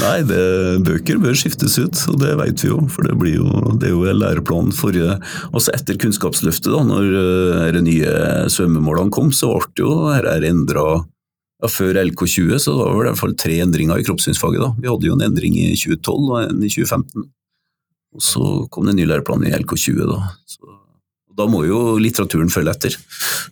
Nei 0.00 0.14
det, 0.24 0.44
bøker 0.86 1.20
bør 1.20 1.36
skiftes 1.36 1.76
ut, 1.82 2.00
og 2.08 2.16
det 2.22 2.32
vet 2.40 2.64
vi 2.64 2.70
jo. 2.70 2.78
For 2.88 3.04
det, 3.04 3.18
blir 3.20 3.36
jo, 3.36 3.50
det 3.76 3.90
er 3.90 3.92
jo 3.92 4.14
læreplanen 4.16 4.72
forrige 4.72 5.18
Altså 5.50 5.74
etter 5.76 5.98
Kunnskapsløftet, 6.00 6.70
da 6.72 6.80
når 6.86 7.10
eh, 7.20 7.66
de 7.76 7.82
nye 7.84 8.14
svømmemålene 8.52 9.12
kom, 9.12 9.28
så 9.36 9.52
ble 9.66 9.84
jo 9.84 9.92
dette 10.08 10.48
endra 10.48 10.86
ja, 11.60 11.68
Før 11.68 12.00
LK20 12.00 12.56
så 12.64 12.78
var 12.78 12.88
det 12.88 13.02
i 13.02 13.10
hvert 13.10 13.20
fall 13.20 13.36
tre 13.36 13.58
endringer 13.60 14.00
i 14.00 14.06
kroppssynsfaget. 14.06 14.64
da. 14.64 14.72
Vi 14.80 14.88
hadde 14.88 15.10
jo 15.10 15.18
en 15.18 15.26
endring 15.28 15.60
i 15.60 15.74
2012 15.76 16.16
og 16.16 16.40
en 16.46 16.64
i 16.64 16.72
2015. 16.72 17.28
Og 18.16 18.24
så 18.24 18.46
kom 18.72 18.88
det 18.88 18.96
en 18.96 19.02
ny 19.04 19.10
læreplan 19.12 19.44
i 19.44 19.52
LK20. 19.60 20.00
da. 20.08 20.32
Da 21.40 21.46
må 21.48 21.62
jo 21.64 21.96
litteraturen 22.00 22.52
følge 22.52 22.74
etter, 22.74 22.96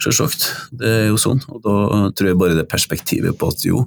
selvsagt. 0.04 0.48
Det 0.76 0.88
er 0.88 1.06
jo 1.08 1.20
sånn. 1.20 1.40
Og 1.48 1.62
da 1.64 1.76
tror 2.12 2.30
jeg 2.30 2.40
bare 2.40 2.58
det 2.58 2.68
perspektivet 2.68 3.38
på 3.38 3.48
at 3.48 3.64
jo, 3.64 3.86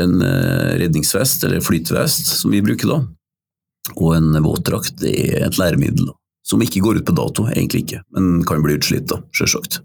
en 0.00 0.22
eh, 0.24 0.76
redningsvest, 0.80 1.44
eller 1.44 1.64
flytvest, 1.64 2.32
som 2.40 2.52
vi 2.52 2.62
bruker 2.64 2.90
da, 2.92 3.02
og 3.96 4.08
en 4.16 4.40
våtdrakt, 4.44 4.96
det 5.00 5.12
er 5.28 5.44
et 5.46 5.60
læremiddel. 5.60 6.10
Som 6.46 6.62
ikke 6.62 6.82
går 6.84 7.00
ut 7.00 7.08
på 7.08 7.16
dato, 7.16 7.46
egentlig 7.50 7.84
ikke, 7.84 8.02
men 8.16 8.40
kan 8.46 8.64
bli 8.64 8.76
utslitt, 8.78 9.08
da, 9.10 9.20
selvsagt. 9.36 9.80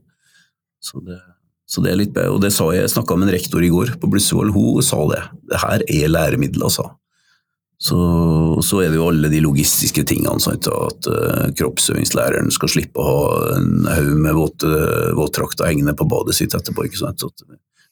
Så 0.81 1.03
det, 1.05 1.19
så 1.69 1.83
det 1.83 1.91
er 1.91 2.01
litt 2.01 2.15
bedre. 2.15 2.35
Og 2.35 2.41
det 2.43 2.53
sa 2.55 2.69
jeg, 2.71 2.85
jeg 2.85 2.95
snakka 2.95 3.17
med 3.17 3.29
en 3.29 3.35
rektor 3.35 3.63
i 3.63 3.71
går 3.73 3.95
på 4.01 4.09
Blussevoll, 4.11 4.53
hun 4.55 4.85
sa 4.85 4.99
det. 5.11 5.21
Det 5.51 5.61
her 5.63 5.85
er 5.87 6.11
læremiddel, 6.11 6.67
sa 6.73 6.89
så, 7.81 7.97
så, 8.61 8.83
er 8.83 8.91
det 8.91 8.99
jo 8.99 9.07
alle 9.09 9.29
de 9.31 9.39
logistiske 9.41 10.03
tingene. 10.05 10.37
Sant? 10.43 10.67
At 10.69 11.07
uh, 11.09 11.47
kroppsøvingslæreren 11.57 12.51
skal 12.53 12.69
slippe 12.69 13.01
å 13.01 13.07
ha 13.07 13.55
en 13.55 13.87
haug 13.89 14.11
med 14.21 14.37
våtdrakter 15.17 15.65
hengende 15.65 15.95
på 15.97 16.05
badet 16.11 16.37
sitt 16.37 16.53
etterpå. 16.53 16.85
Ikke 16.85 17.01
sant? 17.01 17.25
At 17.25 17.41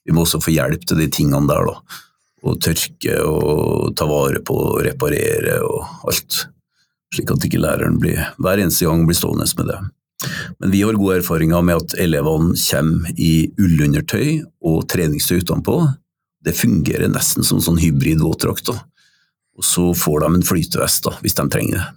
vi 0.06 0.14
må 0.14 0.28
også 0.28 0.42
få 0.46 0.54
hjelp 0.54 0.86
til 0.86 1.02
de 1.02 1.08
tingene 1.10 1.50
der. 1.50 1.72
da. 1.72 2.02
Å 2.46 2.54
tørke 2.62 3.16
og 3.26 3.96
ta 3.98 4.06
vare 4.10 4.44
på 4.46 4.60
og 4.68 4.84
reparere 4.86 5.58
og 5.66 6.06
alt. 6.12 6.44
Slik 7.16 7.34
at 7.34 7.50
ikke 7.50 7.64
læreren 7.64 7.98
blir, 7.98 8.22
hver 8.38 8.62
eneste 8.62 8.86
gang 8.86 9.08
blir 9.10 9.18
stående 9.18 9.50
med 9.58 9.72
det. 9.72 9.80
Men 10.62 10.76
vi 10.76 10.84
har 10.86 11.02
gode 11.02 11.24
erfaringer 11.24 11.66
med 11.66 11.82
at 11.82 11.98
elevene 12.06 12.54
kommer 12.62 13.18
i 13.18 13.34
ullundertøy 13.58 14.44
og 14.70 14.86
treningstøy 14.92 15.40
utenpå. 15.42 15.82
Det 16.46 16.54
fungerer 16.54 17.10
nesten 17.10 17.48
som 17.48 17.58
sånn 17.64 17.82
hybrid 17.82 18.22
våtdrakt. 18.22 18.70
Og 19.60 19.66
så 19.68 19.90
får 19.98 20.24
de 20.24 20.34
en 20.34 20.46
flytevest 20.48 21.08
da, 21.08 21.16
hvis 21.24 21.38
de 21.38 21.48
trenger 21.52 21.78
det. 21.80 21.88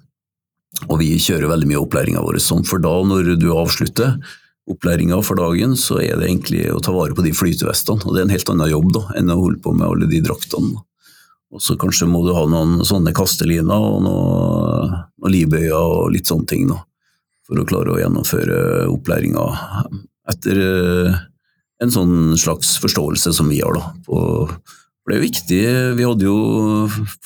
Og 0.89 0.97
vi 1.03 1.11
kjører 1.21 1.51
veldig 1.51 1.69
mye 1.71 1.83
opplæringa 1.83 2.23
vår 2.25 2.41
sånn, 2.43 2.65
for 2.67 2.83
da 2.83 2.95
når 3.07 3.35
du 3.39 3.51
avslutter 3.55 4.17
opplæringa 4.71 5.19
for 5.23 5.39
dagen, 5.39 5.77
så 5.79 6.01
er 6.03 6.17
det 6.19 6.29
egentlig 6.29 6.65
å 6.73 6.81
ta 6.83 6.95
vare 6.95 7.15
på 7.15 7.25
de 7.27 7.35
flytevestene. 7.37 8.03
Og 8.07 8.15
det 8.15 8.23
er 8.23 8.29
en 8.29 8.35
helt 8.35 8.51
annen 8.51 8.73
jobb 8.73 8.89
da, 8.97 9.05
enn 9.19 9.31
å 9.31 9.39
holde 9.39 9.63
på 9.63 9.75
med 9.77 9.87
alle 9.89 10.09
de 10.11 10.23
draktene. 10.25 10.81
Og 11.53 11.61
så 11.61 11.77
kanskje 11.79 12.09
må 12.09 12.23
du 12.25 12.33
ha 12.35 12.47
noen 12.49 12.81
sånne 12.89 13.13
kasteliner 13.15 13.85
og 13.85 14.01
noen, 14.07 14.97
noen 15.21 15.35
livbøyer 15.35 15.77
og 15.77 16.11
litt 16.15 16.31
sånne 16.31 16.49
ting. 16.49 16.71
da 16.73 16.81
for 17.53 17.61
å 17.61 17.69
klare 17.69 17.93
å 17.93 18.01
gjennomføre 18.01 18.59
opplæringa 18.93 19.47
etter 20.33 20.61
eh, 20.63 21.21
en 21.83 21.93
sånn 21.93 22.39
slags 22.39 22.77
forståelse 22.83 23.35
som 23.35 23.51
vi 23.51 23.61
har. 23.61 23.77
Da. 23.77 24.23
For 25.03 25.11
det 25.11 25.17
er 25.17 25.21
jo 25.21 25.27
viktig, 25.29 25.61
vi 25.99 26.07
hadde 26.07 26.27
jo 26.29 26.37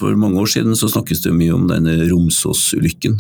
For 0.00 0.16
mange 0.16 0.40
år 0.40 0.48
siden 0.48 0.76
så 0.78 0.88
snakkes 0.88 1.20
det 1.26 1.34
mye 1.36 1.54
om 1.56 1.66
denne 1.68 1.98
Romsås-ulykken, 2.08 3.18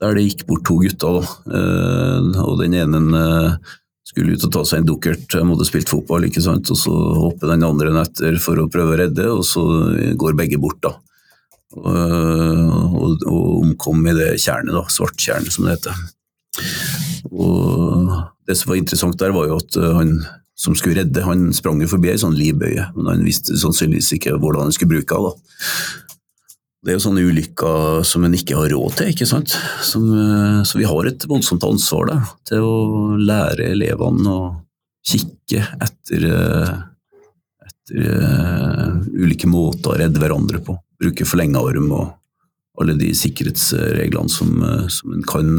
der 0.00 0.16
det 0.16 0.26
gikk 0.26 0.46
bort 0.48 0.64
to 0.68 0.78
gutter. 0.80 1.20
Eh, 1.48 2.42
og 2.44 2.60
den 2.62 2.76
ene 2.80 3.02
eh, 3.20 3.74
skulle 4.08 4.36
ut 4.36 4.46
og 4.48 4.54
ta 4.54 4.64
seg 4.68 4.82
en 4.82 4.88
dukkert, 4.88 5.36
hadde 5.36 5.68
spilt 5.68 5.90
fotball, 5.92 6.28
ikke 6.28 6.42
sant? 6.44 6.70
og 6.72 6.80
så 6.80 6.92
hopper 6.94 7.52
den 7.52 7.66
andre 7.66 7.92
etter 8.02 8.38
for 8.42 8.60
å 8.60 8.68
prøve 8.72 8.96
å 8.96 9.00
redde, 9.04 9.28
og 9.32 9.44
så 9.48 9.64
går 10.16 10.38
begge 10.38 10.60
bort. 10.62 10.80
da. 10.84 10.96
Og, 11.74 11.88
og, 11.90 13.24
og 13.26 13.46
omkom 13.64 14.04
i 14.06 14.14
det 14.14 14.34
tjernet, 14.38 14.74
da, 14.76 14.84
svarttjernet 14.92 15.52
som 15.52 15.66
det 15.66 15.78
heter. 15.78 16.04
Og 17.32 18.12
det 18.46 18.56
som 18.58 18.70
var 18.70 18.78
interessant 18.78 19.18
der, 19.20 19.34
var 19.34 19.48
jo 19.48 19.58
at 19.58 19.78
eh, 19.80 19.92
han 19.98 20.16
som 20.54 20.74
skulle 20.78 21.00
redde, 21.00 21.24
han 21.26 21.48
sprang 21.54 21.82
jo 21.82 21.90
forbi 21.90 22.12
ei 22.12 22.20
sånn 22.20 22.36
livbøye, 22.38 22.90
men 22.94 23.10
han 23.10 23.26
visste 23.26 23.58
sannsynligvis 23.58 24.14
ikke 24.16 24.36
hvordan 24.38 24.68
han 24.68 24.74
skulle 24.74 24.94
bruke 24.94 25.18
henne. 25.18 25.34
Det 26.84 26.92
er 26.92 26.98
jo 26.98 27.04
sånne 27.06 27.24
ulykker 27.24 28.02
som 28.04 28.26
en 28.26 28.36
ikke 28.36 28.58
har 28.58 28.68
råd 28.74 28.98
til, 28.98 29.10
ikke 29.14 29.26
sant. 29.26 29.54
Som, 29.82 30.04
eh, 30.12 30.60
så 30.68 30.78
vi 30.78 30.86
har 30.86 31.08
et 31.08 31.24
voldsomt 31.26 31.64
ansvar 31.64 32.10
der, 32.10 32.34
til 32.44 32.66
å 32.66 32.74
lære 33.16 33.70
elevene 33.72 34.28
å 34.28 34.42
kikke 35.04 35.64
etter, 35.80 36.26
eh, 36.28 36.74
etter 37.70 39.00
ulike 39.16 39.48
måter 39.48 39.94
å 39.94 39.98
redde 39.98 40.20
hverandre 40.20 40.60
på. 40.60 40.76
Bruke 41.00 41.24
forlenga 41.24 41.64
arm 41.64 41.90
og 41.90 42.12
alle 42.80 42.98
de 43.00 43.10
sikkerhetsreglene 43.16 44.30
som, 44.30 44.50
som 44.90 45.12
en 45.14 45.22
kan 45.22 45.50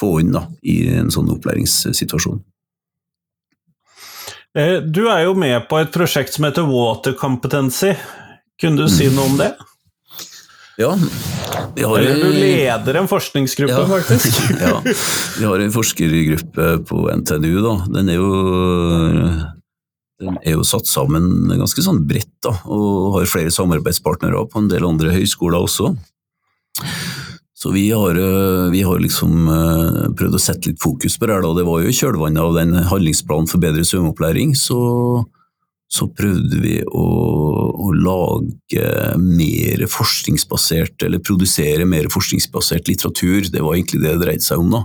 få 0.00 0.14
inn 0.22 0.32
da, 0.32 0.46
i 0.64 0.88
en 0.96 1.10
sånn 1.12 1.28
opplæringssituasjon. 1.34 2.40
Eh, 4.58 4.78
du 4.84 5.06
er 5.08 5.24
jo 5.24 5.36
med 5.38 5.64
på 5.70 5.78
et 5.80 5.92
prosjekt 5.94 6.34
som 6.34 6.44
heter 6.44 6.66
Water 6.68 7.14
Competency. 7.16 7.94
Kunne 8.60 8.84
du 8.84 8.92
si 8.92 9.08
noe 9.12 9.30
om 9.30 9.38
det? 9.40 9.54
Ja. 10.80 10.92
Vi 11.76 11.84
har, 11.84 12.00
du 12.00 12.28
leder 12.32 12.98
en 13.00 13.08
forskningsgruppe, 13.08 13.80
ja, 13.80 13.86
faktisk. 13.88 14.42
ja. 14.60 14.76
Vi 15.38 15.48
har 15.48 15.64
en 15.64 15.72
forskergruppe 15.72 16.68
på 16.88 17.02
NTNU. 17.22 17.56
Da. 17.64 17.74
Den 17.96 18.12
er 18.12 18.20
jo, 18.20 18.30
den 20.20 20.38
er 20.42 20.56
jo 20.56 20.64
satt 20.68 20.88
sammen 20.88 21.48
ganske 21.50 21.84
sånn 21.84 22.02
bredt, 22.08 22.34
da, 22.44 22.54
og 22.68 23.18
har 23.18 23.28
flere 23.30 23.52
samarbeidspartnere 23.52 24.46
på 24.52 24.64
en 24.64 24.70
del 24.72 24.88
andre 24.88 25.14
høyskoler 25.16 25.60
også. 25.60 25.94
Så 27.62 27.70
vi 27.70 27.90
har, 27.90 28.14
eh, 28.14 28.70
vi 28.70 28.82
har 28.82 28.98
liksom 28.98 29.46
eh, 29.48 30.08
prøvd 30.18 30.34
å 30.34 30.40
sette 30.42 30.72
litt 30.72 30.82
fokus 30.82 31.14
på 31.14 31.28
det. 31.30 31.36
Da. 31.44 31.52
Det 31.54 31.66
var 31.68 31.84
jo 31.84 31.92
i 31.92 31.94
kjølvannet 31.94 32.42
av 32.42 32.56
den 32.58 32.74
handlingsplanen 32.90 33.46
for 33.46 33.62
bedre 33.62 33.84
svømmeopplæring, 33.86 34.56
så, 34.58 34.78
så 35.86 36.08
prøvde 36.10 36.58
vi 36.58 36.80
å, 36.82 37.06
å, 37.70 37.92
lage 37.94 38.88
mer 39.22 39.86
forskningsbasert, 39.94 41.06
eller 41.06 41.22
produsere 41.22 41.86
mer 41.86 42.10
forskningsbasert 42.10 42.90
litteratur. 42.90 43.46
Det 43.54 43.62
var 43.62 43.78
egentlig 43.78 44.02
det 44.02 44.16
det 44.16 44.24
dreide 44.24 44.48
seg 44.48 44.64
om. 44.64 44.74
da. 44.80 44.82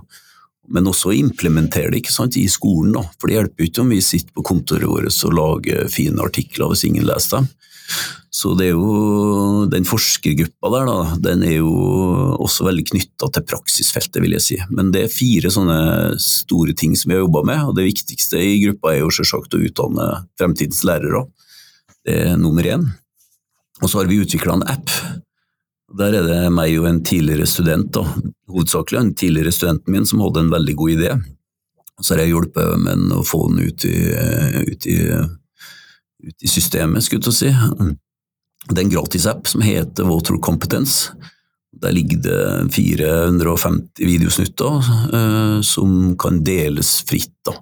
Men 0.70 0.92
også 0.94 1.16
implementere 1.18 1.90
det 1.96 2.04
ikke 2.04 2.14
sant, 2.14 2.38
i 2.38 2.46
skolen. 2.46 2.94
da. 3.00 3.08
For 3.18 3.26
det 3.26 3.40
hjelper 3.40 3.72
ikke 3.72 3.88
om 3.88 3.96
vi 3.96 4.04
sitter 4.06 4.38
på 4.38 4.46
kontoret 4.54 4.86
vårt 4.86 5.26
og 5.26 5.34
lager 5.34 5.90
fine 5.90 6.22
artikler 6.22 6.70
hvis 6.76 6.86
ingen 6.92 7.10
leser 7.10 7.40
dem. 7.40 7.50
Så 8.38 8.52
det 8.60 8.68
er 8.68 8.76
jo 8.76 9.66
den 9.72 9.88
forskergruppa 9.88 10.70
der, 10.74 10.90
da, 10.90 11.16
den 11.24 11.46
er 11.48 11.56
jo 11.58 11.72
også 12.44 12.68
veldig 12.68 12.86
knytta 12.92 13.30
til 13.34 13.46
praksisfeltet, 13.50 14.20
vil 14.22 14.36
jeg 14.36 14.46
si. 14.46 14.58
Men 14.70 14.92
det 14.94 15.06
er 15.06 15.14
fire 15.14 15.52
sånne 15.54 15.80
store 16.22 16.76
ting 16.78 16.94
som 17.00 17.10
vi 17.10 17.18
har 17.18 17.24
jobba 17.24 17.44
med, 17.50 17.64
og 17.70 17.78
det 17.80 17.88
viktigste 17.88 18.42
i 18.44 18.60
gruppa 18.66 18.94
er 18.94 19.02
jo 19.02 19.14
selvsagt 19.18 19.58
å 19.58 19.64
utdanne 19.64 20.10
fremtidens 20.40 20.84
lærere. 20.88 21.24
Det 22.06 22.20
er 22.28 22.38
nummer 22.40 22.68
én. 22.68 22.86
Og 23.82 23.90
så 23.90 24.02
har 24.02 24.12
vi 24.12 24.22
utvikla 24.22 24.58
en 24.58 24.68
app. 24.70 24.92
Der 25.98 26.20
er 26.20 26.28
det 26.28 26.54
meg 26.54 26.76
og 26.82 26.90
en 26.90 27.02
tidligere 27.08 27.48
student, 27.50 27.90
da, 27.96 28.04
hovedsakelig 28.52 29.00
en 29.00 29.12
tidligere 29.18 29.54
studenten 29.56 29.96
min, 29.96 30.06
som 30.06 30.22
hadde 30.26 30.46
en 30.46 30.54
veldig 30.54 30.78
god 30.78 30.96
idé. 30.98 31.12
Så 32.02 32.14
har 32.14 32.26
jeg 32.26 32.36
hjulpet 32.36 32.82
med 32.84 33.14
å 33.16 33.24
få 33.26 33.48
den 33.50 33.64
ut 33.66 33.86
i, 33.88 33.96
ut 34.68 34.88
i, 34.90 34.98
ut 36.28 36.44
i 36.44 36.52
systemet, 36.52 37.06
skulle 37.06 37.32
jeg 37.32 37.38
si. 37.38 37.54
Det 38.68 38.78
er 38.78 38.86
en 38.86 38.94
gratisapp 38.94 39.48
som 39.48 39.64
heter 39.64 40.08
Water 40.10 40.38
Competence. 40.44 41.14
Der 41.78 41.94
ligger 41.94 42.20
det 42.24 42.74
450 42.74 44.08
videosnutter 44.08 44.80
uh, 45.14 45.60
som 45.62 46.16
kan 46.20 46.42
deles 46.46 46.98
fritt. 47.08 47.36
da. 47.46 47.56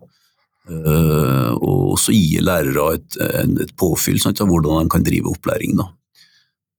Uh, 0.66 1.51
og 1.61 1.99
så 2.01 2.16
gir 2.16 2.45
lærere 2.45 2.95
et, 2.95 3.20
et 3.61 3.76
påfyll 3.78 4.18
sant, 4.22 4.41
av 4.41 4.49
hvordan 4.49 4.86
de 4.86 4.93
kan 4.93 5.05
drive 5.05 5.30
opplæring. 5.36 5.76
da. 5.82 5.89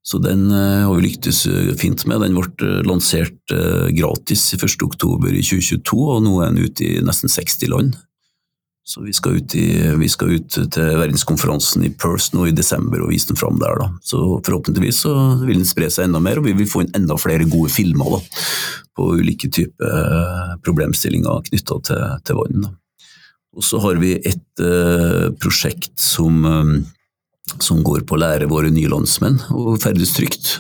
Så 0.07 0.19
den 0.23 0.49
uh, 0.51 0.87
har 0.87 0.95
vi 0.97 1.07
lyktes 1.07 1.45
fint 1.79 2.07
med. 2.09 2.25
Den 2.25 2.39
ble 2.39 2.83
lansert 2.89 3.55
gratis 3.95 4.49
1.10 4.57 4.67
i 5.31 5.45
2022, 5.45 6.03
og 6.17 6.25
nå 6.25 6.41
er 6.41 6.55
den 6.55 6.67
ute 6.67 6.89
i 6.89 7.05
nesten 7.05 7.31
60 7.31 7.71
land. 7.75 7.97
Så 8.87 9.03
vi 9.03 9.13
skal, 9.13 9.41
ut 9.41 9.55
i, 9.59 9.67
vi 9.99 10.07
skal 10.07 10.37
ut 10.37 10.57
til 10.57 10.99
verdenskonferansen 11.01 11.83
i 11.89 11.91
Perth 11.91 12.31
nå 12.37 12.45
i 12.47 12.55
desember 12.55 13.03
og 13.03 13.11
vise 13.11 13.33
den 13.33 13.39
fram 13.39 13.59
der. 13.59 13.81
Da. 13.81 13.89
Så 14.07 14.21
forhåpentligvis 14.47 15.01
så 15.03 15.15
vil 15.41 15.59
den 15.59 15.67
spre 15.67 15.89
seg 15.91 16.07
enda 16.07 16.21
mer, 16.23 16.39
og 16.39 16.47
vi 16.47 16.55
vil 16.55 16.69
få 16.71 16.85
inn 16.85 16.93
enda 16.95 17.17
flere 17.19 17.49
gode 17.51 17.73
filmer 17.75 18.15
da, 18.15 18.21
på 18.95 19.09
ulike 19.19 19.51
typer 19.51 19.91
eh, 19.91 20.53
problemstillinger 20.63 21.49
knytta 21.49 21.81
til, 21.89 22.05
til, 22.29 22.39
vann. 22.39 22.69
Og 23.59 23.67
så 23.67 23.81
har 23.83 23.99
vi 23.99 24.13
et 24.21 24.63
uh, 24.63 25.33
prosjekt 25.41 25.97
som, 25.99 26.45
um, 26.45 26.75
som, 27.57 27.81
går 27.83 28.05
på 28.07 28.15
å 28.15 28.21
lære 28.21 28.51
våre 28.51 28.69
nye 28.71 28.91
landsmenn 28.93 29.41
å 29.51 29.75
ferdes 29.83 30.13
trygt. 30.15 30.59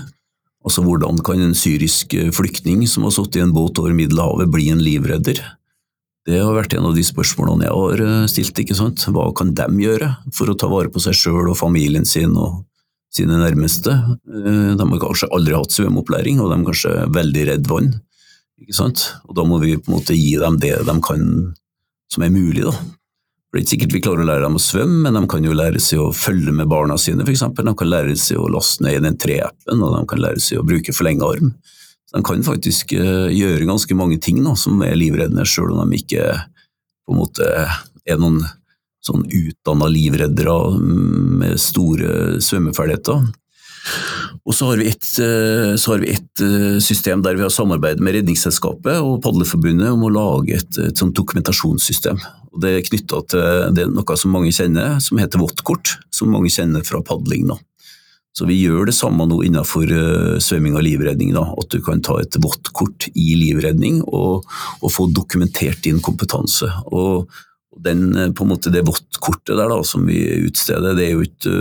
Altså 0.66 0.82
hvordan 0.82 1.20
kan 1.22 1.44
en 1.44 1.54
syrisk 1.54 2.16
flyktning 2.34 2.82
som 2.90 3.06
har 3.06 3.14
sittet 3.14 3.38
i 3.38 3.44
en 3.44 3.54
båt 3.54 3.78
over 3.78 3.94
Middelhavet, 3.94 4.50
bli 4.50 4.72
en 4.72 4.82
livredder? 4.82 5.44
Det 6.26 6.40
har 6.42 6.56
vært 6.56 6.74
en 6.74 6.88
av 6.88 6.96
de 6.96 7.04
spørsmålene 7.06 7.68
jeg 7.68 7.74
har 7.74 8.00
eh, 8.02 8.24
stilt. 8.30 8.58
ikke 8.58 8.74
sant? 8.74 9.04
Hva 9.14 9.28
kan 9.36 9.52
de 9.54 9.66
gjøre 9.84 10.08
for 10.34 10.50
å 10.50 10.56
ta 10.58 10.70
vare 10.70 10.90
på 10.90 11.02
seg 11.02 11.14
sjøl 11.14 11.52
og 11.52 11.58
familien 11.58 12.06
sin 12.08 12.34
og 12.34 12.64
sine 13.14 13.38
nærmeste? 13.38 13.94
Eh, 14.26 14.72
de 14.74 14.88
har 14.90 15.02
kanskje 15.04 15.30
aldri 15.30 15.54
hatt 15.54 15.76
svømmeopplæring, 15.76 16.42
og 16.42 16.50
de 16.50 16.58
er 16.58 16.66
kanskje 16.66 16.96
veldig 17.14 17.46
redd 17.52 17.70
vann. 17.70 17.92
ikke 18.58 18.74
sant? 18.74 19.06
Og 19.28 19.38
Da 19.38 19.46
må 19.46 19.60
vi 19.62 19.76
på 19.78 19.92
en 19.92 19.98
måte 20.00 20.18
gi 20.18 20.34
dem 20.42 20.58
det 20.58 20.74
de 20.88 20.98
kan 21.00 21.54
som 22.10 22.22
er 22.22 22.34
mulig. 22.34 22.64
da. 22.64 22.74
Det 23.56 23.60
er 23.60 23.62
ikke 23.62 23.72
sikkert 23.72 23.94
vi 23.94 24.00
klarer 24.04 24.24
å 24.24 24.26
lære 24.26 24.42
dem 24.44 24.58
å 24.58 24.60
svømme, 24.60 24.98
men 25.06 25.14
de 25.14 25.28
kan 25.30 25.44
jo 25.46 25.54
lære 25.54 25.80
seg 25.80 26.02
å 26.02 26.10
følge 26.12 26.52
med 26.52 26.68
barna 26.68 26.98
sine, 26.98 27.22
f.eks. 27.22 27.46
De 27.54 27.74
kan 27.78 27.88
lære 27.88 28.16
seg 28.18 28.36
å 28.42 28.50
laste 28.52 28.82
ned 28.84 28.98
i 28.98 29.04
den 29.06 29.16
tre-appen, 29.16 29.80
og 29.80 29.94
de 29.94 30.02
kan 30.10 30.20
lære 30.20 30.42
seg 30.42 30.60
å 30.60 30.66
bruke 30.66 30.92
forlenga 30.92 31.30
arm. 31.30 31.54
De 32.16 32.24
kan 32.24 32.44
faktisk 32.46 32.94
uh, 32.96 33.28
gjøre 33.28 33.68
ganske 33.68 33.96
mange 33.98 34.16
ting 34.22 34.40
da, 34.44 34.54
som 34.56 34.80
er 34.84 34.96
livreddende, 34.96 35.44
sjøl 35.48 35.74
om 35.74 35.90
de 35.92 36.00
ikke 36.00 36.30
måte 37.12 37.46
er 38.06 38.18
noen 38.18 38.40
sånn 39.04 39.26
utdanna 39.28 39.86
livreddere 39.90 40.54
med 40.80 41.60
store 41.62 42.40
svømmeferdigheter. 42.42 43.28
Og 44.46 44.54
så 44.54 44.70
har, 44.70 44.82
et, 44.82 45.10
uh, 45.22 45.74
så 45.78 45.92
har 45.92 46.02
vi 46.02 46.14
et, 46.14 46.42
uh, 46.42 46.78
system 46.82 47.22
der 47.22 47.36
vi 47.38 47.44
har 47.44 47.52
samarbeidet 47.52 48.02
med 48.02 48.16
Redningsselskapet 48.16 48.98
og 48.98 49.20
Padleforbundet 49.22 49.92
om 49.92 50.08
å 50.08 50.12
lage 50.14 50.56
et, 50.58 50.80
et 50.88 50.98
sånt 50.98 51.14
dokumentasjonssystem. 51.18 52.18
Og 52.56 52.62
det 52.64 52.72
er 52.72 52.86
knytta 52.88 53.22
til 53.30 53.92
noe 53.92 54.18
som 54.18 54.32
mange 54.32 54.54
kjenner, 54.56 54.96
som 55.04 55.20
heter 55.20 55.42
våttkort, 55.42 55.98
som 56.14 56.32
mange 56.32 56.50
kjenner 56.54 56.86
fra 56.86 57.02
padling. 57.04 57.50
da. 57.52 57.60
Så 58.36 58.44
vi 58.44 58.58
gjør 58.60 58.90
det 58.90 58.96
samme 58.96 59.24
nå 59.28 59.38
innenfor 59.46 59.88
uh, 59.88 60.36
svømming 60.42 60.76
og 60.76 60.84
livredning. 60.84 61.32
Da, 61.36 61.46
at 61.56 61.72
du 61.72 61.80
kan 61.84 62.02
ta 62.04 62.18
et 62.20 62.36
våttkort 62.42 63.08
i 63.14 63.32
livredning 63.40 64.02
og, 64.04 64.44
og, 64.82 64.88
få 64.92 65.08
dokumentert 65.16 65.80
din 65.86 66.02
kompetanse. 66.04 66.68
Og 66.92 67.30
den, 67.86 68.10
eh, 68.16 68.44
måte 68.48 68.72
Det 68.72 68.84
våttkortet 68.88 69.56
der 69.56 69.82
som 69.84 70.06
vi 70.08 70.20
utsteder, 70.46 70.94
det 70.96 71.04
er 71.06 71.12
jo 71.12 71.24
ikke, 71.26 71.56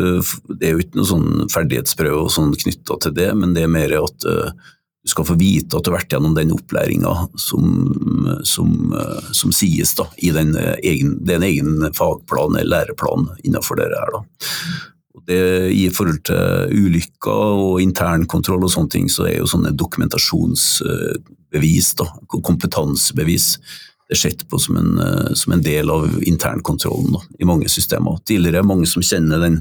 det 0.55 0.67
er 0.67 0.71
jo 0.75 0.83
ikke 0.83 0.99
noe 0.99 1.09
sånn 1.09 1.27
ferdighetsprøve 1.51 2.29
sånn 2.31 2.55
knytta 2.55 2.95
til 3.03 3.15
det, 3.17 3.33
men 3.35 3.51
det 3.53 3.65
er 3.65 3.71
mer 3.71 3.91
at 3.99 4.23
du 4.23 5.11
skal 5.11 5.27
få 5.27 5.35
vite 5.35 5.75
at 5.75 5.83
du 5.83 5.91
har 5.91 5.97
vært 5.99 6.15
gjennom 6.15 6.33
den 6.37 6.55
opplæringa 6.55 7.11
som, 7.35 7.67
som, 8.47 8.95
som, 9.35 9.51
sies 9.51 9.91
da, 9.99 10.07
i 10.23 10.31
den 10.31 10.55
egen, 10.55 11.17
den 11.27 11.43
egen 11.43 11.83
fagplan 11.93 12.55
eller 12.55 12.71
læreplan 12.77 13.27
innenfor 13.43 13.83
det 13.83 13.91
her. 13.91 14.15
Da. 14.15 14.23
Det, 15.25 15.41
I 15.73 15.89
forhold 15.89 16.21
til 16.29 16.69
ulykker 16.85 17.43
og 17.65 17.81
internkontroll 17.81 18.63
og 18.67 18.73
sånne 18.73 18.93
ting, 18.93 19.07
så 19.09 19.21
er 19.29 19.37
jo 19.39 19.47
sånne 19.49 19.71
dokumentasjonsbevis, 19.77 21.89
da, 21.97 22.05
kompetansebevis, 22.35 23.47
det 24.05 24.13
er 24.13 24.21
sett 24.21 24.41
på 24.45 24.55
som 24.61 24.77
en, 24.77 24.91
som 25.33 25.49
en 25.55 25.65
del 25.65 25.89
av 25.89 26.05
internkontrollen 26.29 27.09
da, 27.15 27.21
i 27.41 27.45
mange 27.49 27.65
systemer. 27.73 28.21
Tidligere 28.21 28.61
er 28.61 28.69
mange 28.69 28.85
som 28.89 29.01
kjenner 29.01 29.41
den 29.41 29.57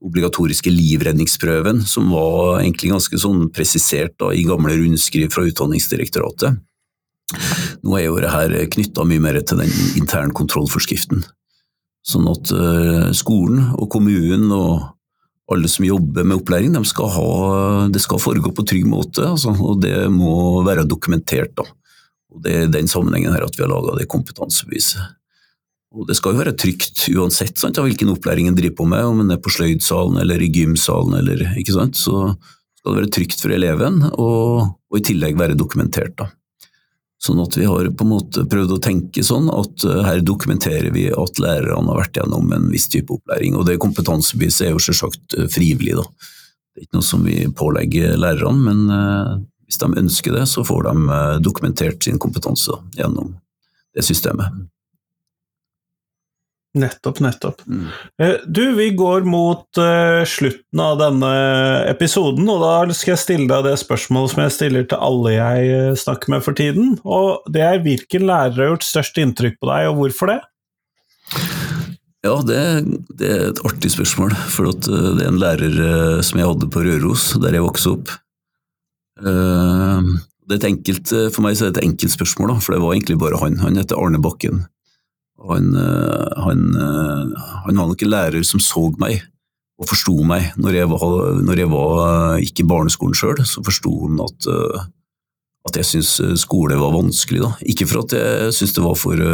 obligatoriske 0.00 0.70
livredningsprøven, 0.72 1.82
som 1.84 2.10
var 2.14 2.60
egentlig 2.60 2.92
ganske 2.94 3.20
sånn 3.20 3.48
presisert 3.52 4.16
da, 4.20 4.30
i 4.32 4.46
gamle 4.48 4.76
rundskriv 4.78 5.32
fra 5.34 5.44
Utdanningsdirektoratet. 5.48 6.60
Nå 7.84 7.98
er 7.98 8.06
jo 8.06 8.16
det 8.22 8.32
her 8.32 8.54
knytta 8.72 9.04
mye 9.06 9.22
mer 9.22 9.38
til 9.42 9.60
den 9.62 9.74
internkontrollforskriften. 10.00 11.22
Sånn 12.06 12.26
at 12.30 12.52
uh, 12.54 13.10
skolen 13.16 13.74
og 13.76 13.90
kommunen 13.92 14.48
og 14.56 14.88
alle 15.50 15.68
som 15.70 15.84
jobber 15.84 16.26
med 16.26 16.38
opplæring, 16.38 16.74
de 16.74 16.82
skal 16.86 17.10
ha, 17.10 17.30
det 17.90 18.02
skal 18.02 18.22
foregå 18.22 18.52
på 18.54 18.64
trygg 18.70 18.86
måte, 18.86 19.24
altså, 19.26 19.54
og 19.54 19.80
det 19.82 20.06
må 20.14 20.62
være 20.66 20.86
dokumentert. 20.88 21.54
Da. 21.58 21.66
Og 22.30 22.42
Det 22.44 22.52
er 22.54 22.68
i 22.68 22.74
den 22.78 22.90
sammenhengen 22.90 23.34
her 23.34 23.46
at 23.46 23.56
vi 23.58 23.64
har 23.64 23.72
laga 23.72 23.96
det 23.98 24.10
kompetansebeviset. 24.10 25.16
Og 25.90 26.06
det 26.06 26.14
skal 26.14 26.36
jo 26.36 26.42
være 26.44 26.54
trygt 26.54 27.02
uansett 27.18 27.58
sant, 27.58 27.78
av 27.80 27.88
hvilken 27.88 28.12
opplæring 28.12 28.46
en 28.46 28.54
driver 28.54 28.76
på 28.78 28.86
med, 28.92 29.02
om 29.02 29.24
en 29.24 29.34
er 29.34 29.40
på 29.42 29.50
sløydsalen 29.50 30.20
eller 30.22 30.38
i 30.38 30.52
gymsalen 30.54 31.16
eller 31.18 31.42
ikke 31.58 31.74
sant. 31.74 31.98
Så 31.98 32.36
skal 32.78 32.94
det 32.94 33.00
være 33.00 33.14
trygt 33.16 33.42
for 33.42 33.50
eleven, 33.54 34.04
og, 34.12 34.76
og 34.86 35.00
i 35.00 35.02
tillegg 35.10 35.34
være 35.40 35.58
dokumentert. 35.58 36.14
da. 36.20 36.30
Sånn 37.20 37.40
at 37.42 37.56
vi 37.58 37.66
har 37.68 37.84
på 37.92 38.06
en 38.06 38.12
måte 38.14 38.46
prøvd 38.48 38.70
å 38.78 38.80
tenke 38.80 39.22
sånn 39.26 39.50
at 39.52 39.84
uh, 39.84 40.00
her 40.06 40.22
dokumenterer 40.24 40.88
vi 40.94 41.10
at 41.12 41.40
lærerne 41.42 41.92
har 41.92 42.00
vært 42.00 42.16
gjennom 42.16 42.48
en 42.56 42.70
viss 42.72 42.88
type 42.88 43.12
opplæring. 43.12 43.58
Og 43.60 43.66
det 43.68 43.80
kompetansebeviset 43.82 44.68
er 44.68 44.72
jo 44.72 44.80
selvsagt 44.80 45.36
uh, 45.36 45.44
frivillig, 45.52 45.98
da. 46.00 46.06
Det 46.70 46.80
er 46.80 46.86
ikke 46.86 47.00
noe 47.00 47.08
som 47.10 47.26
vi 47.26 47.36
pålegger 47.52 48.16
lærerne, 48.16 48.64
men 48.64 48.82
uh, 48.88 49.36
hvis 49.68 49.82
de 49.82 49.90
ønsker 50.00 50.34
det, 50.38 50.46
så 50.48 50.64
får 50.66 50.88
de 50.88 51.18
dokumentert 51.44 52.02
sin 52.02 52.18
kompetanse 52.18 52.74
gjennom 52.96 53.34
det 53.94 54.06
systemet. 54.06 54.64
Nettopp, 56.78 57.18
nettopp. 57.18 57.62
Mm. 57.66 57.86
Eh, 58.22 58.34
du, 58.46 58.62
vi 58.76 58.90
går 58.94 59.24
mot 59.26 59.78
uh, 59.78 60.22
slutten 60.22 60.82
av 60.82 61.00
denne 61.00 61.30
episoden, 61.90 62.46
og 62.46 62.62
da 62.62 62.94
skal 62.94 63.16
jeg 63.16 63.22
stille 63.24 63.48
deg 63.50 63.66
det 63.66 63.74
spørsmålet 63.80 64.34
som 64.34 64.42
jeg 64.44 64.54
stiller 64.54 64.86
til 64.86 65.02
alle 65.02 65.32
jeg 65.34 65.72
uh, 65.74 65.98
snakker 65.98 66.30
med 66.30 66.46
for 66.46 66.54
tiden. 66.54 66.94
Og 67.02 67.50
det 67.50 67.66
er 67.66 67.82
hvilken 67.82 68.28
lærer 68.30 68.54
har 68.54 68.72
gjort 68.76 68.86
størst 68.86 69.18
inntrykk 69.18 69.58
på 69.58 69.72
deg, 69.72 69.90
og 69.90 69.98
hvorfor 69.98 70.30
det? 70.30 70.38
Ja, 72.22 72.38
det, 72.46 72.62
det 73.18 73.34
er 73.34 73.46
et 73.48 73.66
artig 73.66 73.90
spørsmål, 73.96 74.38
for 74.54 74.70
at, 74.70 74.86
uh, 74.86 75.12
det 75.18 75.26
er 75.26 75.34
en 75.34 75.42
lærer 75.42 76.22
som 76.22 76.38
jeg 76.38 76.52
hadde 76.54 76.70
på 76.70 76.86
Røros, 76.86 77.32
der 77.42 77.58
jeg 77.58 77.66
vokste 77.66 77.96
opp. 77.98 78.18
det 79.20 80.54
er 80.54 80.60
et 80.60 80.70
enkelt, 80.70 81.10
for 81.34 81.42
meg 81.42 81.58
så 81.58 81.66
er 81.66 81.74
det 81.74 81.82
et 81.82 81.90
enkelt 81.90 82.14
spørsmål, 82.14 82.54
da, 82.54 82.62
for 82.62 82.78
det 82.78 82.84
var 82.84 82.94
egentlig 82.94 83.18
bare 83.18 83.42
han. 83.42 83.58
Han 83.66 83.82
heter 83.82 83.98
Arne 83.98 84.22
Bakken. 84.22 84.69
Han, 85.48 85.74
eh, 85.74 86.32
han, 86.36 86.76
eh, 86.76 87.42
han, 87.64 87.76
var 87.76 87.86
nok 87.88 88.02
en 88.02 88.12
lærer 88.12 88.42
som 88.44 88.60
så 88.60 88.90
meg 89.00 89.22
og 89.80 89.88
forsto 89.88 90.18
meg. 90.28 90.50
Når 90.60 90.76
jeg 90.76 90.90
var, 90.90 91.06
når 91.46 91.62
jeg 91.62 91.70
var 91.72 92.00
eh, 92.04 92.42
ikke 92.48 92.64
i 92.64 92.68
barneskolen 92.68 93.16
sjøl, 93.16 93.40
så 93.48 93.64
forsto 93.64 93.92
han 94.02 94.20
at, 94.26 94.50
at 95.70 95.80
jeg 95.80 95.88
syntes 95.88 96.42
skole 96.44 96.76
var 96.80 96.92
vanskelig. 96.96 97.40
Da. 97.46 97.54
Ikke 97.72 97.88
for 97.88 98.04
at 98.04 98.16
jeg 98.16 98.52
syntes 98.52 98.76
det 98.76 98.84
var 98.84 99.00
for 99.00 99.24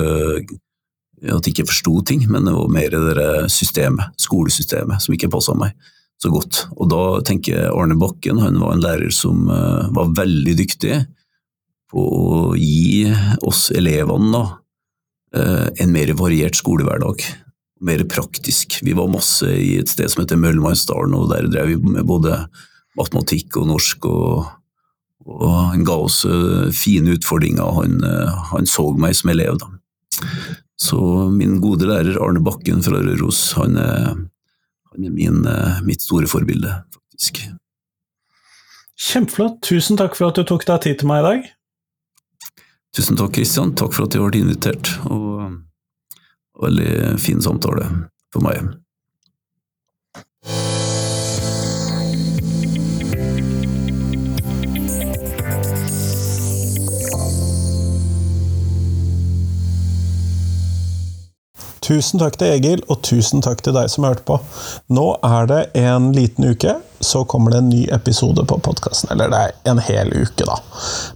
at 1.27 1.49
jeg 1.49 1.55
ikke 1.55 1.67
forsto 1.73 1.99
ting, 2.07 2.23
men 2.31 2.47
det 2.47 2.55
var 2.55 2.71
mer 2.71 2.95
det 2.95 3.29
systemet, 3.51 4.15
skolesystemet, 4.21 5.03
som 5.03 5.17
ikke 5.17 5.33
passa 5.33 5.57
meg 5.59 5.75
så 6.23 6.31
godt. 6.33 6.63
Og 6.77 6.91
da 6.93 7.03
tenker 7.27 7.57
jeg 7.57 7.73
Arne 7.73 7.97
Bakken 7.99 8.39
han 8.41 8.61
var 8.63 8.77
en 8.77 8.85
lærer 8.85 9.11
som 9.13 9.49
var 9.49 10.15
veldig 10.17 10.55
dyktig 10.61 11.01
på 11.91 12.05
å 12.05 12.39
gi 12.59 13.09
oss 13.47 13.69
elevene 13.75 14.31
da, 14.35 14.45
en 15.35 15.91
mer 15.93 16.13
variert 16.17 16.57
skolehverdag. 16.57 17.25
Mer 17.81 18.05
praktisk. 18.09 18.79
Vi 18.83 18.95
var 18.97 19.11
masse 19.13 19.49
i 19.51 19.75
et 19.81 19.91
sted 19.91 20.09
som 20.09 20.23
heter 20.23 20.39
Møllemannsdalen, 20.41 21.17
og 21.17 21.29
der 21.33 21.49
drev 21.51 21.73
vi 21.73 21.97
med 21.97 22.07
både 22.09 22.39
matematikk 22.97 23.59
og 23.61 23.69
norsk. 23.73 24.07
og, 24.09 24.47
og 25.27 25.51
Han 25.73 25.85
ga 25.87 25.99
oss 26.07 26.23
eh, 26.29 26.71
fine 26.77 27.17
utfordringer, 27.17 27.75
han, 27.81 27.99
eh, 28.05 28.39
han 28.53 28.71
så 28.71 28.89
meg 28.97 29.17
som 29.19 29.35
elev. 29.35 29.61
da. 29.61 30.25
Så 30.81 30.99
min 31.33 31.59
gode 31.61 31.89
lærer 31.89 32.21
Arne 32.23 32.41
Bakken 32.45 32.83
fra 32.85 33.01
Røros, 33.01 33.51
han 33.57 33.77
han 34.97 35.05
er 35.05 35.13
min, 35.13 35.43
mitt 35.85 36.01
store 36.01 36.29
forbilde, 36.29 36.71
faktisk. 36.95 37.43
Kjempeflott. 38.97 39.59
Tusen 39.61 39.99
takk 40.01 40.17
for 40.17 40.31
at 40.31 40.39
du 40.39 40.47
tok 40.49 40.65
deg 40.65 40.87
tid 40.87 41.03
til 41.03 41.11
meg 41.11 41.21
i 41.21 41.27
dag. 41.27 41.51
Tusen 42.97 43.17
takk, 43.17 43.35
Kristian. 43.37 43.75
Takk 43.77 43.93
for 43.93 44.07
at 44.07 44.15
jeg 44.17 44.25
ble 44.25 44.41
invitert. 44.41 44.89
Og 45.13 45.53
veldig 46.65 47.19
fin 47.21 47.43
samtale 47.45 47.85
for 48.33 48.41
meg. 48.47 48.73
Tusen 61.87 62.19
takk 62.19 62.41
til 62.41 62.49
Egil, 62.57 62.81
og 62.91 63.05
tusen 63.05 63.45
takk 63.45 63.61
til 63.63 63.77
deg 63.77 63.93
som 63.93 64.09
hørte 64.09 64.25
på. 64.27 64.41
Nå 64.89 65.11
er 65.23 65.53
det 65.53 65.61
en 65.85 66.09
liten 66.17 66.49
uke 66.49 66.81
så 67.01 67.25
kommer 67.25 67.51
det 67.51 67.59
en 67.59 67.69
ny 67.69 67.83
episode 67.93 68.45
på 68.47 68.59
podkasten. 68.59 69.11
Eller 69.13 69.31
det 69.33 69.41
er 69.43 69.71
en 69.71 69.83
hel 69.83 70.13
uke, 70.15 70.47
da. 70.47 70.59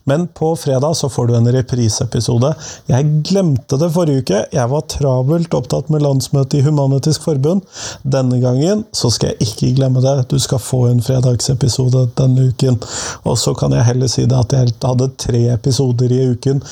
Men 0.05 0.27
på 0.29 0.53
fredag 0.57 0.97
så 0.97 1.09
får 1.09 1.27
du 1.27 1.37
en 1.37 1.53
repriseepisode. 1.53 2.53
Jeg 2.91 3.09
glemte 3.29 3.79
det 3.81 3.91
forrige 3.95 4.25
uke. 4.25 4.45
Jeg 4.53 4.73
var 4.73 4.87
travelt 4.93 5.55
opptatt 5.55 5.91
med 5.93 6.05
landsmøtet 6.05 6.61
i 6.61 6.65
Human-Etisk 6.67 7.27
Forbund. 7.27 7.67
Denne 8.03 8.41
gangen 8.43 8.85
så 8.93 9.11
skal 9.11 9.35
jeg 9.35 9.51
ikke 9.51 9.75
glemme 9.79 10.05
det. 10.05 10.17
Du 10.31 10.39
skal 10.39 10.63
få 10.63 10.87
en 10.91 11.03
fredagsepisode 11.05 12.09
denne 12.21 12.51
uken. 12.51 12.81
Og 13.25 13.39
så 13.39 13.55
kan 13.55 13.77
jeg 13.77 13.89
heller 13.89 14.11
si 14.11 14.27
det 14.29 14.39
at 14.39 14.57
jeg 14.57 14.75
hadde 14.85 15.13
tre 15.21 15.47
episoder 15.55 16.13
i 16.13 16.27
uken. 16.35 16.63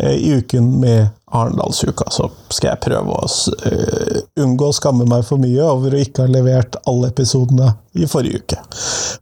Eh, 0.00 0.16
I 0.18 0.34
uken 0.42 0.80
med 0.80 1.08
Arendalsuka, 1.30 2.10
så 2.10 2.30
skal 2.48 2.70
jeg 2.70 2.82
prøve 2.86 3.12
å 3.12 3.26
uh, 3.28 4.20
unngå 4.40 4.70
å 4.70 4.76
skamme 4.76 5.04
meg 5.08 5.26
for 5.28 5.40
mye 5.42 5.66
over 5.66 5.92
å 5.92 6.00
ikke 6.00 6.24
ha 6.24 6.32
levert 6.32 6.78
alle 6.88 7.10
episodene 7.12 7.74
i 7.98 8.08
forrige 8.08 8.40
uke. 8.44 8.57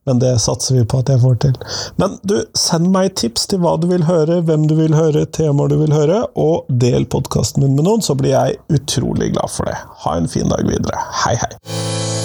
Men 0.06 0.20
det 0.22 0.34
satser 0.42 0.78
vi 0.78 0.84
på 0.88 1.00
at 1.02 1.12
jeg 1.12 1.22
får 1.22 1.38
til. 1.46 1.54
Men 2.00 2.18
du, 2.26 2.36
send 2.58 2.90
meg 2.94 3.14
tips 3.18 3.48
til 3.50 3.62
hva 3.64 3.76
du 3.80 3.88
vil 3.90 4.06
høre, 4.08 4.40
hvem 4.46 4.68
du 4.70 4.76
vil 4.78 4.96
høre, 4.96 5.26
temaer 5.36 5.72
du 5.72 5.78
vil 5.82 5.94
høre, 5.96 6.22
og 6.38 6.68
del 6.82 7.08
podkasten 7.12 7.64
min 7.64 7.78
med 7.78 7.88
noen, 7.88 8.04
så 8.04 8.18
blir 8.18 8.36
jeg 8.36 8.60
utrolig 8.72 9.32
glad 9.36 9.52
for 9.52 9.70
det. 9.70 9.78
Ha 10.06 10.18
en 10.20 10.30
fin 10.30 10.52
dag 10.52 10.66
videre. 10.68 11.08
Hei, 11.24 11.38
hei! 11.42 12.15